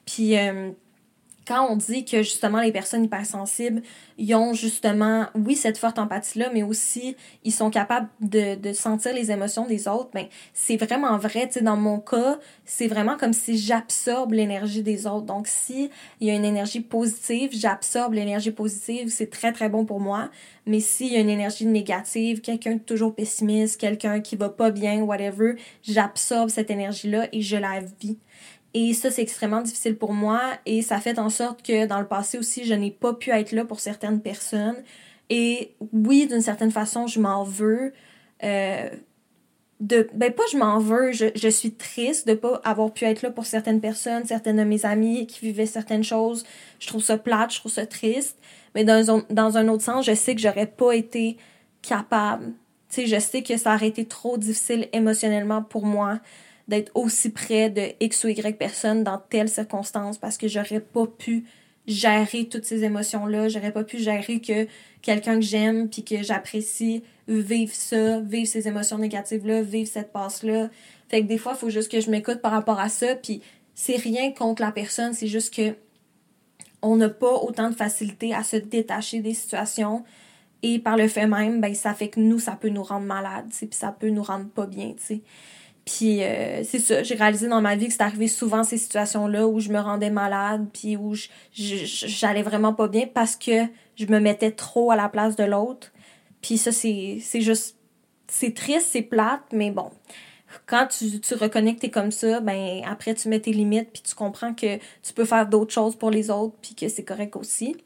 Puis 0.07 0.37
euh, 0.37 0.71
quand 1.47 1.67
on 1.71 1.77
dit 1.77 2.05
que 2.05 2.23
justement 2.23 2.61
les 2.61 2.73
personnes 2.73 3.05
hypersensibles, 3.05 3.83
ils 4.19 4.35
ont 4.35 4.55
justement, 4.55 5.27
oui, 5.35 5.57
cette 5.57 5.79
forte 5.79 5.99
empathie-là, 5.99 6.51
mais 6.53 6.63
aussi 6.63 7.17
ils 7.45 7.53
sont 7.53 7.71
capables 7.71 8.09
de, 8.21 8.55
de 8.55 8.73
sentir 8.73 9.13
les 9.13 9.31
émotions 9.31 9.67
des 9.67 9.89
autres, 9.89 10.11
ben, 10.15 10.27
c'est 10.53 10.77
vraiment 10.77 11.17
vrai. 11.19 11.47
Tu 11.47 11.55
sais, 11.55 11.61
dans 11.63 11.77
mon 11.77 11.99
cas, 11.99 12.39
c'est 12.65 12.87
vraiment 12.87 13.17
comme 13.17 13.33
si 13.33 13.59
j'absorbe 13.59 14.33
l'énergie 14.33 14.83
des 14.83 15.07
autres. 15.07 15.27
Donc, 15.27 15.47
si 15.47 15.91
il 16.21 16.29
y 16.29 16.31
a 16.31 16.35
une 16.35 16.45
énergie 16.45 16.81
positive, 16.81 17.51
j'absorbe 17.53 18.15
l'énergie 18.15 18.51
positive, 18.51 19.09
c'est 19.09 19.31
très, 19.31 19.53
très 19.53 19.69
bon 19.69 19.85
pour 19.85 20.01
moi. 20.01 20.31
Mais 20.67 20.81
s'il 20.81 21.13
y 21.13 21.17
a 21.17 21.21
une 21.21 21.31
énergie 21.31 21.67
négative, 21.67 22.41
quelqu'un 22.41 22.79
toujours 22.79 23.15
pessimiste, 23.15 23.79
quelqu'un 23.79 24.21
qui 24.21 24.37
va 24.37 24.49
pas 24.49 24.71
bien, 24.71 25.03
whatever, 25.03 25.57
j'absorbe 25.83 26.49
cette 26.49 26.71
énergie-là 26.71 27.29
et 27.33 27.43
je 27.43 27.57
la 27.57 27.81
vis. 28.01 28.19
Et 28.75 28.93
ça, 28.93 29.11
c'est 29.13 29.23
extrêmement 29.23 29.63
difficile 29.63 29.97
pour 29.97 30.13
moi 30.13 30.41
et 30.67 30.83
ça 30.83 30.99
fait 30.99 31.21
en 31.21 31.31
sorte 31.31 31.65
que 31.65 31.87
dans 31.87 32.01
le 32.01 32.07
passé 32.07 32.39
aussi, 32.39 32.65
je 32.65 32.75
n'ai 32.75 32.91
pas 32.91 33.15
pu 33.15 33.31
être 33.31 33.53
là 33.53 33.65
pour 33.65 33.79
certaines 33.79 34.21
personnes. 34.21 34.83
Et 35.31 35.75
oui, 35.93 36.27
d'une 36.27 36.41
certaine 36.41 36.73
façon, 36.73 37.07
je 37.07 37.21
m'en 37.21 37.45
veux. 37.45 37.93
Euh, 38.43 38.91
de, 39.81 40.09
ben 40.15 40.33
pas 40.33 40.43
je 40.51 40.57
m'en 40.57 40.79
veux, 40.79 41.13
je, 41.13 41.27
je 41.35 41.49
suis 41.49 41.73
triste 41.75 42.27
de 42.27 42.35
pas 42.35 42.61
avoir 42.65 42.93
pu 42.93 43.05
être 43.05 43.23
là 43.23 43.31
pour 43.31 43.45
certaines 43.47 43.81
personnes, 43.81 44.25
certaines 44.25 44.57
de 44.57 44.65
mes 44.65 44.85
amies 44.87 45.27
qui 45.27 45.45
vivaient 45.45 45.67
certaines 45.67 46.05
choses. 46.05 46.45
Je 46.81 46.87
trouve 46.89 47.03
ça 47.03 47.19
plate, 47.19 47.53
je 47.53 47.61
trouve 47.61 47.73
ça 47.73 47.87
triste. 47.87 48.39
Mais 48.75 48.85
dans 48.85 49.11
un, 49.11 49.25
dans 49.31 49.57
un 49.57 49.69
autre 49.69 49.83
sens, 49.83 50.07
je 50.07 50.15
sais 50.15 50.35
que 50.35 50.41
j'aurais 50.41 50.67
pas 50.67 50.93
été 50.93 51.37
capable. 51.83 52.55
Tu 52.89 53.03
sais, 53.03 53.07
je 53.07 53.21
sais 53.21 53.43
que 53.43 53.57
ça 53.57 53.75
aurait 53.75 53.89
été 53.89 54.05
trop 54.05 54.39
difficile 54.39 54.89
émotionnellement 54.93 55.63
pour 55.63 55.87
moi 55.87 56.21
d'être 56.69 56.91
aussi 56.95 57.31
près 57.31 57.71
de 57.71 57.89
X 58.01 58.25
ou 58.25 58.29
Y 58.29 58.59
personne 58.59 59.05
dans 59.05 59.19
telle 59.19 59.49
circonstance 59.49 60.19
parce 60.19 60.39
que 60.39 60.49
j'aurais 60.49 60.81
pas 60.81 61.07
pu 61.07 61.45
gérer 61.87 62.47
toutes 62.47 62.65
ces 62.65 62.85
émotions-là. 62.85 63.49
J'aurais 63.49 63.73
pas 63.73 63.85
pu 63.85 63.99
gérer 63.99 64.41
que 64.41 64.67
quelqu'un 65.03 65.35
que 65.35 65.45
j'aime 65.45 65.89
puis 65.89 66.05
que 66.05 66.23
j'apprécie 66.23 67.03
vive 67.29 67.73
ça, 67.73 68.21
vive 68.21 68.47
ces 68.47 68.69
émotions 68.69 68.99
négatives-là, 68.99 69.63
vive 69.63 69.87
cette 69.87 70.13
passe-là. 70.13 70.69
Fait 71.09 71.23
que 71.23 71.27
des 71.27 71.39
fois, 71.39 71.53
il 71.55 71.59
faut 71.59 71.71
juste 71.71 71.91
que 71.91 72.01
je 72.01 72.11
m'écoute 72.11 72.41
par 72.41 72.53
rapport 72.53 72.81
à 72.81 72.89
ça. 72.89 73.15
Puis 73.15 73.41
c'est 73.75 73.97
rien 73.97 74.33
contre 74.33 74.63
la 74.63 74.73
personne, 74.73 75.13
c'est 75.15 75.27
juste 75.27 75.55
que 75.55 75.75
on 76.83 76.97
n'a 76.97 77.09
pas 77.09 77.33
autant 77.33 77.71
de 77.71 77.75
facilité 77.75 78.35
à 78.35 78.43
se 78.43 78.57
détacher 78.57 79.21
des 79.21 79.33
situations. 79.33 80.05
Et 80.63 80.79
par 80.79 80.97
le 80.97 81.09
fait 81.09 81.27
même, 81.27 81.61
ben, 81.61 81.75
ça 81.75 81.95
fait 81.95 82.09
que 82.09 82.21
nous, 82.21 82.39
ça 82.39 82.53
peut 82.53 82.69
nous 82.69 82.83
rendre 82.83 83.07
malades, 83.07 83.51
puis 83.51 83.69
ça 83.73 83.91
peut 83.93 84.09
nous 84.09 84.23
rendre 84.23 84.49
pas 84.49 84.67
bien, 84.67 84.93
tu 84.93 85.05
sais. 85.05 85.21
Puis 85.85 86.23
euh, 86.23 86.65
c'est 86.65 86.79
ça, 86.79 87.03
j'ai 87.03 87.15
réalisé 87.15 87.47
dans 87.47 87.61
ma 87.61 87.77
vie 87.77 87.89
que 87.89 87.93
c'est 87.93 88.03
arrivé 88.03 88.27
souvent 88.27 88.65
ces 88.65 88.79
situations-là 88.79 89.47
où 89.47 89.61
je 89.61 89.69
me 89.69 89.79
rendais 89.79 90.11
malade, 90.11 90.67
puis 90.73 90.97
où 90.97 91.15
j'allais 91.53 92.43
vraiment 92.43 92.73
pas 92.73 92.89
bien 92.89 93.07
parce 93.13 93.37
que 93.37 93.67
je 93.97 94.07
me 94.07 94.19
mettais 94.19 94.51
trop 94.51 94.91
à 94.91 94.97
la 94.97 95.09
place 95.09 95.37
de 95.37 95.45
l'autre. 95.45 95.93
Puis 96.41 96.59
ça, 96.59 96.73
c'est 96.73 97.21
juste... 97.41 97.77
C'est 98.27 98.55
triste, 98.55 98.89
c'est 98.91 99.03
plate, 99.03 99.43
mais 99.53 99.71
bon. 99.71 99.91
Quand 100.67 100.87
tu, 100.87 101.21
tu 101.21 101.35
reconnais 101.35 101.75
que 101.75 101.81
t'es 101.81 101.91
comme 101.91 102.11
ça, 102.11 102.41
ben 102.41 102.81
après 102.87 103.15
tu 103.15 103.29
mets 103.29 103.41
tes 103.41 103.53
limites, 103.53 103.91
puis 103.93 104.03
tu 104.03 104.15
comprends 104.15 104.55
que 104.55 104.77
tu 105.03 105.13
peux 105.15 105.25
faire 105.25 105.47
d'autres 105.47 105.73
choses 105.73 105.95
pour 105.95 106.11
les 106.11 106.31
autres, 106.31 106.55
puis 106.63 106.75
que 106.75 106.89
c'est 106.89 107.05
correct 107.05 107.37
aussi. 107.37 107.77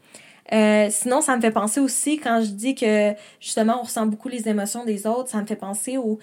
Euh, 0.53 0.89
sinon, 0.91 1.21
ça 1.21 1.37
me 1.37 1.43
fait 1.43 1.51
penser 1.51 1.81
aussi, 1.81 2.19
quand 2.19 2.43
je 2.43 2.51
dis 2.51 2.75
que 2.75 3.13
justement 3.41 3.81
on 3.81 3.83
ressent 3.83 4.07
beaucoup 4.07 4.29
les 4.29 4.49
émotions 4.49 4.85
des 4.85 5.07
autres, 5.07 5.29
ça 5.29 5.41
me 5.41 5.47
fait 5.47 5.57
penser 5.57 5.99
au 5.99 6.19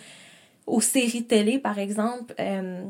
aux 0.67 0.81
séries 0.81 1.23
télé, 1.23 1.59
par 1.59 1.79
exemple, 1.79 2.33
euh, 2.39 2.83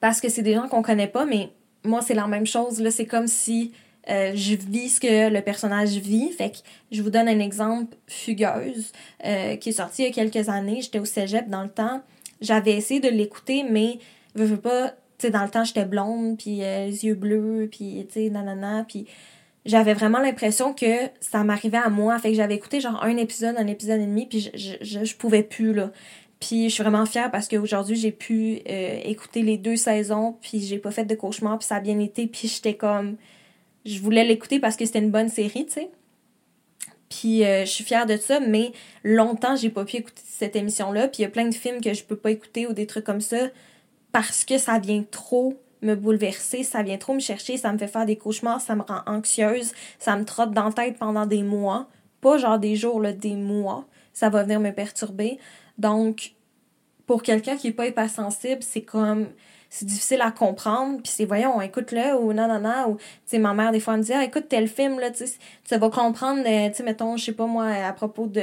parce 0.00 0.20
que 0.20 0.28
c'est 0.28 0.42
des 0.42 0.54
gens 0.54 0.68
qu'on 0.68 0.82
connaît 0.82 1.08
pas, 1.08 1.24
mais 1.24 1.50
moi, 1.84 2.02
c'est 2.02 2.14
la 2.14 2.26
même 2.26 2.46
chose. 2.46 2.80
Là, 2.80 2.90
c'est 2.90 3.06
comme 3.06 3.26
si 3.26 3.72
euh, 4.08 4.32
je 4.34 4.54
vis 4.54 4.90
ce 4.90 5.00
que 5.00 5.30
le 5.30 5.40
personnage 5.42 5.96
vit. 5.96 6.30
Fait 6.32 6.50
que 6.50 6.56
je 6.90 7.02
vous 7.02 7.10
donne 7.10 7.28
un 7.28 7.40
exemple 7.40 7.96
Fugueuse, 8.06 8.92
euh, 9.24 9.56
qui 9.56 9.70
est 9.70 9.72
sorti 9.72 10.02
il 10.02 10.06
y 10.06 10.08
a 10.08 10.12
quelques 10.12 10.48
années. 10.48 10.80
J'étais 10.80 10.98
au 10.98 11.04
cégep 11.04 11.48
dans 11.48 11.62
le 11.62 11.68
temps. 11.68 12.02
J'avais 12.40 12.72
essayé 12.72 13.00
de 13.00 13.08
l'écouter, 13.08 13.64
mais 13.68 13.98
je 14.34 14.44
veux 14.44 14.60
pas, 14.60 14.90
tu 14.90 14.94
sais, 15.26 15.30
dans 15.30 15.42
le 15.42 15.48
temps, 15.48 15.64
j'étais 15.64 15.86
blonde, 15.86 16.36
puis 16.36 16.56
les 16.58 17.04
yeux 17.04 17.14
bleus, 17.14 17.68
puis, 17.70 18.06
tu 18.08 18.20
sais, 18.20 18.30
nanana, 18.30 18.84
puis 18.86 19.06
j'avais 19.66 19.94
vraiment 19.94 20.20
l'impression 20.20 20.72
que 20.72 21.08
ça 21.20 21.42
m'arrivait 21.44 21.78
à 21.78 21.90
moi. 21.90 22.18
Fait 22.18 22.30
que 22.30 22.36
j'avais 22.36 22.54
écouté 22.54 22.80
genre 22.80 23.02
un 23.02 23.16
épisode, 23.16 23.56
un 23.58 23.66
épisode 23.66 24.00
et 24.00 24.06
demi, 24.06 24.26
puis 24.26 24.40
je, 24.54 24.76
je, 24.80 25.16
pouvais 25.16 25.42
plus, 25.42 25.74
là. 25.74 25.90
Puis 26.40 26.68
je 26.68 26.74
suis 26.74 26.82
vraiment 26.82 27.06
fière 27.06 27.30
parce 27.30 27.48
qu'aujourd'hui, 27.48 27.96
j'ai 27.96 28.12
pu 28.12 28.60
euh, 28.68 29.00
écouter 29.04 29.42
les 29.42 29.56
deux 29.56 29.76
saisons, 29.76 30.36
puis 30.40 30.60
j'ai 30.60 30.78
pas 30.78 30.90
fait 30.90 31.04
de 31.04 31.14
cauchemar, 31.14 31.58
puis 31.58 31.66
ça 31.66 31.76
a 31.76 31.80
bien 31.80 31.98
été, 31.98 32.26
puis 32.26 32.48
j'étais 32.48 32.74
comme... 32.74 33.16
Je 33.84 34.00
voulais 34.00 34.24
l'écouter 34.24 34.58
parce 34.58 34.76
que 34.76 34.84
c'était 34.84 34.98
une 34.98 35.12
bonne 35.12 35.28
série, 35.28 35.66
tu 35.66 35.72
sais. 35.72 35.90
Puis 37.08 37.44
euh, 37.44 37.64
je 37.64 37.70
suis 37.70 37.84
fière 37.84 38.04
de 38.04 38.16
ça, 38.16 38.40
mais 38.40 38.72
longtemps, 39.04 39.54
j'ai 39.56 39.70
pas 39.70 39.84
pu 39.84 39.96
écouter 39.96 40.22
cette 40.26 40.56
émission-là, 40.56 41.08
puis 41.08 41.20
il 41.20 41.22
y 41.22 41.26
a 41.26 41.30
plein 41.30 41.48
de 41.48 41.54
films 41.54 41.80
que 41.80 41.94
je 41.94 42.04
peux 42.04 42.16
pas 42.16 42.32
écouter 42.32 42.66
ou 42.66 42.72
des 42.72 42.86
trucs 42.86 43.04
comme 43.04 43.20
ça 43.20 43.48
parce 44.12 44.44
que 44.44 44.58
ça 44.58 44.78
vient 44.78 45.04
trop 45.10 45.60
me 45.82 45.94
bouleverser, 45.94 46.62
ça 46.62 46.82
vient 46.82 46.96
trop 46.96 47.14
me 47.14 47.20
chercher, 47.20 47.56
ça 47.56 47.72
me 47.72 47.78
fait 47.78 47.86
faire 47.86 48.06
des 48.06 48.16
cauchemars, 48.16 48.60
ça 48.60 48.74
me 48.74 48.82
rend 48.82 49.00
anxieuse, 49.06 49.72
ça 49.98 50.16
me 50.16 50.24
trotte 50.24 50.52
dans 50.52 50.64
la 50.64 50.72
tête 50.72 50.98
pendant 50.98 51.26
des 51.26 51.42
mois. 51.42 51.86
Pas 52.20 52.38
genre 52.38 52.58
des 52.58 52.76
jours, 52.76 53.00
là, 53.00 53.12
des 53.12 53.34
mois. 53.34 53.86
Ça 54.12 54.30
va 54.30 54.42
venir 54.42 54.58
me 54.58 54.70
perturber. 54.70 55.38
Donc, 55.78 56.32
pour 57.06 57.22
quelqu'un 57.22 57.56
qui 57.56 57.68
est 57.68 57.72
pas 57.72 57.86
hypersensible, 57.86 58.62
c'est 58.62 58.82
comme 58.82 59.28
c'est 59.68 59.84
difficile 59.84 60.20
à 60.22 60.30
comprendre 60.30 61.02
puis 61.02 61.12
c'est 61.14 61.24
voyons 61.24 61.60
écoute-le 61.60 62.16
ou 62.16 62.32
non 62.32 62.46
non 62.48 62.60
non 62.60 62.92
ou 62.92 62.96
tu 62.96 63.04
sais 63.26 63.38
ma 63.38 63.52
mère 63.52 63.72
des 63.72 63.80
fois 63.80 63.94
elle 63.94 64.00
me 64.00 64.04
dit 64.04 64.12
ah, 64.12 64.24
écoute 64.24 64.46
tel 64.48 64.68
film 64.68 65.00
là 65.00 65.10
tu 65.10 65.24
tu 65.24 65.76
vas 65.76 65.90
comprendre 65.90 66.42
euh, 66.46 66.68
tu 66.68 66.76
sais 66.76 66.82
mettons 66.84 67.16
je 67.16 67.24
sais 67.24 67.32
pas 67.32 67.46
moi 67.46 67.66
à 67.66 67.92
propos 67.92 68.26
de 68.26 68.40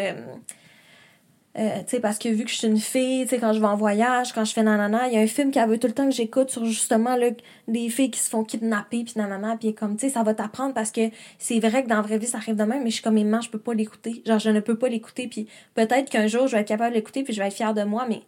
euh, 1.57 1.79
tu 1.79 1.89
sais 1.89 1.99
parce 1.99 2.17
que 2.17 2.29
vu 2.29 2.45
que 2.45 2.49
je 2.49 2.55
suis 2.55 2.67
une 2.67 2.79
fille 2.79 3.23
tu 3.23 3.29
sais 3.29 3.37
quand 3.37 3.53
je 3.53 3.59
vais 3.59 3.67
en 3.67 3.75
voyage 3.75 4.33
quand 4.33 4.43
je 4.43 4.53
fais 4.53 4.63
nanana 4.63 5.07
il 5.07 5.13
y 5.13 5.17
a 5.17 5.19
un 5.19 5.27
film 5.27 5.51
qu'elle 5.51 5.69
veut 5.69 5.77
tout 5.77 5.87
le 5.87 5.93
temps 5.93 6.09
que 6.09 6.15
j'écoute 6.15 6.49
sur 6.49 6.65
justement 6.65 7.15
là 7.15 7.27
des 7.67 7.89
filles 7.89 8.09
qui 8.09 8.19
se 8.19 8.29
font 8.29 8.43
kidnapper 8.43 9.03
puis 9.03 9.13
nanana 9.17 9.55
puis 9.57 9.75
comme 9.75 9.95
tu 9.95 10.07
sais 10.07 10.13
ça 10.13 10.23
va 10.23 10.33
t'apprendre 10.33 10.73
parce 10.73 10.91
que 10.91 11.11
c'est 11.37 11.59
vrai 11.59 11.83
que 11.83 11.89
dans 11.89 11.97
la 11.97 12.01
vraie 12.01 12.17
vie 12.17 12.25
ça 12.25 12.39
arrive 12.39 12.55
de 12.55 12.63
même 12.63 12.83
mais 12.83 12.89
je 12.89 12.95
suis 12.95 13.03
comme 13.03 13.21
maman 13.21 13.41
je 13.41 13.51
peux 13.51 13.59
pas 13.59 13.75
l'écouter 13.75 14.23
genre 14.25 14.39
je 14.39 14.49
ne 14.49 14.59
peux 14.61 14.77
pas 14.77 14.89
l'écouter 14.89 15.27
puis 15.27 15.47
peut-être 15.75 16.09
qu'un 16.09 16.25
jour 16.25 16.47
je 16.47 16.55
vais 16.55 16.61
être 16.61 16.67
capable 16.67 16.91
de 16.91 16.95
l'écouter 16.95 17.23
puis 17.23 17.33
je 17.33 17.39
vais 17.39 17.47
être 17.47 17.53
fière 17.53 17.75
de 17.75 17.83
moi 17.83 18.05
mais 18.09 18.21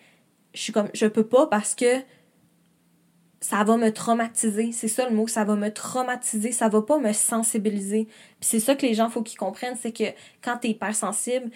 je 0.53 0.61
suis 0.61 0.73
comme 0.73 0.89
je 0.93 1.07
peux 1.07 1.25
pas 1.25 1.47
parce 1.47 1.73
que 1.73 2.03
ça 3.45 3.63
va 3.63 3.77
me 3.77 3.91
traumatiser. 3.91 4.71
C'est 4.71 4.87
ça 4.87 5.07
le 5.07 5.15
mot, 5.15 5.27
ça 5.27 5.43
va 5.43 5.55
me 5.55 5.71
traumatiser, 5.71 6.51
ça 6.51 6.67
va 6.67 6.81
pas 6.81 6.97
me 6.97 7.13
sensibiliser. 7.13 8.05
Puis 8.39 8.49
c'est 8.49 8.59
ça 8.59 8.73
que 8.73 8.83
les 8.83 8.95
gens 8.95 9.07
faut 9.09 9.21
qu'ils 9.21 9.37
comprennent, 9.37 9.77
c'est 9.79 9.91
que 9.91 10.05
quand 10.41 10.57
tu 10.57 10.67
es 10.67 10.71
hypersensible, 10.71 11.51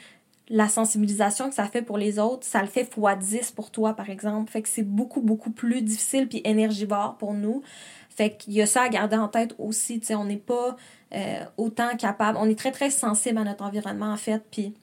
la 0.49 0.67
sensibilisation 0.67 1.49
que 1.49 1.55
ça 1.55 1.65
fait 1.65 1.81
pour 1.81 1.97
les 1.97 2.17
autres, 2.17 2.45
ça 2.45 2.61
le 2.61 2.67
fait 2.67 2.91
fois 2.91 3.15
10 3.15 3.51
pour 3.51 3.71
toi 3.71 3.93
par 3.93 4.09
exemple. 4.09 4.51
Fait 4.51 4.61
que 4.61 4.69
c'est 4.69 4.83
beaucoup 4.83 5.21
beaucoup 5.21 5.51
plus 5.51 5.81
difficile 5.81 6.27
puis 6.27 6.41
énergivore 6.43 7.17
pour 7.17 7.33
nous. 7.33 7.61
Fait 8.09 8.35
qu'il 8.35 8.53
y 8.53 8.61
a 8.61 8.65
ça 8.65 8.81
à 8.81 8.89
garder 8.89 9.15
en 9.15 9.27
tête 9.27 9.55
aussi, 9.59 9.99
tu 9.99 10.07
sais, 10.07 10.15
on 10.15 10.25
n'est 10.25 10.37
pas 10.37 10.75
euh, 11.15 11.45
autant 11.57 11.95
capable, 11.95 12.37
on 12.41 12.49
est 12.49 12.57
très 12.57 12.71
très 12.71 12.89
sensible 12.89 13.37
à 13.37 13.43
notre 13.43 13.63
environnement 13.63 14.11
en 14.11 14.17
fait, 14.17 14.43
puis 14.51 14.73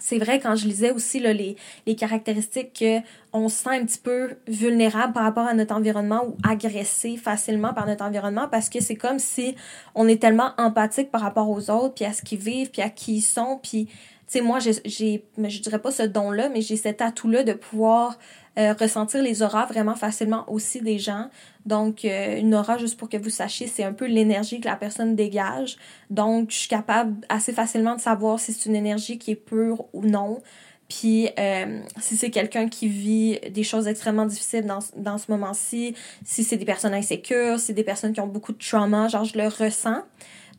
c'est 0.00 0.18
vrai 0.18 0.40
quand 0.40 0.56
je 0.56 0.66
lisais 0.66 0.90
aussi 0.90 1.20
là, 1.20 1.32
les, 1.32 1.56
les 1.86 1.94
caractéristiques 1.94 2.72
que 2.78 2.98
on 3.32 3.48
se 3.48 3.62
sent 3.64 3.70
un 3.70 3.84
petit 3.84 3.98
peu 3.98 4.36
vulnérable 4.46 5.12
par 5.12 5.24
rapport 5.24 5.46
à 5.46 5.54
notre 5.54 5.74
environnement 5.74 6.24
ou 6.26 6.36
agressé 6.46 7.16
facilement 7.16 7.72
par 7.72 7.86
notre 7.86 8.04
environnement 8.04 8.48
parce 8.48 8.68
que 8.68 8.80
c'est 8.80 8.96
comme 8.96 9.18
si 9.18 9.54
on 9.94 10.08
est 10.08 10.20
tellement 10.20 10.52
empathique 10.58 11.10
par 11.10 11.20
rapport 11.20 11.48
aux 11.48 11.70
autres 11.70 11.94
puis 11.94 12.04
à 12.04 12.12
ce 12.12 12.22
qu'ils 12.22 12.38
vivent 12.38 12.70
puis 12.70 12.82
à 12.82 12.90
qui 12.90 13.16
ils 13.16 13.22
sont 13.22 13.58
puis 13.62 13.88
sais 14.26 14.40
moi 14.40 14.58
j'ai 14.58 14.72
je 14.84 15.60
dirais 15.60 15.78
pas 15.78 15.90
ce 15.90 16.02
don 16.02 16.30
là 16.30 16.48
mais 16.48 16.60
j'ai 16.60 16.76
cet 16.76 17.00
atout 17.00 17.28
là 17.28 17.42
de 17.44 17.52
pouvoir 17.52 18.18
euh, 18.58 18.72
ressentir 18.72 19.22
les 19.22 19.42
auras 19.42 19.66
vraiment 19.66 19.96
facilement 19.96 20.50
aussi 20.50 20.80
des 20.80 20.98
gens. 20.98 21.28
Donc, 21.66 22.06
euh, 22.06 22.38
une 22.38 22.54
aura, 22.54 22.78
juste 22.78 22.98
pour 22.98 23.10
que 23.10 23.18
vous 23.18 23.28
sachiez, 23.28 23.66
c'est 23.66 23.84
un 23.84 23.92
peu 23.92 24.06
l'énergie 24.06 24.60
que 24.60 24.66
la 24.66 24.76
personne 24.76 25.14
dégage. 25.14 25.76
Donc, 26.08 26.50
je 26.50 26.56
suis 26.56 26.68
capable 26.68 27.16
assez 27.28 27.52
facilement 27.52 27.96
de 27.96 28.00
savoir 28.00 28.40
si 28.40 28.54
c'est 28.54 28.66
une 28.66 28.76
énergie 28.76 29.18
qui 29.18 29.32
est 29.32 29.34
pure 29.36 29.84
ou 29.92 30.06
non. 30.06 30.40
Puis, 30.88 31.28
euh, 31.38 31.80
si 32.00 32.16
c'est 32.16 32.30
quelqu'un 32.30 32.70
qui 32.70 32.88
vit 32.88 33.40
des 33.50 33.62
choses 33.62 33.86
extrêmement 33.88 34.24
difficiles 34.24 34.64
dans, 34.64 34.78
dans 34.96 35.18
ce 35.18 35.30
moment-ci, 35.30 35.94
si 36.24 36.42
c'est 36.42 36.56
des 36.56 36.64
personnes 36.64 36.94
insécures, 36.94 37.58
si 37.58 37.66
c'est 37.66 37.72
des 37.74 37.84
personnes 37.84 38.14
qui 38.14 38.20
ont 38.20 38.26
beaucoup 38.26 38.52
de 38.52 38.58
trauma, 38.58 39.08
genre, 39.08 39.24
je 39.24 39.36
le 39.36 39.48
ressens. 39.48 40.02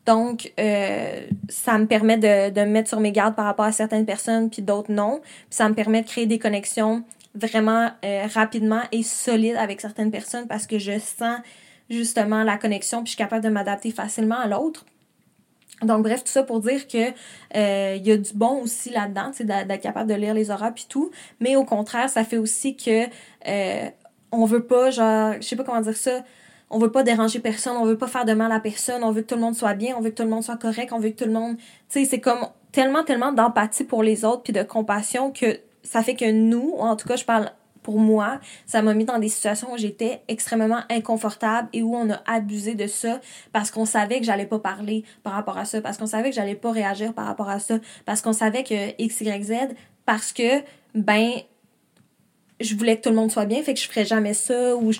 Donc, 0.07 0.53
euh, 0.57 1.27
ça 1.49 1.77
me 1.77 1.85
permet 1.85 2.17
de, 2.17 2.49
de 2.49 2.61
me 2.61 2.71
mettre 2.71 2.87
sur 2.87 3.01
mes 3.01 3.11
gardes 3.11 3.35
par 3.35 3.45
rapport 3.45 3.65
à 3.65 3.73
certaines 3.73 4.05
personnes, 4.05 4.49
puis 4.49 4.61
d'autres 4.61 4.91
non. 4.91 5.19
Puis 5.21 5.33
ça 5.49 5.67
me 5.67 5.75
permet 5.75 6.01
de 6.01 6.07
créer 6.07 6.25
des 6.25 6.39
connexions 6.39 7.03
vraiment 7.35 7.91
euh, 8.03 8.25
rapidement 8.33 8.81
et 8.91 9.03
solide 9.03 9.57
avec 9.57 9.81
certaines 9.81 10.09
personnes 10.09 10.47
parce 10.47 10.65
que 10.65 10.79
je 10.79 10.97
sens 10.97 11.39
justement 11.89 12.43
la 12.43 12.57
connexion 12.57 12.99
puis 12.99 13.07
je 13.07 13.11
suis 13.11 13.17
capable 13.17 13.43
de 13.43 13.49
m'adapter 13.49 13.91
facilement 13.91 14.39
à 14.39 14.47
l'autre. 14.47 14.85
Donc, 15.83 16.03
bref, 16.03 16.23
tout 16.23 16.31
ça 16.31 16.41
pour 16.41 16.61
dire 16.61 16.87
que 16.87 17.11
euh, 17.55 17.95
il 17.97 18.07
y 18.07 18.11
a 18.11 18.17
du 18.17 18.33
bon 18.33 18.63
aussi 18.63 18.89
là-dedans, 18.89 19.31
d'être 19.39 19.81
capable 19.81 20.09
de 20.09 20.15
lire 20.15 20.33
les 20.33 20.49
auras 20.49 20.71
puis 20.71 20.87
tout. 20.89 21.11
Mais 21.39 21.55
au 21.55 21.65
contraire, 21.65 22.09
ça 22.09 22.23
fait 22.23 22.37
aussi 22.37 22.75
que 22.75 23.05
euh, 23.47 23.89
on 24.31 24.45
veut 24.45 24.63
pas, 24.63 24.89
genre, 24.89 25.33
je 25.39 25.41
sais 25.41 25.55
pas 25.55 25.63
comment 25.63 25.81
dire 25.81 25.95
ça, 25.95 26.23
on 26.69 26.79
veut 26.79 26.91
pas 26.91 27.03
déranger 27.03 27.39
personne, 27.39 27.77
on 27.77 27.85
veut 27.85 27.97
pas 27.97 28.07
faire 28.07 28.25
de 28.25 28.33
mal 28.33 28.51
à 28.51 28.59
personne, 28.59 29.03
on 29.03 29.11
veut 29.11 29.21
que 29.21 29.27
tout 29.27 29.35
le 29.35 29.41
monde 29.41 29.55
soit 29.55 29.73
bien, 29.73 29.95
on 29.97 30.01
veut 30.01 30.09
que 30.09 30.15
tout 30.15 30.23
le 30.23 30.29
monde 30.29 30.43
soit 30.43 30.57
correct, 30.57 30.91
on 30.91 30.99
veut 30.99 31.09
que 31.09 31.23
tout 31.23 31.25
le 31.25 31.31
monde. 31.31 31.57
Tu 31.57 31.63
sais, 31.89 32.05
c'est 32.05 32.19
comme 32.19 32.47
tellement, 32.71 33.03
tellement 33.03 33.31
d'empathie 33.31 33.83
pour 33.83 34.03
les 34.03 34.25
autres 34.25 34.43
puis 34.43 34.53
de 34.53 34.63
compassion 34.63 35.31
que 35.31 35.59
ça 35.83 36.03
fait 36.03 36.15
que 36.15 36.29
nous, 36.29 36.73
en 36.77 36.95
tout 36.95 37.07
cas, 37.07 37.15
je 37.15 37.25
parle 37.25 37.51
pour 37.87 37.99
moi, 37.99 38.41
ça 38.65 38.81
m'a 38.81 38.93
mis 38.93 39.05
dans 39.05 39.17
des 39.17 39.29
situations 39.29 39.71
où 39.71 39.77
j'étais 39.77 40.21
extrêmement 40.27 40.81
inconfortable 40.89 41.69
et 41.71 41.83
où 41.83 41.95
on 41.95 42.09
a 42.09 42.21
abusé 42.25 42.75
de 42.75 42.85
ça 42.85 43.21
parce 43.53 43.71
qu'on 43.71 43.85
savait 43.85 44.19
que 44.19 44.25
j'allais 44.25 44.45
pas 44.45 44.59
parler 44.59 45.05
par 45.23 45.31
rapport 45.31 45.57
à 45.57 45.63
ça, 45.63 45.79
parce 45.79 45.97
qu'on 45.97 46.05
savait 46.05 46.31
que 46.31 46.35
j'allais 46.35 46.55
pas 46.55 46.73
réagir 46.73 47.13
par 47.13 47.25
rapport 47.25 47.47
à 47.47 47.59
ça, 47.59 47.79
parce 48.05 48.21
qu'on 48.21 48.33
savait 48.33 48.63
que 48.65 49.01
X, 49.01 49.21
Y, 49.21 49.41
Z, 49.41 49.53
parce 50.05 50.33
que, 50.33 50.63
ben, 50.95 51.31
je 52.59 52.75
voulais 52.75 52.97
que 52.97 53.03
tout 53.03 53.09
le 53.09 53.15
monde 53.15 53.31
soit 53.31 53.45
bien, 53.45 53.63
fait 53.63 53.73
que 53.73 53.79
je 53.79 53.87
ferais 53.87 54.03
jamais 54.03 54.33
ça 54.33 54.75
ou 54.75 54.91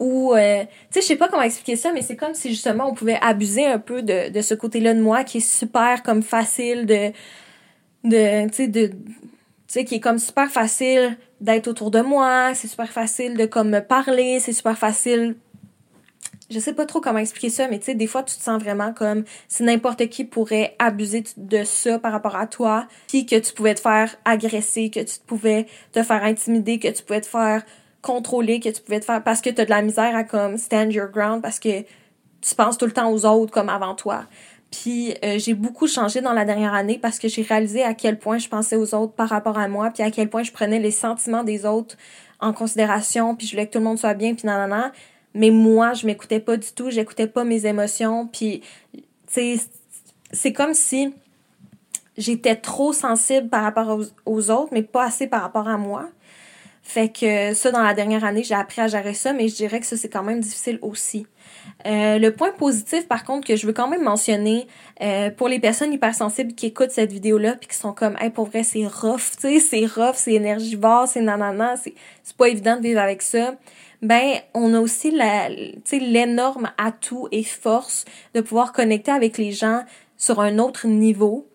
ou 0.00 0.34
euh, 0.34 0.64
tu 0.64 0.68
sais 0.90 1.00
je 1.02 1.06
sais 1.06 1.16
pas 1.16 1.28
comment 1.28 1.42
expliquer 1.42 1.76
ça 1.76 1.92
mais 1.92 2.02
c'est 2.02 2.16
comme 2.16 2.34
si 2.34 2.48
justement 2.48 2.88
on 2.88 2.94
pouvait 2.94 3.18
abuser 3.20 3.66
un 3.66 3.78
peu 3.78 4.02
de, 4.02 4.30
de 4.30 4.40
ce 4.40 4.54
côté-là 4.54 4.94
de 4.94 5.00
moi 5.00 5.22
qui 5.22 5.38
est 5.38 5.48
super 5.48 6.02
comme 6.02 6.22
facile 6.22 6.86
de 6.86 7.12
de 8.04 8.48
tu 8.48 8.54
sais 8.54 8.68
de 8.68 8.86
tu 8.86 8.94
sais 9.68 9.84
qui 9.84 9.96
est 9.96 10.00
comme 10.00 10.18
super 10.18 10.50
facile 10.50 11.16
d'être 11.40 11.68
autour 11.68 11.90
de 11.90 12.00
moi, 12.00 12.54
c'est 12.54 12.66
super 12.66 12.90
facile 12.90 13.36
de 13.36 13.46
comme 13.46 13.70
me 13.70 13.80
parler, 13.80 14.40
c'est 14.40 14.52
super 14.52 14.76
facile 14.76 15.36
je 16.50 16.58
sais 16.58 16.74
pas 16.74 16.84
trop 16.84 17.00
comment 17.00 17.20
expliquer 17.20 17.48
ça, 17.48 17.68
mais 17.68 17.78
tu 17.78 17.86
sais, 17.86 17.94
des 17.94 18.08
fois, 18.08 18.22
tu 18.24 18.36
te 18.36 18.42
sens 18.42 18.60
vraiment 18.60 18.92
comme 18.92 19.24
si 19.48 19.62
n'importe 19.62 20.08
qui 20.08 20.24
pourrait 20.24 20.74
abuser 20.78 21.22
de 21.36 21.62
ça 21.64 21.98
par 21.98 22.12
rapport 22.12 22.36
à 22.36 22.46
toi, 22.46 22.88
puis 23.06 23.24
que 23.24 23.36
tu 23.36 23.52
pouvais 23.52 23.74
te 23.74 23.80
faire 23.80 24.16
agresser, 24.24 24.90
que 24.90 25.00
tu 25.00 25.20
pouvais 25.24 25.66
te 25.92 26.02
faire 26.02 26.24
intimider, 26.24 26.78
que 26.80 26.88
tu 26.88 27.04
pouvais 27.04 27.20
te 27.20 27.28
faire 27.28 27.62
contrôler, 28.02 28.60
que 28.60 28.68
tu 28.68 28.80
pouvais 28.80 29.00
te 29.00 29.04
faire 29.04 29.22
parce 29.22 29.40
que 29.40 29.50
tu 29.50 29.60
as 29.60 29.64
de 29.64 29.70
la 29.70 29.82
misère 29.82 30.14
à 30.16 30.24
comme 30.24 30.56
stand 30.56 30.92
your 30.92 31.08
ground, 31.08 31.42
parce 31.42 31.58
que 31.58 31.82
tu 32.40 32.54
penses 32.56 32.78
tout 32.78 32.86
le 32.86 32.92
temps 32.92 33.10
aux 33.10 33.26
autres 33.26 33.52
comme 33.52 33.68
avant 33.68 33.94
toi. 33.94 34.24
Puis 34.70 35.14
euh, 35.24 35.38
j'ai 35.38 35.54
beaucoup 35.54 35.88
changé 35.88 36.20
dans 36.20 36.32
la 36.32 36.44
dernière 36.44 36.74
année 36.74 36.98
parce 36.98 37.18
que 37.18 37.28
j'ai 37.28 37.42
réalisé 37.42 37.82
à 37.82 37.94
quel 37.94 38.18
point 38.18 38.38
je 38.38 38.48
pensais 38.48 38.76
aux 38.76 38.94
autres 38.94 39.12
par 39.12 39.28
rapport 39.28 39.58
à 39.58 39.68
moi, 39.68 39.90
puis 39.90 40.02
à 40.02 40.10
quel 40.10 40.30
point 40.30 40.42
je 40.42 40.52
prenais 40.52 40.78
les 40.78 40.92
sentiments 40.92 41.44
des 41.44 41.66
autres 41.66 41.96
en 42.38 42.52
considération, 42.52 43.34
puis 43.34 43.46
je 43.46 43.52
voulais 43.52 43.66
que 43.66 43.72
tout 43.72 43.78
le 43.78 43.84
monde 43.84 43.98
soit 43.98 44.14
bien, 44.14 44.34
puis 44.34 44.46
nanana. 44.46 44.92
Mais 45.34 45.50
moi, 45.50 45.92
je 45.92 46.06
m'écoutais 46.06 46.40
pas 46.40 46.56
du 46.56 46.72
tout, 46.72 46.90
j'écoutais 46.90 47.26
pas 47.26 47.44
mes 47.44 47.66
émotions, 47.66 48.26
puis 48.26 48.62
c'est 49.26 50.52
comme 50.52 50.74
si 50.74 51.12
j'étais 52.16 52.56
trop 52.56 52.92
sensible 52.92 53.48
par 53.48 53.62
rapport 53.62 54.00
aux, 54.26 54.50
autres, 54.50 54.70
mais 54.72 54.82
pas 54.82 55.04
assez 55.04 55.26
par 55.26 55.42
rapport 55.42 55.68
à 55.68 55.76
moi. 55.76 56.08
Fait 56.82 57.08
que 57.08 57.54
ça, 57.54 57.70
dans 57.70 57.82
la 57.82 57.94
dernière 57.94 58.24
année, 58.24 58.42
j'ai 58.42 58.54
appris 58.54 58.80
à 58.80 58.88
gérer 58.88 59.14
ça, 59.14 59.32
mais 59.32 59.48
je 59.48 59.54
dirais 59.54 59.80
que 59.80 59.86
ça, 59.86 59.96
c'est 59.96 60.08
quand 60.08 60.22
même 60.22 60.40
difficile 60.40 60.78
aussi. 60.82 61.26
Euh, 61.86 62.18
le 62.18 62.30
point 62.32 62.50
positif, 62.52 63.06
par 63.06 63.24
contre, 63.24 63.46
que 63.46 63.54
je 63.54 63.66
veux 63.66 63.72
quand 63.72 63.88
même 63.88 64.02
mentionner 64.02 64.66
euh, 65.00 65.30
pour 65.30 65.48
les 65.48 65.60
personnes 65.60 65.92
hypersensibles 65.92 66.54
qui 66.54 66.66
écoutent 66.66 66.90
cette 66.90 67.12
vidéo-là 67.12 67.56
puis 67.56 67.68
qui 67.68 67.76
sont 67.76 67.92
comme, 67.92 68.16
hey, 68.20 68.30
pour 68.30 68.46
vrai, 68.46 68.62
c'est 68.62 68.86
rough, 68.86 69.36
tu 69.40 69.58
sais, 69.58 69.60
c'est 69.60 69.86
rough, 69.86 70.14
c'est 70.14 70.32
énergivore, 70.32 71.06
c'est 71.06 71.20
nanana, 71.20 71.76
c'est, 71.76 71.94
pas 72.36 72.48
évident 72.48 72.76
de 72.76 72.82
vivre 72.82 73.00
avec 73.00 73.22
ça. 73.22 73.54
Ben, 74.02 74.32
on 74.54 74.72
a 74.72 74.80
aussi 74.80 75.12
l'énorme 75.92 76.70
atout 76.78 77.28
et 77.30 77.42
force 77.42 78.04
de 78.34 78.40
pouvoir 78.40 78.72
connecter 78.72 79.10
avec 79.10 79.36
les 79.36 79.52
gens 79.52 79.82
sur 80.16 80.40
un 80.40 80.58
autre 80.58 80.86
niveau 80.86 81.46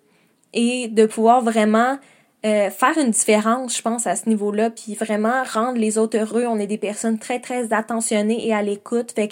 et 0.53 0.87
de 0.87 1.05
pouvoir 1.05 1.41
vraiment 1.41 1.97
euh, 2.45 2.69
faire 2.69 2.97
une 2.97 3.09
différence, 3.09 3.77
je 3.77 3.81
pense, 3.81 4.05
à 4.05 4.15
ce 4.15 4.29
niveau-là, 4.29 4.69
puis 4.69 4.93
vraiment 4.93 5.43
rendre 5.43 5.79
les 5.79 5.97
autres 5.97 6.17
heureux. 6.17 6.45
On 6.47 6.59
est 6.59 6.67
des 6.67 6.77
personnes 6.77 7.17
très, 7.17 7.39
très 7.39 7.73
attentionnées 7.73 8.47
et 8.47 8.53
à 8.53 8.61
l'écoute. 8.61 9.13
Fait 9.13 9.29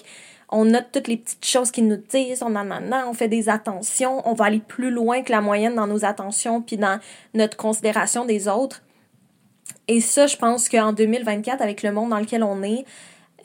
on 0.50 0.66
note 0.66 0.88
toutes 0.92 1.08
les 1.08 1.18
petites 1.18 1.46
choses 1.46 1.72
qu'ils 1.72 1.88
nous 1.88 1.98
disent, 1.98 2.44
on 2.44 2.56
en 2.56 2.70
a, 2.70 3.08
on 3.08 3.14
fait 3.14 3.28
des 3.28 3.50
attentions, 3.50 4.22
on 4.28 4.34
va 4.34 4.46
aller 4.46 4.60
plus 4.60 4.92
loin 4.92 5.24
que 5.24 5.32
la 5.32 5.42
moyenne 5.42 5.74
dans 5.74 5.88
nos 5.88 6.06
attentions 6.06 6.62
puis 6.62 6.78
dans 6.78 7.00
notre 7.34 7.58
considération 7.58 8.26
des 8.26 8.48
autres. 8.48 8.84
Et 9.88 10.00
ça, 10.00 10.28
je 10.28 10.38
pense 10.38 10.70
qu'en 10.70 10.94
2024, 10.94 11.62
avec 11.62 11.82
le 11.82 11.92
monde 11.92 12.12
dans 12.12 12.20
lequel 12.20 12.44
on 12.44 12.62
est, 12.62 12.86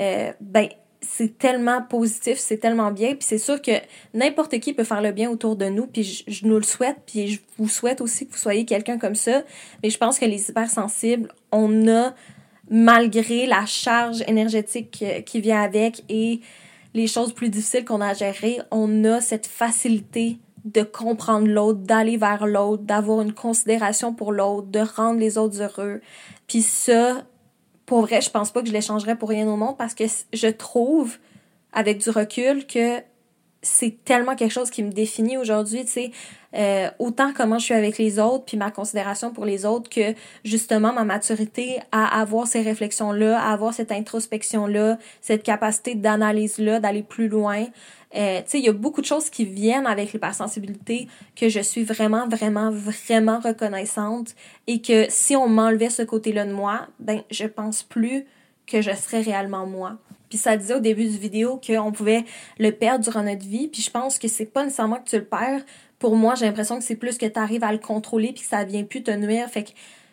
euh, 0.00 0.32
ben 0.40 0.68
c'est 1.00 1.38
tellement 1.38 1.82
positif, 1.82 2.38
c'est 2.38 2.58
tellement 2.58 2.90
bien, 2.90 3.10
puis 3.10 3.22
c'est 3.22 3.38
sûr 3.38 3.62
que 3.62 3.72
n'importe 4.14 4.58
qui 4.58 4.72
peut 4.72 4.84
faire 4.84 5.00
le 5.00 5.12
bien 5.12 5.30
autour 5.30 5.56
de 5.56 5.66
nous, 5.66 5.86
puis 5.86 6.24
je, 6.26 6.46
nous 6.46 6.56
le 6.56 6.64
souhaite, 6.64 6.96
puis 7.06 7.28
je 7.28 7.40
vous 7.56 7.68
souhaite 7.68 8.00
aussi 8.00 8.26
que 8.26 8.32
vous 8.32 8.38
soyez 8.38 8.64
quelqu'un 8.64 8.98
comme 8.98 9.14
ça, 9.14 9.42
mais 9.82 9.90
je 9.90 9.98
pense 9.98 10.18
que 10.18 10.24
les 10.24 10.50
hypersensibles, 10.50 11.32
on 11.52 11.88
a, 11.88 12.14
malgré 12.70 13.46
la 13.46 13.64
charge 13.64 14.22
énergétique 14.26 15.04
qui 15.24 15.40
vient 15.40 15.62
avec 15.62 16.02
et 16.08 16.40
les 16.94 17.06
choses 17.06 17.32
plus 17.32 17.48
difficiles 17.48 17.84
qu'on 17.84 18.00
a 18.00 18.08
à 18.08 18.14
gérer, 18.14 18.58
on 18.70 19.04
a 19.04 19.20
cette 19.20 19.46
facilité 19.46 20.38
de 20.64 20.82
comprendre 20.82 21.46
l'autre, 21.46 21.80
d'aller 21.80 22.16
vers 22.16 22.46
l'autre, 22.46 22.82
d'avoir 22.82 23.22
une 23.22 23.32
considération 23.32 24.12
pour 24.12 24.32
l'autre, 24.32 24.66
de 24.68 24.80
rendre 24.80 25.20
les 25.20 25.38
autres 25.38 25.62
heureux. 25.62 26.00
Puis 26.46 26.62
ça, 26.62 27.22
pour 27.88 28.02
vrai, 28.02 28.20
je 28.20 28.28
pense 28.28 28.50
pas 28.50 28.60
que 28.60 28.68
je 28.68 28.72
l'échangerais 28.74 29.16
pour 29.16 29.30
rien 29.30 29.48
au 29.48 29.56
monde 29.56 29.78
parce 29.78 29.94
que 29.94 30.04
je 30.34 30.48
trouve, 30.48 31.16
avec 31.72 31.96
du 31.96 32.10
recul, 32.10 32.66
que 32.66 32.98
c'est 33.68 34.04
tellement 34.04 34.34
quelque 34.34 34.52
chose 34.52 34.70
qui 34.70 34.82
me 34.82 34.90
définit 34.90 35.36
aujourd'hui, 35.36 35.84
tu 35.84 35.90
sais, 35.90 36.10
euh, 36.54 36.88
autant 36.98 37.32
comment 37.34 37.58
je 37.58 37.64
suis 37.66 37.74
avec 37.74 37.98
les 37.98 38.18
autres, 38.18 38.44
puis 38.46 38.56
ma 38.56 38.70
considération 38.70 39.32
pour 39.32 39.44
les 39.44 39.66
autres, 39.66 39.90
que 39.90 40.14
justement 40.44 40.92
ma 40.92 41.04
maturité 41.04 41.78
à 41.92 42.20
avoir 42.20 42.46
ces 42.46 42.62
réflexions-là, 42.62 43.38
à 43.38 43.52
avoir 43.52 43.74
cette 43.74 43.92
introspection-là, 43.92 44.98
cette 45.20 45.42
capacité 45.42 45.94
d'analyse-là, 45.94 46.80
d'aller 46.80 47.02
plus 47.02 47.28
loin. 47.28 47.66
Euh, 48.16 48.38
tu 48.38 48.44
sais, 48.46 48.58
il 48.58 48.64
y 48.64 48.70
a 48.70 48.72
beaucoup 48.72 49.02
de 49.02 49.06
choses 49.06 49.28
qui 49.28 49.44
viennent 49.44 49.86
avec 49.86 50.14
l'hypersensibilité 50.14 51.08
que 51.36 51.50
je 51.50 51.60
suis 51.60 51.84
vraiment, 51.84 52.26
vraiment, 52.26 52.70
vraiment 52.70 53.38
reconnaissante 53.38 54.34
et 54.66 54.80
que 54.80 55.04
si 55.10 55.36
on 55.36 55.48
m'enlevait 55.48 55.90
ce 55.90 56.02
côté-là 56.02 56.46
de 56.46 56.52
moi, 56.52 56.86
ben, 56.98 57.22
je 57.30 57.44
pense 57.44 57.82
plus 57.82 58.24
que 58.68 58.82
je 58.82 58.92
serais 58.92 59.22
réellement 59.22 59.66
moi. 59.66 59.98
Puis 60.28 60.38
ça 60.38 60.56
disait 60.56 60.74
au 60.74 60.80
début 60.80 61.04
du 61.04 61.16
vidéo 61.16 61.60
qu'on 61.64 61.90
pouvait 61.90 62.24
le 62.58 62.70
perdre 62.70 63.02
durant 63.02 63.22
notre 63.22 63.46
vie. 63.46 63.68
Puis 63.68 63.82
je 63.82 63.90
pense 63.90 64.18
que 64.18 64.28
c'est 64.28 64.46
pas 64.46 64.64
nécessairement 64.64 64.96
que 64.96 65.08
tu 65.08 65.16
le 65.16 65.24
perds. 65.24 65.62
Pour 65.98 66.16
moi, 66.16 66.34
j'ai 66.34 66.46
l'impression 66.46 66.78
que 66.78 66.84
c'est 66.84 66.96
plus 66.96 67.18
que 67.18 67.26
tu 67.26 67.38
arrives 67.38 67.64
à 67.64 67.72
le 67.72 67.78
contrôler 67.78 68.32
puis 68.32 68.42
que 68.42 68.48
ça 68.48 68.64
vient 68.64 68.84
plus 68.84 69.02
te 69.02 69.10
nuire. 69.10 69.48
Fait 69.48 69.64
que 69.64 69.70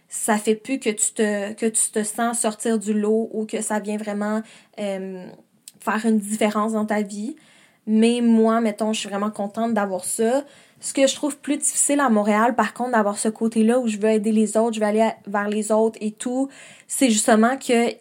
ça 0.08 0.38
fait 0.38 0.56
plus 0.56 0.80
que 0.80 0.90
tu 0.90 1.12
te, 1.14 1.54
que 1.54 1.66
tu 1.66 1.92
te 1.92 2.04
sens 2.04 2.40
sortir 2.40 2.80
du 2.80 2.94
lot 2.94 3.30
ou 3.34 3.46
que 3.46 3.62
ça 3.62 3.80
vient 3.80 3.98
vraiment 3.98 4.42
euh, 4.80 5.28
faire 5.80 6.06
une 6.06 6.20
différence 6.20 6.74
dans 6.74 6.86
ta 6.86 7.02
vie. 7.02 7.36
Mais 7.88 8.22
moi, 8.22 8.62
mettons, 8.62 8.94
je 8.94 9.02
suis 9.02 9.10
vraiment 9.10 9.30
contente 9.30 9.74
d'avoir 9.74 10.06
ça. 10.06 10.44
Ce 10.80 10.94
que 10.94 11.08
je 11.08 11.16
trouve 11.16 11.38
plus 11.38 11.58
difficile 11.58 12.00
à 12.00 12.10
Montréal, 12.10 12.56
par 12.56 12.74
contre, 12.74 12.92
d'avoir 12.92 13.18
ce 13.18 13.30
côté-là 13.30 13.80
où 13.80 13.88
je 13.88 13.98
veux 13.98 14.10
aider 14.10 14.32
les 14.32 14.58
autres, 14.58 14.76
je 14.76 14.80
veux 14.80 14.86
aller 14.86 15.08
vers 15.28 15.50
les 15.50 15.72
autres 15.72 15.98
et 16.02 16.12
tout, 16.12 16.50
c'est 16.88 17.10
justement 17.10 17.58
que 17.58 17.94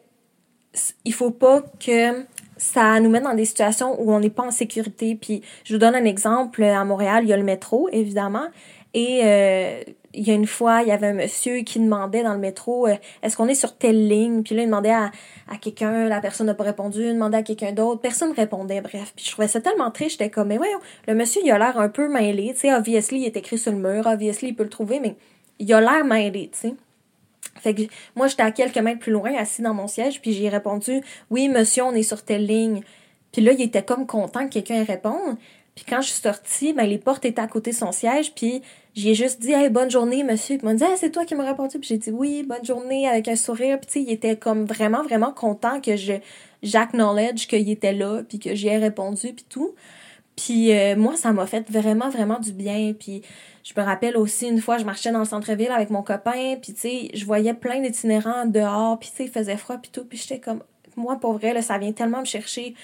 il 1.05 1.13
faut 1.13 1.31
pas 1.31 1.63
que 1.85 2.25
ça 2.57 2.99
nous 3.01 3.11
mette 3.11 3.25
dans 3.25 3.35
des 3.35 3.45
situations 3.45 4.01
où 4.01 4.13
on 4.13 4.21
n'est 4.21 4.31
pas 4.31 4.45
en 4.45 4.51
sécurité. 4.51 5.17
Puis 5.21 5.43
je 5.65 5.75
vous 5.75 5.79
donne 5.79 5.95
un 5.95 6.05
exemple. 6.05 6.63
À 6.63 6.85
Montréal, 6.85 7.25
il 7.25 7.31
y 7.31 7.33
a 7.33 7.37
le 7.37 7.45
métro, 7.45 7.89
évidemment. 7.93 8.47
Et 8.95 9.21
euh, 9.25 9.83
il 10.13 10.27
y 10.27 10.31
a 10.31 10.35
une 10.35 10.47
fois, 10.47 10.83
il 10.83 10.89
y 10.89 10.93
avait 10.93 11.09
un 11.09 11.15
monsieur 11.15 11.59
qui 11.59 11.81
demandait 11.81 12.23
dans 12.23 12.33
le 12.33 12.39
métro 12.39 12.87
euh, 12.87 12.95
est-ce 13.23 13.37
qu'on 13.37 13.49
est 13.49 13.55
sur 13.55 13.77
telle 13.77 14.09
ligne? 14.09 14.43
Puis 14.43 14.55
là, 14.55 14.63
il 14.63 14.67
demandait 14.67 14.93
à, 14.93 15.11
à 15.51 15.57
quelqu'un, 15.61 16.09
la 16.09 16.21
personne 16.21 16.47
n'a 16.47 16.55
pas 16.55 16.65
répondu, 16.65 17.03
il 17.03 17.15
demandait 17.15 17.39
à 17.39 17.43
quelqu'un 17.43 17.73
d'autre, 17.73 18.01
personne 18.01 18.31
ne 18.31 18.35
répondait, 18.35 18.81
bref. 18.81 19.13
Puis 19.17 19.25
je 19.27 19.33
trouvais 19.33 19.49
ça 19.49 19.61
tellement 19.61 19.91
triste, 19.91 20.13
j'étais 20.13 20.31
comme 20.31 20.49
mais 20.49 20.57
voyons, 20.59 20.79
le 21.09 21.15
monsieur 21.15 21.41
il 21.45 21.51
a 21.51 21.59
l'air 21.59 21.79
un 21.79 21.89
peu 21.89 22.09
mêlé, 22.09 22.53
tu 22.55 22.61
sais, 22.61 22.75
obviously 22.75 23.23
il 23.23 23.27
est 23.27 23.37
écrit 23.37 23.59
sur 23.59 23.73
le 23.73 23.79
mur, 23.79 24.07
obviously 24.07 24.49
il 24.49 24.55
peut 24.55 24.63
le 24.63 24.71
trouver, 24.71 25.01
mais 25.01 25.17
il 25.59 25.73
a 25.75 25.81
l'air 25.81 26.05
mêlé, 26.05 26.51
tu 26.53 26.69
sais. 26.69 26.75
Fait 27.61 27.75
que 27.75 27.83
moi, 28.15 28.29
j'étais 28.29 28.43
à 28.43 28.51
quelques 28.51 28.79
mètres 28.79 29.01
plus 29.01 29.13
loin, 29.13 29.35
assis 29.37 29.63
dans 29.63 29.75
mon 29.75 29.87
siège, 29.87 30.21
puis 30.21 30.33
j'ai 30.33 30.49
répondu 30.49 31.01
Oui, 31.31 31.49
monsieur, 31.49 31.85
on 31.85 31.93
est 31.93 32.03
sur 32.03 32.23
telle 32.23 32.47
ligne. 32.47 32.83
Puis 33.33 33.43
là, 33.43 33.53
il 33.53 33.63
était 33.63 33.83
comme 33.83 34.07
content 34.07 34.47
que 34.47 34.55
quelqu'un 34.55 34.85
réponde. 34.85 35.37
Puis 35.75 35.85
quand 35.89 36.01
je 36.01 36.09
suis 36.09 36.23
sortie, 36.23 36.73
ben, 36.73 36.87
les 36.87 36.99
portes 36.99 37.25
étaient 37.25 37.41
à 37.41 37.49
côté 37.49 37.73
de 37.73 37.77
son 37.77 37.91
siège, 37.91 38.33
puis 38.35 38.63
j'ai 38.95 39.15
juste 39.15 39.41
dit 39.41 39.53
Hey, 39.53 39.71
bonne 39.71 39.91
journée, 39.91 40.23
monsieur. 40.23 40.57
Puis 40.57 40.67
il 40.67 40.73
m'a 40.73 40.75
dit 40.75 40.85
c'est 40.97 41.11
toi 41.11 41.25
qui 41.25 41.35
m'as 41.35 41.45
répondu. 41.45 41.79
Puis 41.79 41.89
j'ai 41.89 41.99
dit 41.99 42.11
Oui, 42.11 42.45
bonne 42.45 42.65
journée, 42.65 43.09
avec 43.09 43.27
un 43.29 43.37
sourire. 43.37 43.81
Puis 43.81 43.91
tu 43.91 43.99
il 44.01 44.13
était 44.13 44.37
comme 44.37 44.65
vraiment, 44.67 45.03
vraiment 45.03 45.33
content 45.33 45.81
que 45.81 45.93
j'acknowledge 46.63 47.49
qu'il 47.49 47.69
était 47.71 47.93
là, 47.93 48.23
puis 48.29 48.39
que 48.39 48.55
j'y 48.55 48.69
ai 48.69 48.79
répondu, 48.79 49.33
puis 49.33 49.47
tout. 49.49 49.75
Puis 50.37 50.73
euh, 50.73 50.97
moi, 50.97 51.17
ça 51.17 51.33
m'a 51.33 51.47
fait 51.47 51.69
vraiment, 51.71 52.09
vraiment 52.09 52.41
du 52.41 52.53
bien. 52.53 52.93
Puis 52.99 53.23
je 53.65 53.73
me 53.77 53.85
rappelle 53.85 54.17
aussi 54.17 54.47
une 54.47 54.61
fois, 54.61 54.79
je 54.79 54.85
marchais 54.85 55.11
dans 55.11 55.21
le 55.21 55.25
centre-ville 55.25 55.71
avec 55.71 55.91
mon 55.91 56.03
copain, 56.03 56.57
puis 56.61 56.75
tu 56.75 56.81
sais, 56.81 57.11
je 57.15 57.25
voyais 57.25 57.55
plein 57.55 57.81
d'itinérants 57.81 58.45
dehors, 58.45 58.99
puis 58.99 59.09
tu 59.11 59.17
sais, 59.17 59.25
il 59.25 59.31
faisait 59.31 59.57
froid, 59.57 59.79
puis 59.79 59.91
tout, 59.91 60.05
puis 60.05 60.19
j'étais 60.19 60.39
comme, 60.39 60.63
moi, 60.97 61.19
pour 61.19 61.33
vrai, 61.35 61.55
là, 61.55 61.63
ça 61.63 61.79
vient 61.79 61.93
tellement 61.93 62.21
me 62.21 62.27
chercher. 62.27 62.75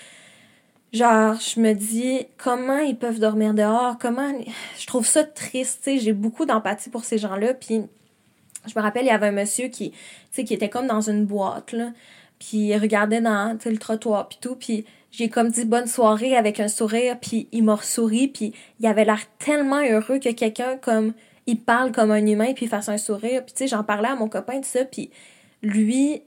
Genre, 0.92 1.34
je 1.34 1.60
me 1.60 1.72
dis 1.74 2.26
comment 2.36 2.78
ils 2.78 2.96
peuvent 2.96 3.20
dormir 3.20 3.54
dehors, 3.54 3.96
comment 3.98 4.32
je 4.78 4.86
trouve 4.86 5.06
ça 5.06 5.22
triste, 5.22 5.80
tu 5.84 5.92
sais, 5.92 5.98
j'ai 5.98 6.12
beaucoup 6.12 6.46
d'empathie 6.46 6.90
pour 6.90 7.04
ces 7.04 7.18
gens-là. 7.18 7.54
Puis 7.54 7.82
je 8.66 8.72
me 8.74 8.82
rappelle 8.82 9.04
il 9.04 9.08
y 9.08 9.10
avait 9.10 9.28
un 9.28 9.32
monsieur 9.32 9.68
qui 9.68 9.90
tu 9.90 9.96
sais 10.32 10.44
qui 10.44 10.54
était 10.54 10.68
comme 10.68 10.86
dans 10.86 11.00
une 11.00 11.24
boîte 11.26 11.72
là, 11.72 11.92
puis 12.38 12.58
il 12.58 12.76
regardait 12.76 13.20
dans 13.20 13.56
le 13.64 13.78
trottoir 13.78 14.28
puis 14.28 14.38
tout. 14.40 14.56
Puis 14.56 14.84
j'ai 15.10 15.28
comme 15.28 15.48
dit 15.50 15.64
bonne 15.64 15.86
soirée 15.86 16.36
avec 16.36 16.60
un 16.60 16.68
sourire 16.68 17.18
puis 17.20 17.48
il 17.52 17.64
m'a 17.64 17.76
souri 17.76 18.28
puis 18.28 18.52
il 18.78 18.86
avait 18.86 19.04
l'air 19.04 19.20
tellement 19.38 19.82
heureux 19.82 20.18
que 20.18 20.32
quelqu'un 20.32 20.76
comme 20.76 21.12
il 21.46 21.60
parle 21.60 21.92
comme 21.92 22.10
un 22.10 22.24
humain 22.24 22.52
puis 22.54 22.66
il 22.66 22.68
fasse 22.68 22.88
un 22.88 22.98
sourire 22.98 23.44
puis 23.44 23.54
tu 23.54 23.64
sais 23.64 23.68
j'en 23.68 23.84
parlais 23.84 24.08
à 24.08 24.16
mon 24.16 24.28
copain 24.28 24.60
de 24.60 24.64
ça 24.64 24.84
puis 24.84 25.10
lui 25.62 26.22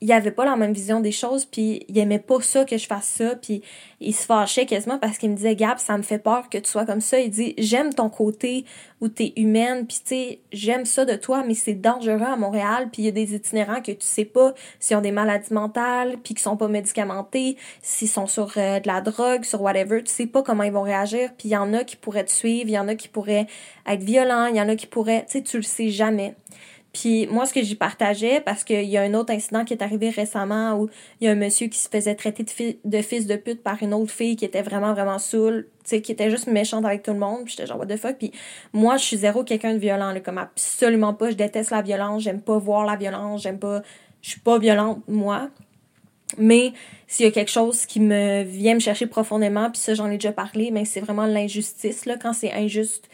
il 0.00 0.12
avait 0.12 0.30
pas 0.30 0.44
la 0.44 0.56
même 0.56 0.72
vision 0.72 1.00
des 1.00 1.12
choses 1.12 1.44
puis 1.44 1.84
il 1.88 1.98
aimait 1.98 2.18
pas 2.18 2.40
ça 2.40 2.64
que 2.64 2.78
je 2.78 2.86
fasse 2.86 3.06
ça 3.06 3.34
puis 3.34 3.62
il 4.00 4.14
se 4.14 4.24
fâchait 4.24 4.66
quasiment 4.66 4.98
parce 4.98 5.18
qu'il 5.18 5.30
me 5.30 5.34
disait 5.36 5.56
Gab 5.56 5.78
ça 5.78 5.96
me 5.98 6.02
fait 6.02 6.18
peur 6.18 6.48
que 6.48 6.58
tu 6.58 6.70
sois 6.70 6.86
comme 6.86 7.00
ça. 7.00 7.18
Il 7.18 7.30
dit 7.30 7.54
j'aime 7.58 7.92
ton 7.92 8.08
côté 8.08 8.64
où 9.00 9.08
t'es 9.08 9.32
humaine 9.36 9.86
puis 9.86 9.98
tu 9.98 10.06
sais 10.06 10.40
j'aime 10.52 10.84
ça 10.84 11.04
de 11.04 11.14
toi 11.14 11.42
mais 11.46 11.54
c'est 11.54 11.74
dangereux 11.74 12.22
à 12.22 12.36
Montréal 12.36 12.88
puis 12.92 13.02
il 13.02 13.04
y 13.06 13.08
a 13.08 13.12
des 13.12 13.34
itinérants 13.34 13.82
que 13.82 13.92
tu 13.92 14.06
sais 14.06 14.24
pas 14.24 14.54
s'ils 14.78 14.96
ont 14.96 15.00
des 15.00 15.12
maladies 15.12 15.52
mentales 15.52 16.16
puis 16.22 16.34
qui 16.34 16.42
sont 16.42 16.56
pas 16.56 16.68
médicamentés 16.68 17.56
s'ils 17.82 18.08
sont 18.08 18.26
sur 18.26 18.52
euh, 18.56 18.78
de 18.78 18.86
la 18.86 19.00
drogue 19.00 19.44
sur 19.44 19.62
whatever. 19.62 20.02
Tu 20.04 20.12
sais 20.12 20.26
pas 20.26 20.42
comment 20.42 20.62
ils 20.62 20.72
vont 20.72 20.82
réagir 20.82 21.30
puis 21.36 21.48
il 21.48 21.52
y 21.52 21.56
en 21.56 21.74
a 21.74 21.82
qui 21.82 21.96
pourraient 21.96 22.24
te 22.24 22.32
suivre 22.32 22.68
il 22.68 22.74
y 22.74 22.78
en 22.78 22.88
a 22.88 22.94
qui 22.94 23.08
pourraient 23.08 23.46
être 23.86 24.02
violents 24.02 24.46
il 24.46 24.56
y 24.56 24.60
en 24.60 24.68
a 24.68 24.76
qui 24.76 24.86
pourraient 24.86 25.24
tu 25.26 25.38
sais 25.38 25.42
tu 25.42 25.56
le 25.56 25.62
sais 25.64 25.88
jamais 25.88 26.36
puis 27.00 27.28
moi, 27.28 27.46
ce 27.46 27.54
que 27.54 27.62
j'y 27.62 27.76
partageais, 27.76 28.40
parce 28.40 28.64
qu'il 28.64 28.86
y 28.86 28.96
a 28.96 29.02
un 29.02 29.14
autre 29.14 29.32
incident 29.32 29.64
qui 29.64 29.72
est 29.72 29.82
arrivé 29.82 30.10
récemment 30.10 30.74
où 30.74 30.88
il 31.20 31.26
y 31.26 31.28
a 31.28 31.30
un 31.30 31.36
monsieur 31.36 31.68
qui 31.68 31.78
se 31.78 31.88
faisait 31.88 32.16
traiter 32.16 32.44
de, 32.84 33.02
fils 33.02 33.26
de 33.28 33.36
pute 33.36 33.62
par 33.62 33.80
une 33.84 33.94
autre 33.94 34.10
fille 34.10 34.34
qui 34.34 34.44
était 34.44 34.62
vraiment, 34.62 34.94
vraiment 34.94 35.20
saoule, 35.20 35.68
tu 35.84 35.90
sais, 35.90 36.02
qui 36.02 36.10
était 36.10 36.28
juste 36.28 36.48
méchante 36.48 36.84
avec 36.84 37.04
tout 37.04 37.12
le 37.12 37.20
monde. 37.20 37.44
Puis 37.44 37.54
j'étais 37.56 37.68
genre, 37.68 37.78
what 37.78 37.86
the 37.86 37.96
fuck? 37.96 38.16
Puis 38.18 38.32
moi, 38.72 38.96
je 38.96 39.04
suis 39.04 39.16
zéro 39.18 39.44
quelqu'un 39.44 39.74
de 39.74 39.78
violent, 39.78 40.10
là, 40.10 40.18
comme 40.18 40.38
absolument 40.38 41.14
pas. 41.14 41.30
Je 41.30 41.36
déteste 41.36 41.70
la 41.70 41.82
violence, 41.82 42.24
j'aime 42.24 42.40
pas 42.40 42.58
voir 42.58 42.84
la 42.84 42.96
violence, 42.96 43.42
j'aime 43.42 43.60
pas. 43.60 43.82
Je 44.20 44.30
suis 44.30 44.40
pas 44.40 44.58
violente, 44.58 45.00
moi. 45.06 45.50
Mais 46.36 46.72
s'il 47.06 47.26
y 47.26 47.28
a 47.28 47.32
quelque 47.32 47.52
chose 47.52 47.86
qui 47.86 48.00
me 48.00 48.42
vient 48.42 48.74
me 48.74 48.80
chercher 48.80 49.06
profondément, 49.06 49.70
puis 49.70 49.80
ça, 49.80 49.94
j'en 49.94 50.10
ai 50.10 50.14
déjà 50.14 50.32
parlé, 50.32 50.72
mais 50.72 50.84
c'est 50.84 51.00
vraiment 51.00 51.26
l'injustice, 51.26 52.06
là, 52.06 52.16
quand 52.20 52.32
c'est 52.32 52.52
injuste 52.52 53.08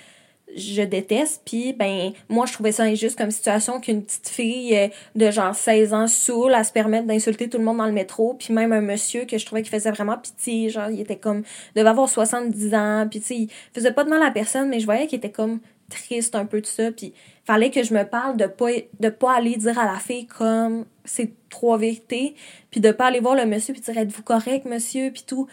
je 0.57 0.83
déteste. 0.83 1.43
Puis, 1.45 1.73
ben, 1.73 2.13
moi, 2.29 2.47
je 2.47 2.53
trouvais 2.53 2.73
ça 2.73 2.85
injuste 2.85 3.19
comme 3.19 3.31
situation 3.31 3.81
qu'une 3.81 4.03
petite 4.03 4.29
fille 4.29 4.77
euh, 4.77 4.89
de 5.15 5.31
genre 5.31 5.55
16 5.55 5.95
ans 5.95 6.07
saoule 6.07 6.55
à 6.55 6.65
se 6.65 6.73
permettre 6.73 7.07
d'insulter 7.07 7.49
tout 7.49 7.59
le 7.59 7.65
monde 7.65 7.79
dans 7.79 7.87
le 7.87 7.93
métro. 7.93 8.35
Puis 8.35 8.53
même 8.53 8.73
un 8.73 8.81
monsieur 8.81 9.25
que 9.25 9.39
je 9.39 9.47
trouvais 9.47 9.63
qui 9.63 9.71
faisait 9.71 9.91
vraiment 9.91 10.19
pitié. 10.19 10.71
Genre, 10.71 10.91
il 10.91 11.01
était 11.01 11.17
comme, 11.17 11.43
devait 11.75 11.89
avoir 11.89 12.09
70 12.09 12.75
ans. 12.75 13.07
Puis, 13.11 13.21
tu 13.21 13.27
sais, 13.27 13.37
il 13.37 13.51
faisait 13.73 13.93
pas 13.93 14.05
de 14.05 14.11
mal 14.11 14.23
à 14.23 14.31
personne, 14.31 14.69
mais 14.69 14.81
je 14.81 14.85
voyais 14.85 15.07
qu'il 15.07 15.19
était 15.19 15.33
comme 15.33 15.61
triste 15.91 16.35
un 16.35 16.47
peu 16.47 16.61
de 16.61 16.67
ça. 16.67 16.93
Puis, 16.93 17.13
fallait 17.45 17.71
que 17.71 17.83
je 17.83 17.95
me 17.95 18.05
parle 18.05 18.37
de 18.37 18.47
pas, 18.47 18.71
de 19.01 19.09
pas 19.09 19.37
aller 19.37 19.57
dire 19.57 19.79
à 19.79 19.85
la 19.85 19.99
fille 19.99 20.27
comme 20.27 20.85
c'est 21.05 21.33
trois 21.49 21.79
vérités. 21.79 22.35
Puis, 22.71 22.81
de 22.81 22.93
pas 22.93 23.07
aller 23.07 23.21
voir 23.21 23.35
le 23.35 23.47
monsieur 23.47 23.75
puis 23.75 23.83
dire 23.83 23.99
êtes-vous 23.99 24.23
correct, 24.23 24.65
monsieur? 24.67 25.11
Puis 25.11 25.25
tout. 25.27 25.49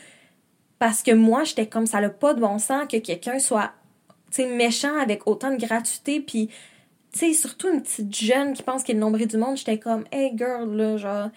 Parce 0.80 1.04
que 1.04 1.12
moi, 1.12 1.43
j'étais 1.43 1.68
comme 1.68 1.86
ça 1.86 2.02
n'a 2.02 2.10
pas 2.10 2.34
de 2.34 2.41
bon 2.41 2.58
sens 2.58 2.88
que 2.89 2.97
quelqu'un 2.97 3.38
soit 3.38 3.72
sais, 4.32 4.46
méchant 4.46 4.98
avec 5.00 5.28
autant 5.28 5.52
de 5.52 5.58
gratuité, 5.58 6.20
puis, 6.20 6.50
tu 7.12 7.20
sais, 7.20 7.34
surtout 7.34 7.70
une 7.70 7.82
petite 7.82 8.16
jeune 8.16 8.54
qui 8.54 8.64
pense 8.64 8.84
qu'il 8.84 8.94
est 8.94 9.00
le 9.00 9.02
nombril 9.02 9.28
du 9.28 9.38
monde, 9.38 9.58
j'étais 9.58 9.80
comme, 9.80 10.06
hey 10.12 10.32
girl, 10.38 10.76
là, 10.76 10.98
genre, 10.98 11.30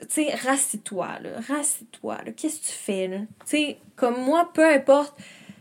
tu 0.00 0.06
sais, 0.08 0.34
rassis-toi, 0.34 1.08
là, 1.22 1.30
rassis-toi, 1.48 2.18
là, 2.24 2.32
qu'est-ce 2.32 2.60
que 2.60 2.66
tu 2.66 2.72
fais, 2.72 3.08
là? 3.08 3.18
Tu 3.46 3.74
comme 3.96 4.22
moi, 4.24 4.50
peu 4.52 4.66
importe 4.66 5.14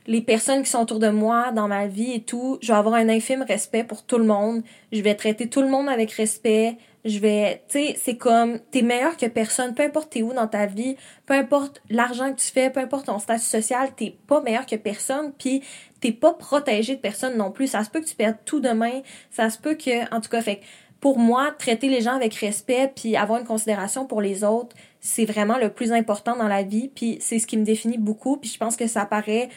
les 0.07 0.21
personnes 0.21 0.63
qui 0.63 0.69
sont 0.69 0.81
autour 0.81 0.99
de 0.99 1.09
moi 1.09 1.51
dans 1.51 1.67
ma 1.67 1.87
vie 1.87 2.13
et 2.13 2.21
tout, 2.21 2.57
je 2.61 2.71
vais 2.71 2.77
avoir 2.77 2.95
un 2.95 3.09
infime 3.09 3.43
respect 3.43 3.83
pour 3.83 4.03
tout 4.03 4.17
le 4.17 4.25
monde. 4.25 4.63
Je 4.91 5.01
vais 5.01 5.15
traiter 5.15 5.47
tout 5.47 5.61
le 5.61 5.67
monde 5.67 5.89
avec 5.89 6.11
respect. 6.11 6.77
Je 7.05 7.19
vais, 7.19 7.63
tu 7.69 7.79
c'est 7.95 8.17
comme, 8.17 8.59
t'es 8.71 8.81
meilleur 8.81 9.17
que 9.17 9.25
personne, 9.25 9.73
peu 9.73 9.83
importe 9.83 10.11
t'es 10.11 10.21
où 10.21 10.33
dans 10.33 10.47
ta 10.47 10.67
vie, 10.67 10.97
peu 11.25 11.33
importe 11.33 11.81
l'argent 11.89 12.31
que 12.31 12.39
tu 12.39 12.51
fais, 12.51 12.69
peu 12.69 12.79
importe 12.79 13.07
ton 13.07 13.17
statut 13.19 13.41
social, 13.41 13.89
t'es 13.95 14.15
pas 14.27 14.41
meilleur 14.41 14.67
que 14.67 14.75
personne, 14.75 15.33
puis 15.37 15.63
t'es 16.01 16.11
pas 16.11 16.33
protégé 16.33 16.95
de 16.95 17.01
personne 17.01 17.37
non 17.37 17.51
plus. 17.51 17.67
Ça 17.67 17.83
se 17.83 17.89
peut 17.89 18.01
que 18.01 18.07
tu 18.07 18.15
perdes 18.15 18.37
tout 18.43 18.59
demain, 18.59 19.01
ça 19.29 19.49
se 19.49 19.57
peut 19.57 19.75
que, 19.75 20.13
en 20.13 20.19
tout 20.19 20.29
cas, 20.29 20.41
fait 20.41 20.61
pour 20.99 21.17
moi, 21.17 21.51
traiter 21.57 21.89
les 21.89 22.01
gens 22.01 22.15
avec 22.15 22.35
respect 22.35 22.91
puis 22.95 23.15
avoir 23.15 23.39
une 23.39 23.45
considération 23.45 24.05
pour 24.05 24.21
les 24.21 24.43
autres, 24.43 24.75
c'est 24.99 25.25
vraiment 25.25 25.57
le 25.57 25.69
plus 25.69 25.91
important 25.91 26.35
dans 26.35 26.47
la 26.47 26.61
vie, 26.61 26.91
puis 26.93 27.17
c'est 27.21 27.39
ce 27.39 27.47
qui 27.47 27.57
me 27.57 27.63
définit 27.63 27.97
beaucoup, 27.97 28.37
puis 28.37 28.51
je 28.51 28.57
pense 28.59 28.75
que 28.75 28.85
ça 28.85 29.05
paraît 29.05 29.49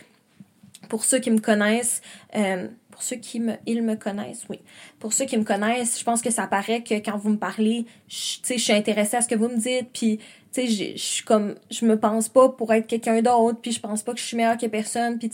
pour 0.89 1.05
ceux 1.05 1.19
qui 1.19 1.31
me 1.31 1.41
connaissent, 1.41 2.01
euh, 2.35 2.69
pour 2.95 3.03
ceux 3.03 3.17
qui 3.17 3.41
me, 3.41 3.55
ils 3.67 3.83
me 3.83 3.97
connaissent, 3.97 4.45
oui. 4.49 4.61
Pour 5.01 5.13
ceux 5.13 5.25
qui 5.25 5.37
me 5.37 5.43
connaissent, 5.43 5.99
je 5.99 6.05
pense 6.05 6.23
que 6.23 6.31
ça 6.31 6.47
paraît 6.47 6.85
que 6.85 6.95
quand 6.95 7.19
vous 7.19 7.31
me 7.31 7.37
parlez, 7.37 7.87
je, 8.07 8.57
suis 8.57 8.73
intéressée 8.73 9.17
à 9.17 9.21
ce 9.21 9.27
que 9.27 9.35
vous 9.35 9.49
me 9.49 9.57
dites, 9.57 9.89
puis 9.93 10.21
je 10.57 10.97
suis 10.97 11.25
comme, 11.25 11.57
je 11.73 11.85
me 11.85 11.99
pense 11.99 12.29
pas 12.29 12.51
pour 12.51 12.73
être 12.73 12.87
quelqu'un 12.87 13.21
d'autre, 13.21 13.59
puis 13.61 13.73
je 13.73 13.81
pense 13.81 14.05
pas 14.05 14.13
que 14.13 14.21
je 14.21 14.25
suis 14.25 14.37
meilleure 14.37 14.57
que 14.57 14.67
personne, 14.67 15.19
puis 15.19 15.29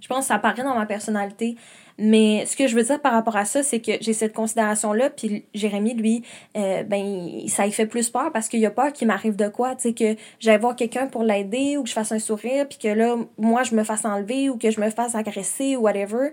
je 0.00 0.08
pense 0.08 0.20
que 0.20 0.24
ça 0.24 0.38
paraît 0.38 0.62
dans 0.62 0.74
ma 0.74 0.86
personnalité. 0.86 1.56
Mais 1.98 2.44
ce 2.46 2.56
que 2.56 2.66
je 2.66 2.74
veux 2.74 2.82
dire 2.82 3.00
par 3.00 3.12
rapport 3.12 3.36
à 3.36 3.44
ça, 3.44 3.62
c'est 3.62 3.80
que 3.80 3.92
j'ai 4.00 4.14
cette 4.14 4.32
considération-là, 4.32 5.10
puis 5.10 5.44
Jérémy, 5.54 5.94
lui, 5.94 6.22
euh, 6.56 6.82
ben, 6.84 7.46
ça 7.48 7.66
y 7.66 7.72
fait 7.72 7.86
plus 7.86 8.08
peur 8.08 8.32
parce 8.32 8.48
qu'il 8.48 8.64
a 8.66 8.70
peur 8.70 8.92
qu'il 8.94 9.06
m'arrive 9.06 9.36
de 9.36 9.48
quoi, 9.48 9.76
tu 9.76 9.82
sais, 9.82 9.92
que 9.92 10.16
j'aille 10.40 10.58
voir 10.58 10.74
quelqu'un 10.74 11.06
pour 11.06 11.22
l'aider 11.22 11.76
ou 11.76 11.82
que 11.82 11.88
je 11.88 11.94
fasse 11.94 12.12
un 12.12 12.18
sourire, 12.18 12.66
puis 12.66 12.78
que 12.78 12.88
là, 12.88 13.16
moi, 13.38 13.62
je 13.62 13.74
me 13.74 13.84
fasse 13.84 14.04
enlever 14.04 14.48
ou 14.48 14.56
que 14.56 14.70
je 14.70 14.80
me 14.80 14.90
fasse 14.90 15.14
agresser 15.14 15.76
ou 15.76 15.82
whatever. 15.82 16.30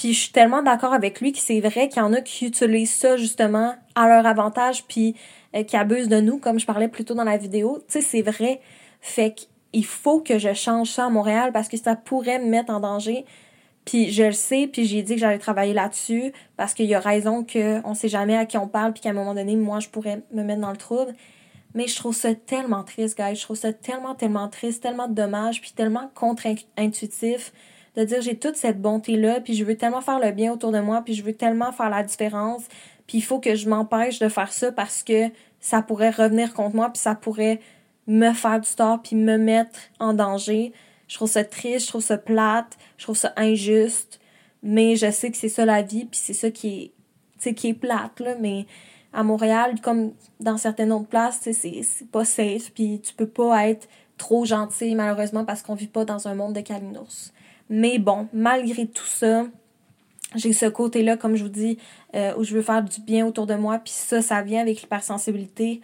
Puis 0.00 0.14
je 0.14 0.20
suis 0.20 0.32
tellement 0.32 0.62
d'accord 0.62 0.94
avec 0.94 1.20
lui 1.20 1.30
que 1.30 1.38
c'est 1.38 1.60
vrai 1.60 1.90
qu'il 1.90 1.98
y 1.98 2.02
en 2.02 2.14
a 2.14 2.22
qui 2.22 2.46
utilisent 2.46 2.94
ça 2.94 3.18
justement 3.18 3.74
à 3.94 4.08
leur 4.08 4.24
avantage, 4.24 4.86
puis 4.86 5.14
euh, 5.54 5.62
qui 5.62 5.76
abusent 5.76 6.08
de 6.08 6.20
nous, 6.22 6.38
comme 6.38 6.58
je 6.58 6.64
parlais 6.64 6.88
plus 6.88 7.04
tôt 7.04 7.12
dans 7.12 7.24
la 7.24 7.36
vidéo. 7.36 7.80
Tu 7.86 8.00
sais, 8.00 8.00
c'est 8.00 8.22
vrai. 8.22 8.62
Fait 9.02 9.34
qu'il 9.34 9.84
faut 9.84 10.20
que 10.20 10.38
je 10.38 10.54
change 10.54 10.88
ça 10.88 11.04
à 11.04 11.10
Montréal 11.10 11.50
parce 11.52 11.68
que 11.68 11.76
ça 11.76 11.96
pourrait 11.96 12.38
me 12.38 12.46
mettre 12.46 12.72
en 12.72 12.80
danger. 12.80 13.26
Puis 13.84 14.10
je 14.10 14.22
le 14.22 14.32
sais, 14.32 14.70
puis 14.72 14.86
j'ai 14.86 15.02
dit 15.02 15.16
que 15.16 15.20
j'allais 15.20 15.38
travailler 15.38 15.74
là-dessus 15.74 16.32
parce 16.56 16.72
qu'il 16.72 16.86
y 16.86 16.94
a 16.94 17.00
raison 17.00 17.44
qu'on 17.44 17.92
sait 17.92 18.08
jamais 18.08 18.38
à 18.38 18.46
qui 18.46 18.56
on 18.56 18.68
parle, 18.68 18.94
puis 18.94 19.02
qu'à 19.02 19.10
un 19.10 19.12
moment 19.12 19.34
donné, 19.34 19.54
moi, 19.54 19.80
je 19.80 19.90
pourrais 19.90 20.22
me 20.32 20.42
mettre 20.42 20.62
dans 20.62 20.70
le 20.70 20.78
trouble. 20.78 21.12
Mais 21.74 21.88
je 21.88 21.96
trouve 21.96 22.16
ça 22.16 22.34
tellement 22.34 22.84
triste, 22.84 23.18
guys. 23.18 23.36
Je 23.36 23.42
trouve 23.42 23.58
ça 23.58 23.74
tellement, 23.74 24.14
tellement 24.14 24.48
triste, 24.48 24.82
tellement 24.82 25.08
dommage, 25.08 25.60
puis 25.60 25.72
tellement 25.76 26.10
contre-intuitif 26.14 27.52
de 27.96 28.04
dire 28.04 28.20
j'ai 28.20 28.38
toute 28.38 28.56
cette 28.56 28.80
bonté-là, 28.80 29.40
puis 29.40 29.54
je 29.54 29.64
veux 29.64 29.76
tellement 29.76 30.00
faire 30.00 30.20
le 30.20 30.30
bien 30.32 30.52
autour 30.52 30.72
de 30.72 30.80
moi, 30.80 31.02
puis 31.04 31.14
je 31.14 31.22
veux 31.22 31.32
tellement 31.32 31.72
faire 31.72 31.90
la 31.90 32.02
différence, 32.02 32.62
puis 33.06 33.18
il 33.18 33.22
faut 33.22 33.40
que 33.40 33.54
je 33.54 33.68
m'empêche 33.68 34.18
de 34.18 34.28
faire 34.28 34.52
ça 34.52 34.70
parce 34.72 35.02
que 35.02 35.28
ça 35.60 35.82
pourrait 35.82 36.10
revenir 36.10 36.54
contre 36.54 36.76
moi, 36.76 36.90
puis 36.90 37.00
ça 37.00 37.14
pourrait 37.14 37.60
me 38.06 38.32
faire 38.32 38.60
du 38.60 38.70
tort, 38.70 39.02
puis 39.02 39.16
me 39.16 39.36
mettre 39.36 39.78
en 39.98 40.14
danger. 40.14 40.72
Je 41.08 41.16
trouve 41.16 41.30
ça 41.30 41.44
triste, 41.44 41.86
je 41.86 41.90
trouve 41.90 42.02
ça 42.02 42.18
plate, 42.18 42.78
je 42.96 43.04
trouve 43.04 43.16
ça 43.16 43.32
injuste, 43.36 44.20
mais 44.62 44.96
je 44.96 45.10
sais 45.10 45.30
que 45.30 45.36
c'est 45.36 45.48
ça 45.48 45.64
la 45.64 45.82
vie, 45.82 46.04
puis 46.04 46.20
c'est 46.22 46.34
ça 46.34 46.50
qui 46.50 46.92
est, 47.44 47.54
qui 47.54 47.68
est 47.68 47.74
plate, 47.74 48.20
là, 48.20 48.34
mais 48.38 48.66
à 49.12 49.24
Montréal, 49.24 49.80
comme 49.82 50.12
dans 50.38 50.56
certaines 50.56 50.92
autres 50.92 51.08
places, 51.08 51.40
c'est 51.40 52.10
pas 52.10 52.24
safe, 52.24 52.72
puis 52.72 53.00
tu 53.00 53.12
peux 53.14 53.26
pas 53.26 53.68
être 53.68 53.88
trop 54.16 54.44
gentil, 54.44 54.94
malheureusement, 54.94 55.44
parce 55.44 55.62
qu'on 55.62 55.74
vit 55.74 55.88
pas 55.88 56.04
dans 56.04 56.28
un 56.28 56.34
monde 56.34 56.54
de 56.54 56.60
calinours. 56.60 57.32
Mais 57.70 57.98
bon, 57.98 58.28
malgré 58.32 58.86
tout 58.86 59.06
ça, 59.06 59.46
j'ai 60.34 60.52
ce 60.52 60.66
côté-là, 60.66 61.16
comme 61.16 61.36
je 61.36 61.44
vous 61.44 61.48
dis, 61.48 61.78
euh, 62.14 62.34
où 62.36 62.44
je 62.44 62.54
veux 62.54 62.62
faire 62.62 62.82
du 62.82 63.00
bien 63.00 63.26
autour 63.26 63.46
de 63.46 63.54
moi, 63.54 63.78
puis 63.78 63.92
ça, 63.92 64.20
ça 64.20 64.42
vient 64.42 64.60
avec 64.60 64.80
l'hypersensibilité. 64.82 65.80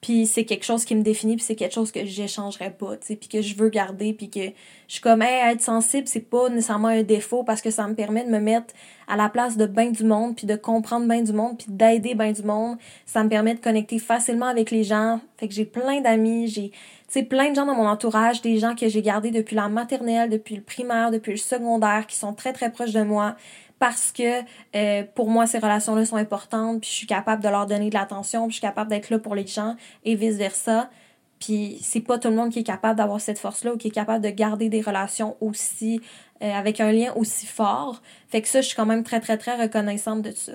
Puis 0.00 0.26
c'est 0.26 0.44
quelque 0.44 0.64
chose 0.64 0.84
qui 0.84 0.94
me 0.94 1.02
définit, 1.02 1.36
puis 1.36 1.44
c'est 1.44 1.56
quelque 1.56 1.74
chose 1.74 1.90
que 1.90 2.04
j'échangerais 2.04 2.70
pas, 2.70 2.96
tu 2.96 3.06
sais, 3.06 3.16
puis 3.16 3.28
que 3.28 3.42
je 3.42 3.56
veux 3.56 3.70
garder, 3.70 4.12
puis 4.12 4.30
que 4.30 4.40
je 4.86 4.92
suis 4.92 5.00
comme, 5.00 5.22
être 5.22 5.62
sensible, 5.62 6.06
c'est 6.06 6.20
pas 6.20 6.48
nécessairement 6.48 6.88
un 6.88 7.02
défaut 7.02 7.42
parce 7.42 7.60
que 7.60 7.70
ça 7.70 7.88
me 7.88 7.94
permet 7.94 8.24
de 8.24 8.30
me 8.30 8.38
mettre 8.38 8.74
à 9.08 9.16
la 9.16 9.28
place 9.28 9.56
de 9.56 9.66
bien 9.66 9.90
du 9.90 10.04
monde, 10.04 10.36
puis 10.36 10.46
de 10.46 10.54
comprendre 10.54 11.08
bien 11.08 11.22
du 11.22 11.32
monde, 11.32 11.58
puis 11.58 11.68
d'aider 11.70 12.14
bien 12.14 12.32
du 12.32 12.42
monde. 12.42 12.76
Ça 13.04 13.24
me 13.24 13.28
permet 13.28 13.54
de 13.54 13.60
connecter 13.60 13.98
facilement 13.98 14.46
avec 14.46 14.70
les 14.70 14.84
gens. 14.84 15.20
Fait 15.38 15.48
que 15.48 15.54
j'ai 15.54 15.64
plein 15.64 16.00
d'amis, 16.00 16.48
j'ai, 16.48 16.72
sais, 17.08 17.22
plein 17.22 17.50
de 17.50 17.54
gens 17.54 17.66
dans 17.66 17.74
mon 17.74 17.86
entourage, 17.86 18.42
des 18.42 18.58
gens 18.58 18.74
que 18.74 18.88
j'ai 18.88 19.02
gardés 19.02 19.30
depuis 19.30 19.56
la 19.56 19.68
maternelle, 19.68 20.30
depuis 20.30 20.56
le 20.56 20.62
primaire, 20.62 21.10
depuis 21.10 21.32
le 21.32 21.38
secondaire, 21.38 22.06
qui 22.06 22.16
sont 22.16 22.32
très, 22.32 22.52
très 22.52 22.70
proches 22.70 22.92
de 22.92 23.02
moi 23.02 23.36
parce 23.78 24.10
que 24.12 24.40
euh, 24.74 25.04
pour 25.14 25.28
moi, 25.28 25.46
ces 25.46 25.58
relations-là 25.58 26.04
sont 26.06 26.16
importantes, 26.16 26.80
puis 26.80 26.90
je 26.90 26.94
suis 26.94 27.06
capable 27.06 27.42
de 27.42 27.48
leur 27.48 27.66
donner 27.66 27.90
de 27.90 27.94
l'attention, 27.94 28.46
puis 28.46 28.52
je 28.52 28.56
suis 28.56 28.66
capable 28.66 28.90
d'être 28.90 29.10
là 29.10 29.18
pour 29.18 29.34
les 29.34 29.46
gens, 29.46 29.76
et 30.04 30.14
vice-versa. 30.14 30.90
Puis 31.38 31.78
c'est 31.82 32.00
pas 32.00 32.18
tout 32.18 32.28
le 32.28 32.34
monde 32.34 32.50
qui 32.50 32.60
est 32.60 32.64
capable 32.64 32.96
d'avoir 32.96 33.20
cette 33.20 33.38
force-là 33.38 33.74
ou 33.74 33.76
qui 33.76 33.88
est 33.88 33.92
capable 33.92 34.24
de 34.24 34.30
garder 34.30 34.70
des 34.70 34.80
relations 34.80 35.36
aussi, 35.40 36.00
euh, 36.42 36.50
avec 36.50 36.80
un 36.80 36.90
lien 36.90 37.12
aussi 37.14 37.44
fort. 37.44 38.00
Fait 38.28 38.40
que 38.40 38.48
ça, 38.48 38.62
je 38.62 38.68
suis 38.68 38.76
quand 38.76 38.86
même 38.86 39.04
très, 39.04 39.20
très, 39.20 39.36
très 39.36 39.60
reconnaissante 39.60 40.22
de 40.22 40.30
ça. 40.30 40.52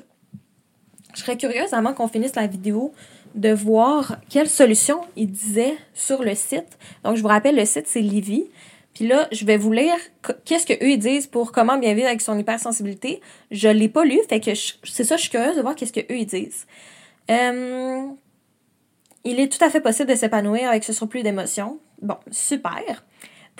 Je 1.13 1.19
serais 1.19 1.37
curieuse, 1.37 1.73
avant 1.73 1.93
qu'on 1.93 2.07
finisse 2.07 2.35
la 2.35 2.47
vidéo, 2.47 2.93
de 3.35 3.53
voir 3.53 4.17
quelle 4.29 4.49
solution 4.49 5.01
ils 5.15 5.31
disaient 5.31 5.77
sur 5.93 6.23
le 6.23 6.35
site. 6.35 6.77
Donc, 7.03 7.15
je 7.15 7.21
vous 7.21 7.27
rappelle, 7.27 7.55
le 7.55 7.65
site, 7.65 7.87
c'est 7.87 8.01
Livy. 8.01 8.49
Puis 8.93 9.07
là, 9.07 9.27
je 9.31 9.45
vais 9.45 9.57
vous 9.57 9.71
lire 9.71 9.95
qu'est-ce 10.45 10.65
que 10.65 10.73
eux 10.73 10.91
ils 10.91 10.99
disent 10.99 11.27
pour 11.27 11.51
comment 11.51 11.77
bien 11.77 11.93
vivre 11.93 12.07
avec 12.07 12.21
son 12.21 12.37
hypersensibilité. 12.37 13.21
Je 13.49 13.69
l'ai 13.69 13.87
pas 13.87 14.03
lu, 14.03 14.19
fait 14.27 14.39
que 14.39 14.51
c'est 14.83 15.03
ça, 15.03 15.15
je 15.15 15.21
suis 15.21 15.29
curieuse 15.29 15.55
de 15.55 15.61
voir 15.61 15.75
qu'est-ce 15.75 15.93
que 15.93 16.01
eux 16.01 16.17
ils 16.17 16.25
disent. 16.25 16.67
Euh, 17.29 18.07
il 19.23 19.39
est 19.39 19.47
tout 19.47 19.63
à 19.63 19.69
fait 19.69 19.81
possible 19.81 20.09
de 20.09 20.15
s'épanouir 20.15 20.69
avec 20.69 20.83
ce 20.83 20.93
surplus 20.93 21.23
d'émotions. 21.23 21.79
Bon, 22.01 22.17
super. 22.31 23.05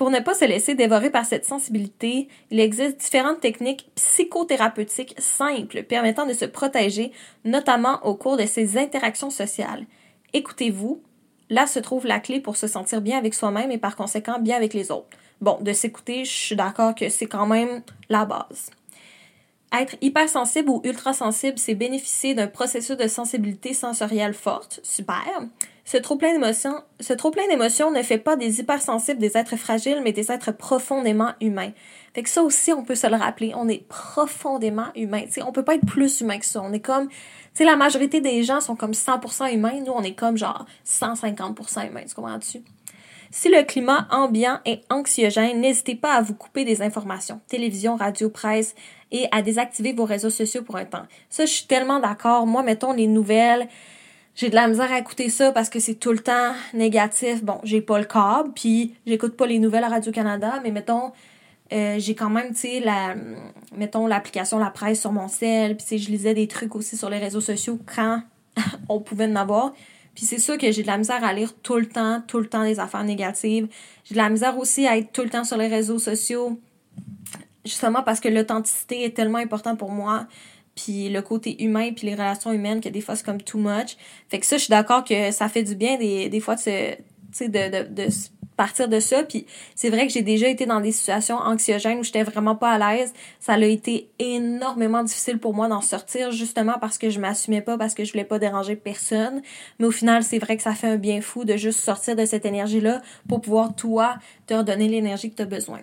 Pour 0.01 0.09
ne 0.09 0.19
pas 0.19 0.33
se 0.33 0.45
laisser 0.45 0.73
dévorer 0.73 1.11
par 1.11 1.27
cette 1.27 1.45
sensibilité, 1.45 2.27
il 2.49 2.59
existe 2.59 2.97
différentes 2.97 3.39
techniques 3.39 3.91
psychothérapeutiques 3.93 5.13
simples 5.19 5.83
permettant 5.83 6.25
de 6.25 6.33
se 6.33 6.45
protéger, 6.45 7.11
notamment 7.45 8.03
au 8.03 8.15
cours 8.15 8.35
de 8.35 8.47
ces 8.47 8.79
interactions 8.79 9.29
sociales. 9.29 9.85
Écoutez-vous, 10.33 11.03
là 11.51 11.67
se 11.67 11.77
trouve 11.77 12.07
la 12.07 12.19
clé 12.19 12.39
pour 12.39 12.57
se 12.57 12.65
sentir 12.65 12.99
bien 12.99 13.19
avec 13.19 13.35
soi-même 13.35 13.69
et 13.69 13.77
par 13.77 13.95
conséquent 13.95 14.39
bien 14.39 14.57
avec 14.57 14.73
les 14.73 14.89
autres. 14.89 15.15
Bon, 15.39 15.59
de 15.61 15.71
s'écouter, 15.71 16.25
je 16.25 16.31
suis 16.31 16.55
d'accord 16.55 16.95
que 16.95 17.09
c'est 17.09 17.27
quand 17.27 17.45
même 17.45 17.83
la 18.09 18.25
base. 18.25 18.71
Être 19.73 19.95
hypersensible 20.01 20.69
ou 20.69 20.81
ultrasensible, 20.83 21.57
c'est 21.57 21.75
bénéficier 21.75 22.33
d'un 22.33 22.47
processus 22.47 22.97
de 22.97 23.07
sensibilité 23.07 23.73
sensorielle 23.73 24.33
forte. 24.33 24.81
Super. 24.83 25.23
Ce 25.85 25.97
trop 25.97 26.15
plein 26.15 26.33
d'émotions, 26.33 26.83
ce 26.99 27.13
trop 27.13 27.31
plein 27.31 27.47
d'émotions 27.47 27.89
ne 27.91 28.03
fait 28.03 28.17
pas 28.17 28.35
des 28.35 28.59
hypersensibles 28.59 29.19
des 29.19 29.37
êtres 29.37 29.55
fragiles, 29.55 30.01
mais 30.03 30.11
des 30.11 30.31
êtres 30.31 30.51
profondément 30.51 31.31
humains. 31.41 31.71
Fait 32.13 32.23
que 32.23 32.29
ça 32.29 32.43
aussi, 32.43 32.71
on 32.73 32.83
peut 32.83 32.95
se 32.95 33.07
le 33.07 33.15
rappeler. 33.15 33.53
On 33.55 33.67
est 33.67 33.87
profondément 33.87 34.87
humain. 34.95 35.23
sais, 35.29 35.41
on 35.41 35.51
peut 35.51 35.63
pas 35.63 35.75
être 35.75 35.85
plus 35.85 36.21
humain 36.21 36.37
que 36.37 36.45
ça. 36.45 36.61
On 36.61 36.73
est 36.73 36.81
comme, 36.81 37.07
tu 37.07 37.15
sais, 37.53 37.65
la 37.65 37.75
majorité 37.77 38.21
des 38.21 38.43
gens 38.43 38.61
sont 38.61 38.75
comme 38.75 38.91
100% 38.91 39.53
humains. 39.53 39.79
Nous, 39.85 39.93
on 39.93 40.03
est 40.03 40.15
comme 40.15 40.37
genre 40.37 40.65
150% 40.85 41.87
humains. 41.87 42.03
Tu 42.07 42.13
comprends-tu? 42.13 42.61
Si 43.33 43.47
le 43.47 43.63
climat 43.63 44.07
ambiant 44.11 44.59
est 44.65 44.83
anxiogène, 44.89 45.61
n'hésitez 45.61 45.95
pas 45.95 46.15
à 46.15 46.21
vous 46.21 46.33
couper 46.33 46.65
des 46.65 46.81
informations, 46.81 47.39
télévision, 47.47 47.95
radio, 47.95 48.29
presse, 48.29 48.75
et 49.11 49.27
à 49.31 49.41
désactiver 49.41 49.93
vos 49.93 50.05
réseaux 50.05 50.29
sociaux 50.29 50.61
pour 50.61 50.77
un 50.77 50.85
temps. 50.85 51.03
Ça, 51.29 51.45
je 51.45 51.51
suis 51.51 51.65
tellement 51.67 51.99
d'accord. 51.99 52.47
Moi, 52.47 52.63
mettons 52.63 52.93
les 52.93 53.07
nouvelles, 53.07 53.67
j'ai 54.35 54.49
de 54.49 54.55
la 54.55 54.67
misère 54.67 54.91
à 54.91 54.99
écouter 54.99 55.29
ça 55.29 55.51
parce 55.51 55.69
que 55.69 55.79
c'est 55.79 55.95
tout 55.95 56.11
le 56.11 56.19
temps 56.19 56.53
négatif. 56.73 57.43
Bon, 57.43 57.59
j'ai 57.63 57.81
pas 57.81 57.99
le 57.99 58.05
câble, 58.05 58.51
puis 58.53 58.95
j'écoute 59.05 59.35
pas 59.35 59.45
les 59.45 59.59
nouvelles 59.59 59.83
à 59.83 59.89
Radio-Canada, 59.89 60.61
mais 60.63 60.71
mettons, 60.71 61.11
euh, 61.73 61.95
j'ai 61.99 62.15
quand 62.15 62.29
même, 62.29 62.49
tu 62.49 62.61
sais, 62.61 62.79
la, 62.79 63.15
mettons, 63.75 64.07
l'application 64.07 64.59
La 64.59 64.69
Presse 64.69 65.01
sur 65.01 65.11
mon 65.11 65.27
cell, 65.27 65.77
puis 65.77 65.97
je 65.97 66.09
lisais 66.09 66.33
des 66.33 66.47
trucs 66.47 66.75
aussi 66.75 66.97
sur 66.97 67.09
les 67.09 67.17
réseaux 67.17 67.41
sociaux 67.41 67.79
quand 67.93 68.21
on 68.89 68.99
pouvait 68.99 69.25
en 69.25 69.35
avoir. 69.35 69.73
Puis 70.15 70.25
c'est 70.25 70.39
sûr 70.39 70.57
que 70.57 70.71
j'ai 70.71 70.81
de 70.81 70.87
la 70.87 70.97
misère 70.97 71.23
à 71.23 71.33
lire 71.33 71.53
tout 71.61 71.77
le 71.77 71.85
temps, 71.85 72.21
tout 72.27 72.39
le 72.39 72.47
temps 72.47 72.63
des 72.63 72.79
affaires 72.79 73.03
négatives. 73.03 73.67
J'ai 74.03 74.15
de 74.15 74.19
la 74.19 74.29
misère 74.29 74.57
aussi 74.57 74.85
à 74.85 74.97
être 74.97 75.11
tout 75.13 75.21
le 75.21 75.29
temps 75.29 75.45
sur 75.45 75.57
les 75.57 75.67
réseaux 75.67 75.99
sociaux, 75.99 76.59
justement 77.65 78.03
parce 78.03 78.19
que 78.19 78.29
l'authenticité 78.29 79.03
est 79.03 79.15
tellement 79.15 79.39
importante 79.39 79.77
pour 79.77 79.91
moi. 79.91 80.27
Puis 80.75 81.09
le 81.09 81.21
côté 81.21 81.61
humain, 81.63 81.91
puis 81.93 82.07
les 82.07 82.13
relations 82.13 82.51
humaines, 82.51 82.81
que 82.81 82.89
des 82.89 83.01
fois 83.01 83.15
c'est 83.15 83.25
comme 83.25 83.41
too 83.41 83.59
much. 83.59 83.97
Fait 84.29 84.39
que 84.39 84.45
ça, 84.45 84.57
je 84.57 84.63
suis 84.63 84.71
d'accord 84.71 85.03
que 85.03 85.31
ça 85.31 85.49
fait 85.49 85.63
du 85.63 85.75
bien 85.75 85.97
des, 85.97 86.29
des 86.29 86.39
fois 86.39 86.55
de 86.55 86.61
se, 86.61 86.95
de, 87.39 87.47
de, 87.47 87.93
de 87.93 88.09
partir 88.55 88.87
de 88.87 88.99
ça. 88.99 89.23
Puis 89.23 89.45
c'est 89.75 89.89
vrai 89.89 90.07
que 90.07 90.13
j'ai 90.13 90.21
déjà 90.21 90.47
été 90.47 90.65
dans 90.65 90.79
des 90.79 90.91
situations 90.91 91.37
anxiogènes 91.37 91.99
où 91.99 92.03
j'étais 92.03 92.23
vraiment 92.23 92.55
pas 92.55 92.71
à 92.71 92.77
l'aise. 92.95 93.11
Ça 93.39 93.53
a 93.53 93.59
été 93.59 94.11
énormément 94.19 95.03
difficile 95.03 95.39
pour 95.39 95.53
moi 95.53 95.67
d'en 95.67 95.81
sortir 95.81 96.31
justement 96.31 96.75
parce 96.79 96.97
que 96.97 97.09
je 97.09 97.19
m'assumais 97.19 97.61
pas, 97.61 97.77
parce 97.77 97.93
que 97.93 98.05
je 98.05 98.11
voulais 98.11 98.23
pas 98.23 98.39
déranger 98.39 98.75
personne. 98.75 99.41
Mais 99.79 99.87
au 99.87 99.91
final, 99.91 100.23
c'est 100.23 100.39
vrai 100.39 100.57
que 100.57 100.63
ça 100.63 100.73
fait 100.73 100.87
un 100.87 100.97
bien 100.97 101.21
fou 101.21 101.43
de 101.43 101.57
juste 101.57 101.79
sortir 101.79 102.15
de 102.15 102.25
cette 102.25 102.45
énergie-là 102.45 103.01
pour 103.27 103.41
pouvoir, 103.41 103.75
toi, 103.75 104.15
te 104.47 104.53
redonner 104.53 104.87
l'énergie 104.87 105.31
que 105.31 105.35
tu 105.35 105.41
as 105.41 105.45
besoin. 105.45 105.81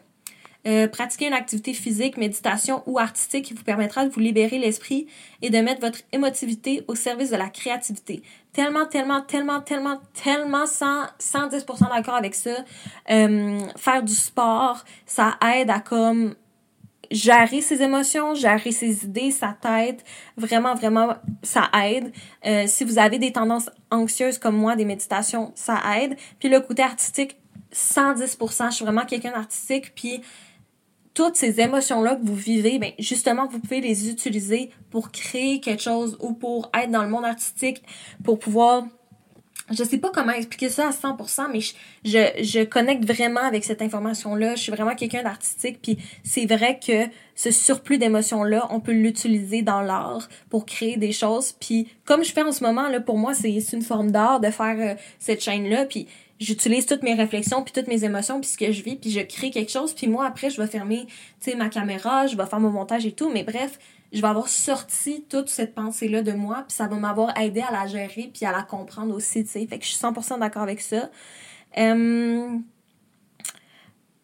Euh, 0.68 0.86
pratiquer 0.86 1.28
une 1.28 1.32
activité 1.32 1.72
physique, 1.72 2.18
méditation 2.18 2.82
ou 2.84 2.98
artistique 2.98 3.46
qui 3.46 3.54
vous 3.54 3.62
permettra 3.62 4.04
de 4.04 4.10
vous 4.10 4.20
libérer 4.20 4.58
l'esprit 4.58 5.06
et 5.40 5.48
de 5.48 5.58
mettre 5.60 5.80
votre 5.80 6.00
émotivité 6.12 6.84
au 6.88 6.94
service 6.94 7.30
de 7.30 7.36
la 7.36 7.48
créativité. 7.48 8.22
Tellement, 8.52 8.84
tellement, 8.84 9.22
tellement, 9.22 9.60
tellement, 9.62 9.98
tellement 10.12 10.66
100, 10.66 10.86
110% 11.18 11.88
d'accord 11.88 12.16
avec 12.16 12.34
ça. 12.34 12.50
Euh, 13.10 13.60
faire 13.78 14.02
du 14.02 14.12
sport, 14.12 14.84
ça 15.06 15.38
aide 15.56 15.70
à 15.70 15.80
comme 15.80 16.34
gérer 17.10 17.62
ses 17.62 17.80
émotions, 17.80 18.34
gérer 18.34 18.72
ses 18.72 19.04
idées, 19.06 19.30
sa 19.30 19.56
tête. 19.58 20.04
Vraiment, 20.36 20.74
vraiment, 20.74 21.14
ça 21.42 21.70
aide. 21.82 22.12
Euh, 22.44 22.64
si 22.66 22.84
vous 22.84 22.98
avez 22.98 23.18
des 23.18 23.32
tendances 23.32 23.70
anxieuses 23.90 24.36
comme 24.36 24.56
moi, 24.56 24.76
des 24.76 24.84
méditations, 24.84 25.50
ça 25.54 25.80
aide. 25.98 26.14
Puis 26.38 26.50
le 26.50 26.60
côté 26.60 26.82
artistique, 26.82 27.38
110%. 27.72 28.70
Je 28.70 28.74
suis 28.76 28.84
vraiment 28.84 29.06
quelqu'un 29.06 29.32
d'artistique. 29.32 29.94
Puis 29.94 30.20
toutes 31.18 31.34
ces 31.34 31.60
émotions-là 31.60 32.14
que 32.14 32.24
vous 32.24 32.36
vivez, 32.36 32.78
ben 32.78 32.92
justement, 33.00 33.48
vous 33.48 33.58
pouvez 33.58 33.80
les 33.80 34.08
utiliser 34.08 34.70
pour 34.88 35.10
créer 35.10 35.58
quelque 35.58 35.82
chose 35.82 36.16
ou 36.20 36.32
pour 36.32 36.70
être 36.80 36.92
dans 36.92 37.02
le 37.02 37.08
monde 37.08 37.24
artistique, 37.24 37.82
pour 38.22 38.38
pouvoir 38.38 38.84
je 39.68 39.82
sais 39.82 39.98
pas 39.98 40.10
comment 40.14 40.32
expliquer 40.32 40.68
ça 40.68 40.86
à 40.86 40.90
100%, 40.92 41.48
mais 41.52 41.58
je 42.04 42.64
connecte 42.64 43.04
vraiment 43.04 43.40
avec 43.40 43.64
cette 43.64 43.82
information-là. 43.82 44.54
Je 44.54 44.62
suis 44.62 44.72
vraiment 44.72 44.94
quelqu'un 44.94 45.24
d'artistique, 45.24 45.80
puis 45.82 45.98
c'est 46.22 46.46
vrai 46.46 46.78
que 46.78 47.10
ce 47.34 47.50
surplus 47.50 47.98
d'émotions-là, 47.98 48.68
on 48.70 48.78
peut 48.78 48.92
l'utiliser 48.92 49.62
dans 49.62 49.82
l'art 49.82 50.28
pour 50.50 50.66
créer 50.66 50.96
des 50.96 51.12
choses. 51.12 51.52
Puis 51.52 51.88
comme 52.04 52.22
je 52.22 52.32
fais 52.32 52.42
en 52.42 52.52
ce 52.52 52.62
moment, 52.62 52.88
là, 52.88 53.00
pour 53.00 53.18
moi, 53.18 53.34
c'est 53.34 53.50
une 53.72 53.82
forme 53.82 54.12
d'art 54.12 54.38
de 54.38 54.50
faire 54.50 54.76
euh, 54.78 54.94
cette 55.18 55.42
chaîne-là. 55.42 55.84
Puis 55.84 56.06
j'utilise 56.38 56.86
toutes 56.86 57.02
mes 57.02 57.14
réflexions 57.14 57.62
puis 57.62 57.72
toutes 57.72 57.88
mes 57.88 58.04
émotions 58.04 58.40
puis 58.40 58.50
ce 58.50 58.58
que 58.58 58.72
je 58.72 58.82
vis 58.82 58.96
puis 58.96 59.10
je 59.10 59.20
crée 59.20 59.50
quelque 59.50 59.70
chose 59.70 59.92
puis 59.92 60.06
moi 60.06 60.26
après 60.26 60.50
je 60.50 60.60
vais 60.60 60.66
fermer 60.66 61.06
tu 61.40 61.50
sais 61.50 61.56
ma 61.56 61.68
caméra 61.68 62.26
je 62.26 62.36
vais 62.36 62.46
faire 62.46 62.60
mon 62.60 62.70
montage 62.70 63.06
et 63.06 63.12
tout 63.12 63.30
mais 63.30 63.44
bref 63.44 63.78
je 64.12 64.20
vais 64.20 64.28
avoir 64.28 64.48
sorti 64.48 65.24
toute 65.28 65.48
cette 65.48 65.74
pensée 65.74 66.08
là 66.08 66.22
de 66.22 66.32
moi 66.32 66.64
puis 66.66 66.76
ça 66.76 66.86
va 66.86 66.96
m'avoir 66.96 67.38
aidé 67.38 67.60
à 67.60 67.72
la 67.72 67.86
gérer 67.86 68.30
puis 68.32 68.46
à 68.46 68.52
la 68.52 68.62
comprendre 68.62 69.14
aussi 69.14 69.44
tu 69.44 69.50
sais. 69.50 69.66
Fait 69.66 69.78
que 69.78 69.84
je 69.84 69.90
suis 69.90 69.98
100% 69.98 70.40
d'accord 70.40 70.62
avec 70.62 70.80
ça. 70.80 71.10
Euh, 71.76 72.48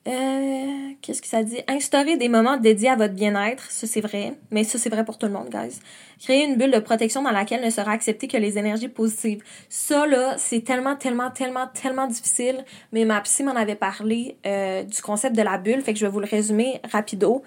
euh, 0.07 0.91
qu'est-ce 1.01 1.23
que 1.23 1.29
ça 1.29 1.43
dit? 1.43 1.61
Instaurer 1.67 2.19
des 2.19 2.29
moments 2.29 2.59
dédiés 2.59 2.91
à 2.91 2.97
votre 2.97 3.15
bien-être, 3.15 3.71
ça 3.71 3.87
c'est 3.87 4.03
vrai, 4.03 4.35
mais 4.51 4.63
ça 4.63 4.79
c'est 4.79 4.91
vrai 4.91 5.03
pour 5.03 5.17
tout 5.17 5.27
le 5.27 5.33
monde, 5.33 5.49
guys. 5.49 5.81
Créer 6.21 6.45
une 6.45 6.57
bulle 6.57 6.73
de 6.73 6.79
protection 6.79 7.23
dans 7.23 7.31
laquelle 7.31 7.65
ne 7.65 7.71
sera 7.71 7.93
accepté 7.93 8.29
que 8.29 8.37
les 8.37 8.59
énergies 8.59 8.89
positives. 8.89 9.43
Ça 9.71 10.07
là, 10.07 10.35
c'est 10.37 10.61
tellement, 10.61 10.97
tellement, 10.97 11.31
tellement, 11.31 11.69
tellement 11.69 12.07
difficile, 12.07 12.65
mais 12.93 13.07
ma 13.07 13.21
psy 13.23 13.45
m'en 13.45 13.57
avait 13.57 13.77
parlé 13.77 14.37
euh, 14.45 14.83
du 14.83 15.01
concept 15.01 15.35
de 15.37 15.43
la 15.43 15.57
bulle, 15.57 15.81
fait 15.81 15.95
que 15.95 15.99
je 15.99 16.05
vais 16.05 16.13
vous 16.13 16.21
le 16.21 16.29
résumer 16.29 16.83
rapido. 16.93 17.43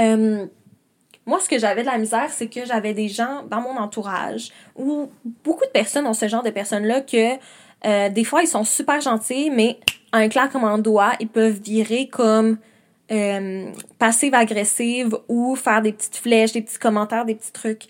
Euh, 0.00 0.46
moi, 1.26 1.40
ce 1.40 1.48
que 1.50 1.58
j'avais 1.58 1.82
de 1.82 1.88
la 1.88 1.98
misère, 1.98 2.30
c'est 2.30 2.48
que 2.48 2.64
j'avais 2.64 2.94
des 2.94 3.08
gens 3.08 3.42
dans 3.50 3.60
mon 3.60 3.76
entourage 3.76 4.50
où 4.76 5.10
beaucoup 5.44 5.66
de 5.66 5.70
personnes 5.70 6.06
ont 6.06 6.14
ce 6.14 6.26
genre 6.26 6.42
de 6.42 6.50
personnes-là 6.50 7.02
que 7.02 8.08
des 8.08 8.24
fois, 8.24 8.42
ils 8.42 8.48
sont 8.48 8.64
super 8.64 9.00
gentils, 9.00 9.50
mais 9.50 9.78
un 10.12 10.28
claquement 10.28 10.78
de 10.78 10.82
doigt, 10.82 11.12
ils 11.20 11.28
peuvent 11.28 11.60
virer 11.60 12.08
comme 12.08 12.58
euh, 13.10 13.70
passive-agressive 13.98 15.16
ou 15.28 15.56
faire 15.56 15.82
des 15.82 15.92
petites 15.92 16.16
flèches, 16.16 16.52
des 16.52 16.62
petits 16.62 16.78
commentaires, 16.78 17.24
des 17.24 17.34
petits 17.34 17.52
trucs. 17.52 17.86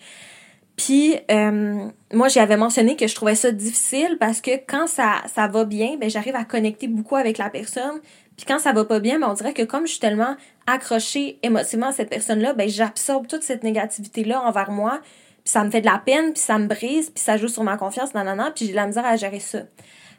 Puis 0.77 1.17
euh, 1.31 1.89
moi, 2.13 2.29
j'avais 2.29 2.57
mentionné 2.57 2.95
que 2.95 3.09
je 3.09 3.15
trouvais 3.15 3.35
ça 3.35 3.51
difficile 3.51 4.17
parce 4.21 4.41
que 4.41 4.53
quand 4.67 4.87
ça, 4.87 5.23
ça 5.27 5.49
va 5.49 5.65
bien, 5.65 5.97
ben 6.01 6.09
j'arrive 6.09 6.37
à 6.37 6.45
connecter 6.45 6.87
beaucoup 6.87 7.17
avec 7.17 7.37
la 7.37 7.51
personne. 7.51 8.01
Puis 8.37 8.47
quand 8.47 8.61
ça 8.61 8.73
va 8.73 8.85
pas 8.85 9.01
bien, 9.01 9.19
ben 9.19 9.29
on 9.29 9.35
dirait 9.35 9.55
que 9.55 9.65
comme 9.65 9.87
je 9.87 9.93
suis 9.93 10.01
tellement 10.01 10.37
accrochée 10.69 11.41
émotivement 11.43 11.89
à 11.89 11.93
cette 11.93 12.11
personne-là, 12.11 12.53
ben 12.53 12.69
j'absorbe 12.69 13.27
toute 13.27 13.43
cette 13.43 13.65
négativité-là 13.65 14.41
envers 14.43 14.71
moi. 14.71 15.01
Puis 15.43 15.53
ça 15.53 15.65
me 15.65 15.71
fait 15.71 15.81
de 15.81 15.87
la 15.87 15.99
peine, 15.99 16.33
puis 16.33 16.43
ça 16.43 16.59
me 16.59 16.69
brise, 16.69 17.11
puis 17.11 17.25
ça 17.25 17.37
joue 17.37 17.49
sur 17.49 17.65
ma 17.65 17.77
confiance, 17.77 18.15
nanana, 18.15 18.53
puis 18.55 18.67
j'ai 18.67 18.71
de 18.73 18.77
la 18.77 18.87
misère 18.87 19.05
à 19.05 19.17
gérer 19.17 19.41
ça. 19.41 19.63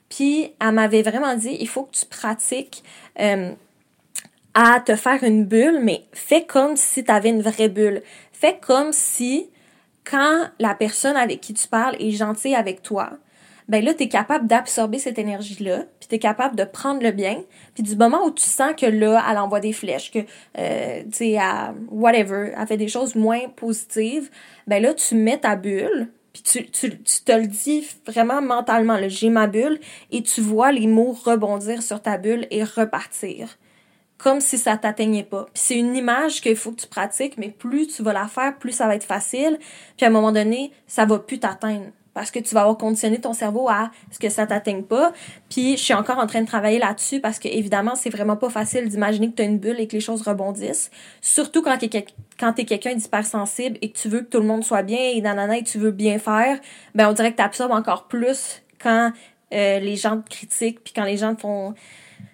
Puis 0.10 0.54
elle 0.60 0.72
m'avait 0.72 1.04
vraiment 1.04 1.36
dit, 1.36 1.56
il 1.60 1.68
faut 1.68 1.84
que 1.84 1.96
tu 1.96 2.06
pratiques 2.06 2.84
euh, 3.20 3.52
à 4.54 4.80
te 4.80 4.96
faire 4.96 5.24
une 5.24 5.46
bulle, 5.46 5.80
mais 5.82 6.04
fais 6.12 6.46
comme 6.46 6.76
si 6.76 7.04
tu 7.04 7.12
avais 7.12 7.30
une 7.30 7.42
vraie 7.42 7.70
bulle. 7.70 8.02
Fais 8.34 8.58
comme 8.60 8.92
si 8.92 9.50
quand 10.04 10.48
la 10.60 10.74
personne 10.74 11.16
avec 11.16 11.42
qui 11.42 11.54
tu 11.54 11.68
parles 11.68 11.96
est 12.00 12.12
gentille 12.12 12.56
avec 12.56 12.82
toi, 12.82 13.12
ben 13.68 13.86
là, 13.86 13.94
tu 13.94 14.04
es 14.04 14.08
capable 14.08 14.48
d'absorber 14.48 14.98
cette 14.98 15.20
énergie-là, 15.20 15.84
puis 16.00 16.10
tu 16.10 16.16
es 16.16 16.20
capable 16.20 16.56
de 16.56 16.64
prendre 16.64 17.04
le 17.04 17.12
bien, 17.12 17.44
puis 17.76 17.84
du 17.84 17.96
moment 17.96 18.26
où 18.26 18.32
tu 18.32 18.44
sens 18.44 18.74
que 18.76 18.88
là, 18.88 19.24
elle 19.30 19.38
envoie 19.38 19.60
des 19.60 19.74
flèches, 19.74 20.12
que, 20.12 20.20
euh, 20.58 21.04
tu 21.04 21.12
sais, 21.12 21.38
whatever, 21.90 22.52
elle 22.58 22.68
fait 22.68 22.78
des 22.78 22.88
choses 22.88 23.14
moins 23.14 23.48
positives, 23.56 24.32
ben 24.66 24.82
là, 24.82 24.96
tu 24.96 25.14
mets 25.14 25.38
ta 25.38 25.56
bulle, 25.56 26.08
puis 26.34 26.44
tu, 26.44 26.66
te 26.66 27.32
le 27.32 27.48
dis 27.48 27.88
vraiment 28.06 28.42
mentalement, 28.42 29.00
j'ai 29.08 29.30
ma 29.30 29.48
bulle, 29.48 29.80
et 30.12 30.22
tu 30.22 30.42
vois 30.42 30.72
les 30.72 30.88
mots 30.88 31.12
rebondir 31.12 31.82
sur 31.82 32.02
ta 32.02 32.18
bulle 32.18 32.48
et 32.52 32.64
repartir. 32.64 33.58
Comme 34.18 34.42
si 34.42 34.58
ça 34.58 34.78
t'atteignait 34.78 35.24
pas. 35.24 35.46
Puis 35.54 35.64
c'est 35.64 35.78
une 35.78 35.96
image 35.96 36.42
qu'il 36.42 36.58
faut 36.58 36.72
que 36.72 36.82
tu 36.82 36.88
pratiques, 36.88 37.38
mais 37.38 37.50
plus 37.50 37.88
tu 37.88 38.04
vas 38.04 38.14
la 38.14 38.28
faire, 38.28 38.58
plus 38.58 38.74
ça 38.74 38.86
va 38.86 38.96
être 38.96 39.06
facile. 39.06 39.58
Puis 39.96 40.06
à 40.06 40.10
un 40.10 40.12
moment 40.12 40.34
donné, 40.34 40.72
ça 40.88 41.06
va 41.06 41.20
plus 41.20 41.40
t'atteindre. 41.40 41.92
Parce 42.14 42.32
que 42.32 42.40
tu 42.40 42.54
vas 42.54 42.62
avoir 42.62 42.78
conditionné 42.78 43.20
ton 43.20 43.34
cerveau 43.34 43.70
à 43.70 43.92
ce 44.12 44.20
que 44.20 44.30
ça 44.30 44.46
t'atteigne 44.46 44.84
pas. 44.84 45.14
Puis 45.50 45.78
je 45.78 45.84
suis 45.84 45.94
encore 45.94 46.18
en 46.18 46.28
train 46.28 46.42
de 46.42 46.48
travailler 46.48 46.80
là-dessus 46.80 47.20
parce 47.20 47.40
que 47.40 47.48
évidemment, 47.48 47.96
c'est 47.96 48.10
vraiment 48.10 48.36
pas 48.36 48.50
facile 48.50 48.90
d'imaginer 48.90 49.30
que 49.30 49.36
tu 49.36 49.42
as 49.42 49.46
une 49.46 49.60
bulle 49.60 49.80
et 49.80 49.88
que 49.88 49.94
les 49.94 50.02
choses 50.02 50.22
rebondissent. 50.22 50.92
Surtout 51.22 51.62
quand 51.62 51.78
tu 51.78 51.86
es, 51.86 52.66
quelqu'un 52.66 52.96
d'hypersensible 52.96 53.78
et 53.82 53.92
que 53.92 53.98
tu 53.98 54.10
veux 54.10 54.22
que 54.22 54.30
tout 54.30 54.40
le 54.40 54.48
monde 54.48 54.64
soit 54.64 54.84
bien 54.84 55.00
et 55.00 55.22
nanana 55.22 55.58
et 55.58 55.64
tu 55.64 55.78
veux 55.78 55.92
bien 55.92 56.20
faire, 56.20 56.60
ben 56.96 57.10
on 57.10 57.14
dirait 57.14 57.34
que 57.34 57.42
tu 57.42 57.64
encore 57.64 58.08
plus 58.08 58.62
quand 58.82 59.12
euh, 59.54 59.80
les 59.80 59.96
gens 59.96 60.22
te 60.22 60.30
critiquent 60.30 60.84
puis 60.84 60.94
quand 60.96 61.04
les 61.04 61.18
gens 61.18 61.36
te 61.36 61.42
font 61.42 61.74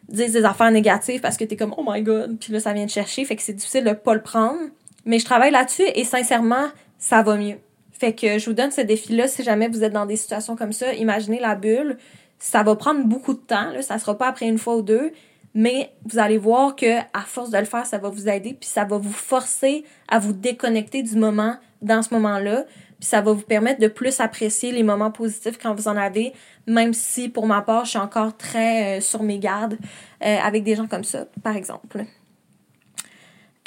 disent 0.07 0.33
des 0.33 0.45
affaires 0.45 0.71
négatives 0.71 1.21
parce 1.21 1.37
que 1.37 1.43
tu 1.43 1.53
es 1.53 1.57
comme 1.57 1.73
oh 1.77 1.83
my 1.87 2.01
god, 2.01 2.37
puis 2.39 2.53
là 2.53 2.59
ça 2.59 2.73
vient 2.73 2.85
te 2.85 2.91
chercher, 2.91 3.25
fait 3.25 3.35
que 3.35 3.41
c'est 3.41 3.53
difficile 3.53 3.83
de 3.83 3.93
pas 3.93 4.13
le 4.13 4.21
prendre. 4.21 4.59
Mais 5.05 5.19
je 5.19 5.25
travaille 5.25 5.51
là-dessus 5.51 5.85
et 5.93 6.03
sincèrement, 6.03 6.67
ça 6.97 7.21
va 7.21 7.35
mieux. 7.35 7.57
Fait 7.97 8.13
que 8.13 8.37
je 8.39 8.45
vous 8.45 8.53
donne 8.53 8.71
ce 8.71 8.81
défi-là 8.81 9.27
si 9.27 9.43
jamais 9.43 9.69
vous 9.69 9.83
êtes 9.83 9.93
dans 9.93 10.05
des 10.05 10.17
situations 10.17 10.55
comme 10.55 10.73
ça. 10.73 10.93
Imaginez 10.93 11.39
la 11.39 11.55
bulle. 11.55 11.97
Ça 12.39 12.61
va 12.61 12.75
prendre 12.75 13.05
beaucoup 13.05 13.33
de 13.33 13.39
temps. 13.39 13.71
Là. 13.71 13.81
Ça 13.81 13.97
sera 13.99 14.17
pas 14.17 14.27
après 14.27 14.47
une 14.47 14.57
fois 14.57 14.75
ou 14.75 14.81
deux. 14.81 15.13
Mais 15.53 15.93
vous 16.03 16.19
allez 16.19 16.37
voir 16.37 16.75
que 16.75 16.99
à 17.13 17.21
force 17.21 17.49
de 17.49 17.57
le 17.57 17.63
faire, 17.65 17.85
ça 17.85 17.97
va 17.97 18.09
vous 18.09 18.27
aider. 18.27 18.53
Puis 18.59 18.67
ça 18.67 18.83
va 18.83 18.97
vous 18.97 19.13
forcer 19.13 19.85
à 20.09 20.19
vous 20.19 20.33
déconnecter 20.33 21.03
du 21.03 21.15
moment 21.15 21.55
dans 21.81 22.01
ce 22.01 22.13
moment-là. 22.13 22.65
Puis 22.99 23.07
ça 23.07 23.21
va 23.21 23.31
vous 23.31 23.43
permettre 23.43 23.79
de 23.79 23.87
plus 23.87 24.19
apprécier 24.19 24.73
les 24.73 24.83
moments 24.83 25.11
positifs 25.11 25.57
quand 25.57 25.73
vous 25.73 25.87
en 25.87 25.95
avez. 25.95 26.33
Même 26.67 26.93
si 26.93 27.29
pour 27.29 27.47
ma 27.47 27.61
part, 27.61 27.85
je 27.85 27.91
suis 27.91 27.99
encore 27.99 28.35
très 28.35 28.97
euh, 28.97 29.01
sur 29.01 29.23
mes 29.23 29.39
gardes 29.39 29.77
euh, 30.21 30.37
avec 30.43 30.63
des 30.63 30.75
gens 30.75 30.87
comme 30.87 31.05
ça, 31.05 31.25
par 31.41 31.55
exemple. 31.55 32.03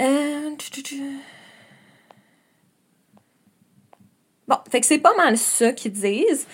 Euh... 0.03 0.51
Bon, 4.49 4.57
fait 4.71 4.81
que 4.81 4.87
c'est 4.87 4.99
pas 4.99 5.15
mal 5.17 5.37
ça 5.37 5.73
qu'ils 5.73 5.93
disent. 5.93 6.47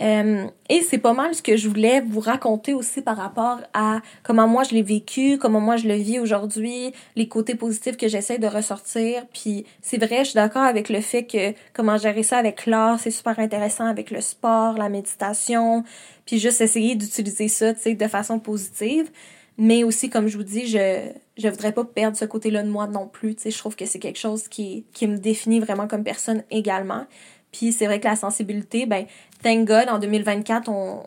Euh, 0.00 0.46
et 0.70 0.80
c'est 0.82 0.98
pas 0.98 1.12
mal 1.12 1.34
ce 1.34 1.42
que 1.42 1.58
je 1.58 1.68
voulais 1.68 2.00
vous 2.00 2.20
raconter 2.20 2.72
aussi 2.72 3.02
par 3.02 3.18
rapport 3.18 3.58
à 3.74 4.00
comment 4.22 4.48
moi 4.48 4.62
je 4.62 4.74
l'ai 4.74 4.82
vécu, 4.82 5.36
comment 5.36 5.60
moi 5.60 5.76
je 5.76 5.86
le 5.86 5.94
vis 5.94 6.18
aujourd'hui, 6.18 6.94
les 7.16 7.28
côtés 7.28 7.54
positifs 7.54 7.98
que 7.98 8.08
j'essaie 8.08 8.38
de 8.38 8.46
ressortir. 8.46 9.26
Puis 9.34 9.66
c'est 9.82 9.98
vrai, 9.98 10.20
je 10.20 10.30
suis 10.30 10.36
d'accord 10.36 10.62
avec 10.62 10.88
le 10.88 11.02
fait 11.02 11.24
que 11.24 11.52
comment 11.74 11.98
gérer 11.98 12.22
ça 12.22 12.38
avec 12.38 12.64
l'art, 12.64 12.98
c'est 12.98 13.10
super 13.10 13.38
intéressant 13.38 13.84
avec 13.84 14.10
le 14.10 14.22
sport, 14.22 14.78
la 14.78 14.88
méditation, 14.88 15.84
puis 16.24 16.38
juste 16.38 16.62
essayer 16.62 16.94
d'utiliser 16.94 17.48
ça, 17.48 17.74
tu 17.74 17.82
sais, 17.82 17.94
de 17.94 18.08
façon 18.08 18.38
positive. 18.38 19.10
Mais 19.58 19.84
aussi, 19.84 20.08
comme 20.08 20.28
je 20.28 20.38
vous 20.38 20.44
dis, 20.44 20.66
je 20.66 21.10
je 21.36 21.48
voudrais 21.48 21.72
pas 21.72 21.84
perdre 21.84 22.16
ce 22.16 22.24
côté-là 22.24 22.62
de 22.62 22.68
moi 22.68 22.86
non 22.86 23.06
plus. 23.06 23.34
Tu 23.34 23.42
sais, 23.42 23.50
je 23.50 23.58
trouve 23.58 23.76
que 23.76 23.86
c'est 23.86 23.98
quelque 23.98 24.18
chose 24.18 24.48
qui, 24.48 24.84
qui 24.92 25.06
me 25.06 25.16
définit 25.16 25.60
vraiment 25.60 25.88
comme 25.88 26.04
personne 26.04 26.42
également. 26.50 27.06
Puis 27.52 27.72
c'est 27.72 27.86
vrai 27.86 28.00
que 28.00 28.06
la 28.06 28.16
sensibilité, 28.16 28.86
ben, 28.86 29.06
thank 29.42 29.66
God, 29.66 29.88
en 29.88 29.98
2024, 29.98 30.68
on, 30.68 31.02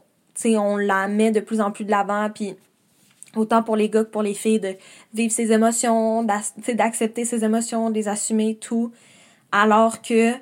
on 0.46 0.78
la 0.78 1.08
met 1.08 1.32
de 1.32 1.39
plus 1.39 1.62
en 1.62 1.72
plus 1.72 1.86
de 1.86 1.91
l'avant. 1.91 2.30
Puis 2.30 2.56
autant 3.36 3.64
pour 3.64 3.76
les 3.76 3.89
gars 3.89 4.04
que 4.04 4.10
pour 4.10 4.24
les 4.24 4.34
filles, 4.34 4.60
de 4.60 4.76
vivre 5.14 5.32
ses 5.32 5.52
émotions, 5.52 6.24
d'accepter 6.24 7.26
ses 7.26 7.44
émotions, 7.44 7.89
de 7.89 7.96
les 7.96 8.08
assumer, 8.08 8.56
tout. 8.56 8.91
Alors 9.52 10.02
que 10.02 10.34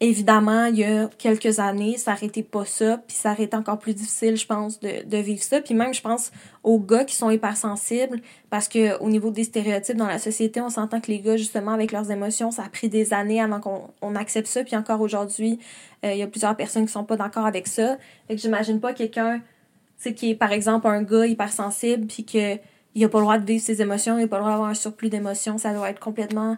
évidemment, 0.00 0.64
il 0.64 0.78
y 0.78 0.84
a 0.84 1.08
quelques 1.18 1.58
années, 1.58 1.98
ça 1.98 2.12
n'arrêtait 2.12 2.42
pas 2.42 2.64
ça, 2.64 2.98
puis 3.06 3.14
ça 3.16 3.32
aurait 3.32 3.44
été 3.44 3.56
encore 3.56 3.78
plus 3.78 3.92
difficile, 3.92 4.36
je 4.36 4.46
pense, 4.46 4.80
de, 4.80 5.16
vivre 5.18 5.42
ça. 5.42 5.60
Puis 5.60 5.74
même, 5.74 5.92
je 5.92 6.00
pense 6.00 6.32
aux 6.64 6.78
gars 6.78 7.04
qui 7.04 7.14
sont 7.14 7.30
hypersensibles, 7.30 8.20
parce 8.48 8.66
que 8.66 8.98
au 9.00 9.10
niveau 9.10 9.30
des 9.30 9.44
stéréotypes 9.44 9.96
dans 9.96 10.06
la 10.06 10.18
société, 10.18 10.60
on 10.62 10.70
s'entend 10.70 11.00
que 11.00 11.08
les 11.08 11.20
gars, 11.20 11.36
justement, 11.36 11.72
avec 11.72 11.92
leurs 11.92 12.10
émotions, 12.10 12.50
ça 12.50 12.64
a 12.64 12.68
pris 12.70 12.88
des 12.88 13.12
années 13.12 13.42
avant 13.42 13.60
qu'on 13.60 13.90
on 14.00 14.16
accepte 14.16 14.48
ça, 14.48 14.64
puis 14.64 14.74
encore 14.74 15.02
aujourd'hui, 15.02 15.58
euh, 16.04 16.12
il 16.12 16.18
y 16.18 16.22
a 16.22 16.26
plusieurs 16.26 16.56
personnes 16.56 16.86
qui 16.86 16.92
sont 16.92 17.04
pas 17.04 17.16
d'accord 17.16 17.44
avec 17.44 17.66
ça. 17.66 17.98
Fait 18.26 18.36
que 18.36 18.40
j'imagine 18.40 18.80
pas 18.80 18.94
quelqu'un, 18.94 19.42
tu 20.02 20.14
qui 20.14 20.30
est, 20.30 20.34
par 20.34 20.52
exemple, 20.52 20.86
un 20.86 21.02
gars 21.02 21.26
hypersensible, 21.26 22.06
puis 22.06 22.24
que 22.24 22.56
il 22.94 23.04
a 23.04 23.08
pas 23.08 23.18
le 23.18 23.24
droit 23.24 23.38
de 23.38 23.46
vivre 23.46 23.62
ses 23.62 23.82
émotions, 23.82 24.18
il 24.18 24.24
a 24.24 24.28
pas 24.28 24.38
le 24.38 24.42
droit 24.42 24.52
d'avoir 24.52 24.70
un 24.70 24.74
surplus 24.74 25.10
d'émotions, 25.10 25.58
ça 25.58 25.72
doit 25.74 25.90
être 25.90 26.00
complètement 26.00 26.56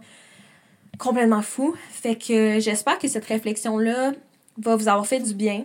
complètement 0.99 1.43
fou. 1.43 1.74
Fait 1.90 2.16
que 2.16 2.61
j'espère 2.61 2.99
que 2.99 3.09
cette 3.09 3.24
réflexion-là 3.24 4.12
va 4.59 4.76
vous 4.76 4.88
avoir 4.88 5.07
fait 5.07 5.20
du 5.20 5.34
bien. 5.34 5.64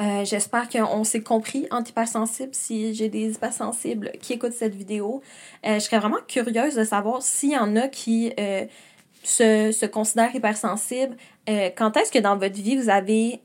Euh, 0.00 0.24
j'espère 0.24 0.68
qu'on 0.68 1.04
s'est 1.04 1.22
compris 1.22 1.66
en 1.70 1.82
hypersensible 1.82 2.50
si 2.52 2.94
j'ai 2.94 3.08
des 3.08 3.32
hypersensibles 3.32 4.12
qui 4.20 4.34
écoutent 4.34 4.52
cette 4.52 4.74
vidéo. 4.74 5.22
Euh, 5.66 5.74
je 5.74 5.80
serais 5.80 5.98
vraiment 5.98 6.18
curieuse 6.28 6.74
de 6.74 6.84
savoir 6.84 7.22
s'il 7.22 7.52
y 7.52 7.58
en 7.58 7.76
a 7.76 7.88
qui 7.88 8.32
euh, 8.38 8.66
se, 9.22 9.72
se, 9.72 9.86
considèrent 9.86 10.34
hypersensibles. 10.34 11.16
quand 11.76 11.96
est-ce 11.96 12.12
que 12.12 12.18
dans 12.18 12.36
votre 12.36 12.54
vie 12.54 12.76
vous 12.76 12.90
avez 12.90 13.40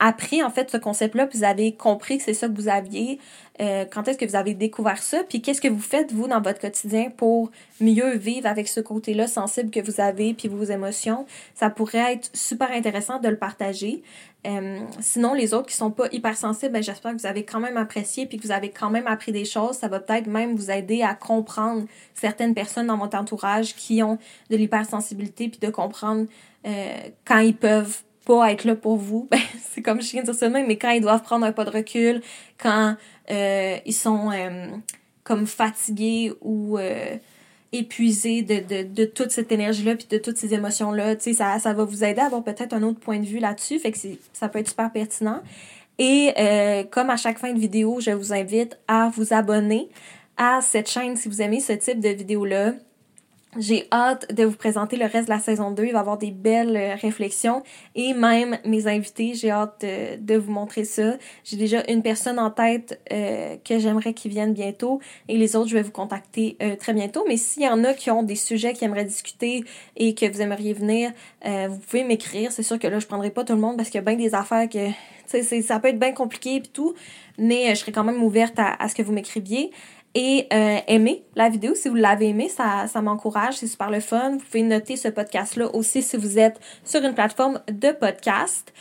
appris 0.00 0.42
en 0.42 0.50
fait 0.50 0.70
ce 0.70 0.78
concept-là, 0.78 1.28
vous 1.32 1.44
avez 1.44 1.72
compris 1.72 2.18
que 2.18 2.24
c'est 2.24 2.34
ça 2.34 2.48
que 2.48 2.54
vous 2.54 2.68
aviez, 2.68 3.18
euh, 3.60 3.84
quand 3.84 4.08
est-ce 4.08 4.16
que 4.16 4.24
vous 4.24 4.34
avez 4.34 4.54
découvert 4.54 5.02
ça, 5.02 5.22
puis 5.28 5.42
qu'est-ce 5.42 5.60
que 5.60 5.68
vous 5.68 5.80
faites, 5.80 6.12
vous, 6.12 6.26
dans 6.26 6.40
votre 6.40 6.58
quotidien 6.58 7.10
pour 7.10 7.50
mieux 7.80 8.16
vivre 8.16 8.46
avec 8.46 8.66
ce 8.66 8.80
côté-là 8.80 9.26
sensible 9.26 9.70
que 9.70 9.80
vous 9.80 10.00
avez, 10.00 10.32
puis 10.32 10.48
vos 10.48 10.64
émotions. 10.64 11.26
Ça 11.54 11.68
pourrait 11.68 12.14
être 12.14 12.30
super 12.32 12.72
intéressant 12.72 13.20
de 13.20 13.28
le 13.28 13.36
partager. 13.36 14.02
Euh, 14.46 14.78
sinon, 15.00 15.34
les 15.34 15.52
autres 15.52 15.66
qui 15.66 15.76
sont 15.76 15.90
pas 15.90 16.06
hypersensibles, 16.12 16.72
ben, 16.72 16.82
j'espère 16.82 17.12
que 17.12 17.18
vous 17.18 17.26
avez 17.26 17.44
quand 17.44 17.60
même 17.60 17.76
apprécié, 17.76 18.24
puis 18.24 18.38
que 18.38 18.46
vous 18.46 18.52
avez 18.52 18.70
quand 18.70 18.88
même 18.88 19.06
appris 19.06 19.32
des 19.32 19.44
choses. 19.44 19.76
Ça 19.76 19.88
va 19.88 20.00
peut-être 20.00 20.26
même 20.26 20.56
vous 20.56 20.70
aider 20.70 21.02
à 21.02 21.14
comprendre 21.14 21.84
certaines 22.14 22.54
personnes 22.54 22.86
dans 22.86 22.96
votre 22.96 23.18
entourage 23.18 23.76
qui 23.76 24.02
ont 24.02 24.16
de 24.48 24.56
l'hypersensibilité, 24.56 25.50
puis 25.50 25.60
de 25.60 25.70
comprendre 25.70 26.26
euh, 26.66 26.92
quand 27.26 27.38
ils 27.40 27.56
peuvent 27.56 28.02
pas 28.30 28.52
être 28.52 28.64
là 28.64 28.76
pour 28.76 28.96
vous, 28.96 29.26
ben, 29.30 29.40
c'est 29.70 29.82
comme 29.82 29.98
de 29.98 30.22
dire 30.22 30.34
ça 30.34 30.48
même, 30.48 30.66
mais 30.66 30.76
quand 30.76 30.90
ils 30.90 31.00
doivent 31.00 31.22
prendre 31.22 31.44
un 31.44 31.52
pas 31.52 31.64
de 31.64 31.70
recul, 31.70 32.22
quand 32.58 32.94
euh, 33.30 33.76
ils 33.84 33.94
sont 33.94 34.30
euh, 34.30 34.68
comme 35.24 35.46
fatigués 35.46 36.32
ou 36.40 36.78
euh, 36.78 37.16
épuisés 37.72 38.42
de, 38.42 38.60
de, 38.60 38.82
de, 38.84 39.04
toute 39.04 39.32
cette 39.32 39.50
énergie-là 39.50 39.96
puis 39.96 40.06
de 40.08 40.18
toutes 40.18 40.36
ces 40.36 40.54
émotions-là, 40.54 41.16
tu 41.16 41.24
sais, 41.24 41.32
ça, 41.34 41.58
ça 41.58 41.72
va 41.72 41.84
vous 41.84 42.04
aider 42.04 42.20
à 42.20 42.26
avoir 42.26 42.44
peut-être 42.44 42.72
un 42.72 42.82
autre 42.84 43.00
point 43.00 43.18
de 43.18 43.26
vue 43.26 43.40
là-dessus, 43.40 43.80
fait 43.80 43.90
que 43.90 43.98
ça 44.32 44.48
peut 44.48 44.60
être 44.60 44.68
super 44.68 44.92
pertinent. 44.92 45.40
Et 45.98 46.32
comme 46.90 47.10
à 47.10 47.18
chaque 47.18 47.38
fin 47.38 47.52
de 47.52 47.58
vidéo, 47.58 48.00
je 48.00 48.12
vous 48.12 48.32
invite 48.32 48.78
à 48.88 49.10
vous 49.14 49.34
abonner 49.34 49.90
à 50.38 50.60
cette 50.62 50.88
chaîne 50.88 51.16
si 51.16 51.28
vous 51.28 51.42
aimez 51.42 51.60
ce 51.60 51.74
type 51.74 52.00
de 52.00 52.08
vidéo-là. 52.08 52.72
J'ai 53.58 53.88
hâte 53.90 54.32
de 54.32 54.44
vous 54.44 54.54
présenter 54.54 54.96
le 54.96 55.06
reste 55.06 55.24
de 55.24 55.32
la 55.34 55.40
saison 55.40 55.72
2. 55.72 55.84
Il 55.84 55.92
va 55.92 55.98
y 55.98 56.00
avoir 56.00 56.18
des 56.18 56.30
belles 56.30 56.76
euh, 56.76 56.94
réflexions 56.94 57.64
et 57.96 58.14
même 58.14 58.58
mes 58.64 58.86
invités. 58.86 59.34
J'ai 59.34 59.50
hâte 59.50 59.84
de, 59.84 60.36
vous 60.36 60.52
montrer 60.52 60.84
ça. 60.84 61.16
J'ai 61.42 61.56
déjà 61.56 61.82
une 61.88 62.00
personne 62.00 62.38
en 62.38 62.52
tête 62.52 63.00
euh, 63.12 63.56
que 63.64 63.80
j'aimerais 63.80 64.14
qu'ils 64.14 64.30
viennent 64.30 64.54
bientôt 64.54 65.00
et 65.26 65.36
les 65.36 65.56
autres, 65.56 65.68
je 65.68 65.74
vais 65.74 65.82
vous 65.82 65.90
contacter 65.90 66.56
euh, 66.62 66.76
très 66.76 66.92
bientôt. 66.92 67.24
Mais 67.26 67.36
s'il 67.36 67.64
y 67.64 67.68
en 67.68 67.82
a 67.82 67.92
qui 67.92 68.12
ont 68.12 68.22
des 68.22 68.36
sujets 68.36 68.72
qui 68.72 68.84
aimeraient 68.84 69.04
discuter 69.04 69.64
et 69.96 70.14
que 70.14 70.30
vous 70.30 70.40
aimeriez 70.40 70.72
venir, 70.72 71.10
vous 71.44 71.78
pouvez 71.78 72.04
m'écrire. 72.04 72.52
C'est 72.52 72.62
sûr 72.62 72.78
que 72.78 72.86
là, 72.86 73.00
je 73.00 73.06
prendrai 73.06 73.30
pas 73.30 73.42
tout 73.42 73.54
le 73.54 73.60
monde 73.60 73.76
parce 73.76 73.88
qu'il 73.90 73.98
y 73.98 74.02
a 74.02 74.04
bien 74.04 74.16
des 74.16 74.34
affaires 74.34 74.68
que 74.68 74.78
ça 75.26 75.80
peut 75.80 75.88
être 75.88 75.98
bien 75.98 76.12
compliqué 76.12 76.56
et 76.56 76.62
tout, 76.62 76.94
mais 77.38 77.70
je 77.70 77.80
serai 77.80 77.92
quand 77.92 78.04
même 78.04 78.22
ouverte 78.22 78.58
à 78.58 78.88
ce 78.88 78.94
que 78.94 79.02
vous 79.02 79.12
m'écriviez 79.12 79.70
et 80.14 80.46
euh, 80.52 80.78
aimer 80.88 81.24
la 81.36 81.48
vidéo 81.48 81.74
si 81.74 81.88
vous 81.88 81.94
l'avez 81.94 82.28
aimé, 82.30 82.48
ça, 82.48 82.86
ça 82.88 83.00
m'encourage, 83.00 83.58
c'est 83.58 83.66
super 83.66 83.90
le 83.90 84.00
fun. 84.00 84.32
Vous 84.32 84.38
pouvez 84.38 84.62
noter 84.62 84.96
ce 84.96 85.08
podcast-là 85.08 85.74
aussi 85.74 86.02
si 86.02 86.16
vous 86.16 86.38
êtes 86.38 86.58
sur 86.84 87.02
une 87.04 87.14
plateforme 87.14 87.60
de 87.68 87.92
podcast. 87.92 88.72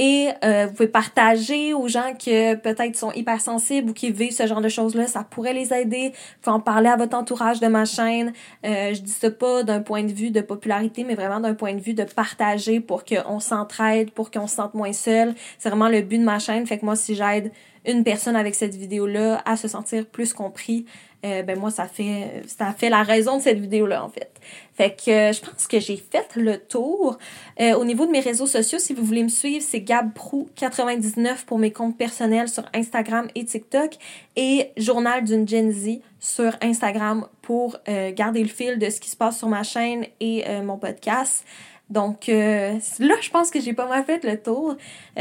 Et 0.00 0.28
euh, 0.44 0.66
vous 0.66 0.74
pouvez 0.74 0.88
partager 0.88 1.74
aux 1.74 1.88
gens 1.88 2.14
qui 2.16 2.30
peut-être 2.62 2.94
sont 2.94 3.10
hypersensibles 3.10 3.90
ou 3.90 3.92
qui 3.92 4.12
vivent 4.12 4.32
ce 4.32 4.46
genre 4.46 4.60
de 4.60 4.68
choses-là. 4.68 5.08
Ça 5.08 5.24
pourrait 5.28 5.54
les 5.54 5.74
aider. 5.74 6.10
Vous 6.10 6.40
pouvez 6.40 6.54
en 6.54 6.60
parler 6.60 6.88
à 6.88 6.96
votre 6.96 7.16
entourage 7.16 7.58
de 7.58 7.66
ma 7.66 7.84
chaîne. 7.84 8.32
Euh, 8.64 8.94
je 8.94 9.00
dis 9.00 9.10
ça 9.10 9.28
pas 9.32 9.64
d'un 9.64 9.80
point 9.80 10.04
de 10.04 10.12
vue 10.12 10.30
de 10.30 10.40
popularité, 10.40 11.02
mais 11.02 11.16
vraiment 11.16 11.40
d'un 11.40 11.54
point 11.54 11.74
de 11.74 11.80
vue 11.80 11.94
de 11.94 12.04
partager 12.04 12.78
pour 12.78 13.04
qu'on 13.04 13.40
s'entraide, 13.40 14.12
pour 14.12 14.30
qu'on 14.30 14.46
se 14.46 14.54
sente 14.54 14.74
moins 14.74 14.92
seul. 14.92 15.34
C'est 15.58 15.68
vraiment 15.68 15.88
le 15.88 16.00
but 16.00 16.18
de 16.18 16.24
ma 16.24 16.38
chaîne. 16.38 16.64
Fait 16.64 16.78
que 16.78 16.84
moi, 16.84 16.94
si 16.94 17.16
j'aide 17.16 17.50
une 17.84 18.04
personne 18.04 18.36
avec 18.36 18.54
cette 18.54 18.76
vidéo-là 18.76 19.42
à 19.44 19.56
se 19.56 19.66
sentir 19.66 20.06
plus 20.06 20.32
compris, 20.32 20.86
euh, 21.24 21.42
ben 21.42 21.58
moi, 21.58 21.70
ça 21.72 21.86
fait, 21.86 22.42
ça 22.46 22.72
fait 22.72 22.90
la 22.90 23.02
raison 23.02 23.38
de 23.38 23.42
cette 23.42 23.58
vidéo-là, 23.58 24.04
en 24.04 24.08
fait. 24.08 24.30
Fait 24.74 24.90
que 24.94 25.10
euh, 25.10 25.32
je 25.32 25.40
pense 25.40 25.66
que 25.66 25.80
j'ai 25.80 25.96
fait 25.96 26.36
le 26.36 26.58
tour. 26.58 27.18
Euh, 27.60 27.74
au 27.74 27.84
niveau 27.84 28.06
de 28.06 28.12
mes 28.12 28.20
réseaux 28.20 28.46
sociaux, 28.46 28.78
si 28.78 28.94
vous 28.94 29.02
voulez 29.02 29.24
me 29.24 29.28
suivre, 29.28 29.64
c'est 29.66 29.80
GabProu99 29.80 31.44
pour 31.44 31.58
mes 31.58 31.72
comptes 31.72 31.98
personnels 31.98 32.48
sur 32.48 32.64
Instagram 32.72 33.26
et 33.34 33.44
TikTok 33.44 33.96
et 34.36 34.70
Journal 34.76 35.24
d'une 35.24 35.46
Gen 35.48 35.72
Z 35.72 35.98
sur 36.20 36.56
Instagram 36.62 37.26
pour 37.42 37.78
garder 37.86 38.42
le 38.42 38.48
fil 38.48 38.78
de 38.78 38.90
ce 38.90 39.00
qui 39.00 39.08
se 39.08 39.16
passe 39.16 39.38
sur 39.38 39.48
ma 39.48 39.62
chaîne 39.62 40.04
et 40.20 40.44
mon 40.62 40.76
podcast. 40.78 41.44
Donc 41.90 42.26
là, 42.26 42.74
je 42.80 43.30
pense 43.30 43.50
que 43.50 43.60
j'ai 43.60 43.72
pas 43.72 43.86
mal 43.86 44.04
fait 44.04 44.22
le 44.24 44.40
tour. 44.40 44.76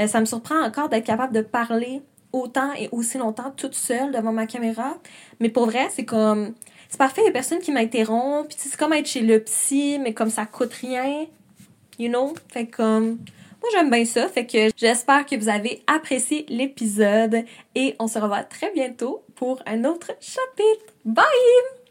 ça 0.08 0.20
me 0.20 0.26
surprend 0.26 0.60
encore 0.64 0.90
d'être 0.90 1.06
capable 1.06 1.34
de 1.34 1.42
parler 1.42 2.02
autant 2.34 2.74
et 2.74 2.90
aussi 2.92 3.18
longtemps 3.18 3.52
toute 3.56 3.76
seule 3.76 4.12
devant 4.12 4.32
ma 4.32 4.46
caméra. 4.46 4.98
Mais 5.40 5.50
pour 5.50 5.66
vrai, 5.66 5.88
c'est 5.92 6.06
comme. 6.06 6.54
C'est 6.90 6.98
parfait, 6.98 7.22
il 7.22 7.26
y 7.26 7.30
a 7.30 7.34
personne 7.34 7.60
qui 7.60 7.72
m'interrompt. 7.72 8.48
Puis 8.48 8.58
c'est 8.60 8.78
comme 8.78 8.94
être 8.94 9.08
chez 9.08 9.22
le 9.22 9.42
psy, 9.42 10.00
mais 10.00 10.14
comme 10.14 10.30
ça 10.30 10.46
coûte 10.46 10.74
rien. 10.74 11.26
You 12.00 12.10
know? 12.10 12.34
Fait 12.50 12.68
comme. 12.68 13.18
moi 13.62 13.70
j'aime 13.74 13.90
bien 13.90 14.06
ça, 14.06 14.28
fait 14.28 14.46
que 14.46 14.70
j'espère 14.78 15.26
que 15.26 15.36
vous 15.36 15.50
avez 15.50 15.84
apprécié 15.88 16.46
l'épisode 16.50 17.44
et 17.76 17.96
on 18.00 18.08
se 18.08 18.20
revoit 18.20 18.44
très 18.44 18.72
bientôt 18.72 19.24
pour 19.36 19.62
un 19.66 19.84
autre 19.84 20.12
chapitre. 20.20 20.94
Bye! 21.06 21.87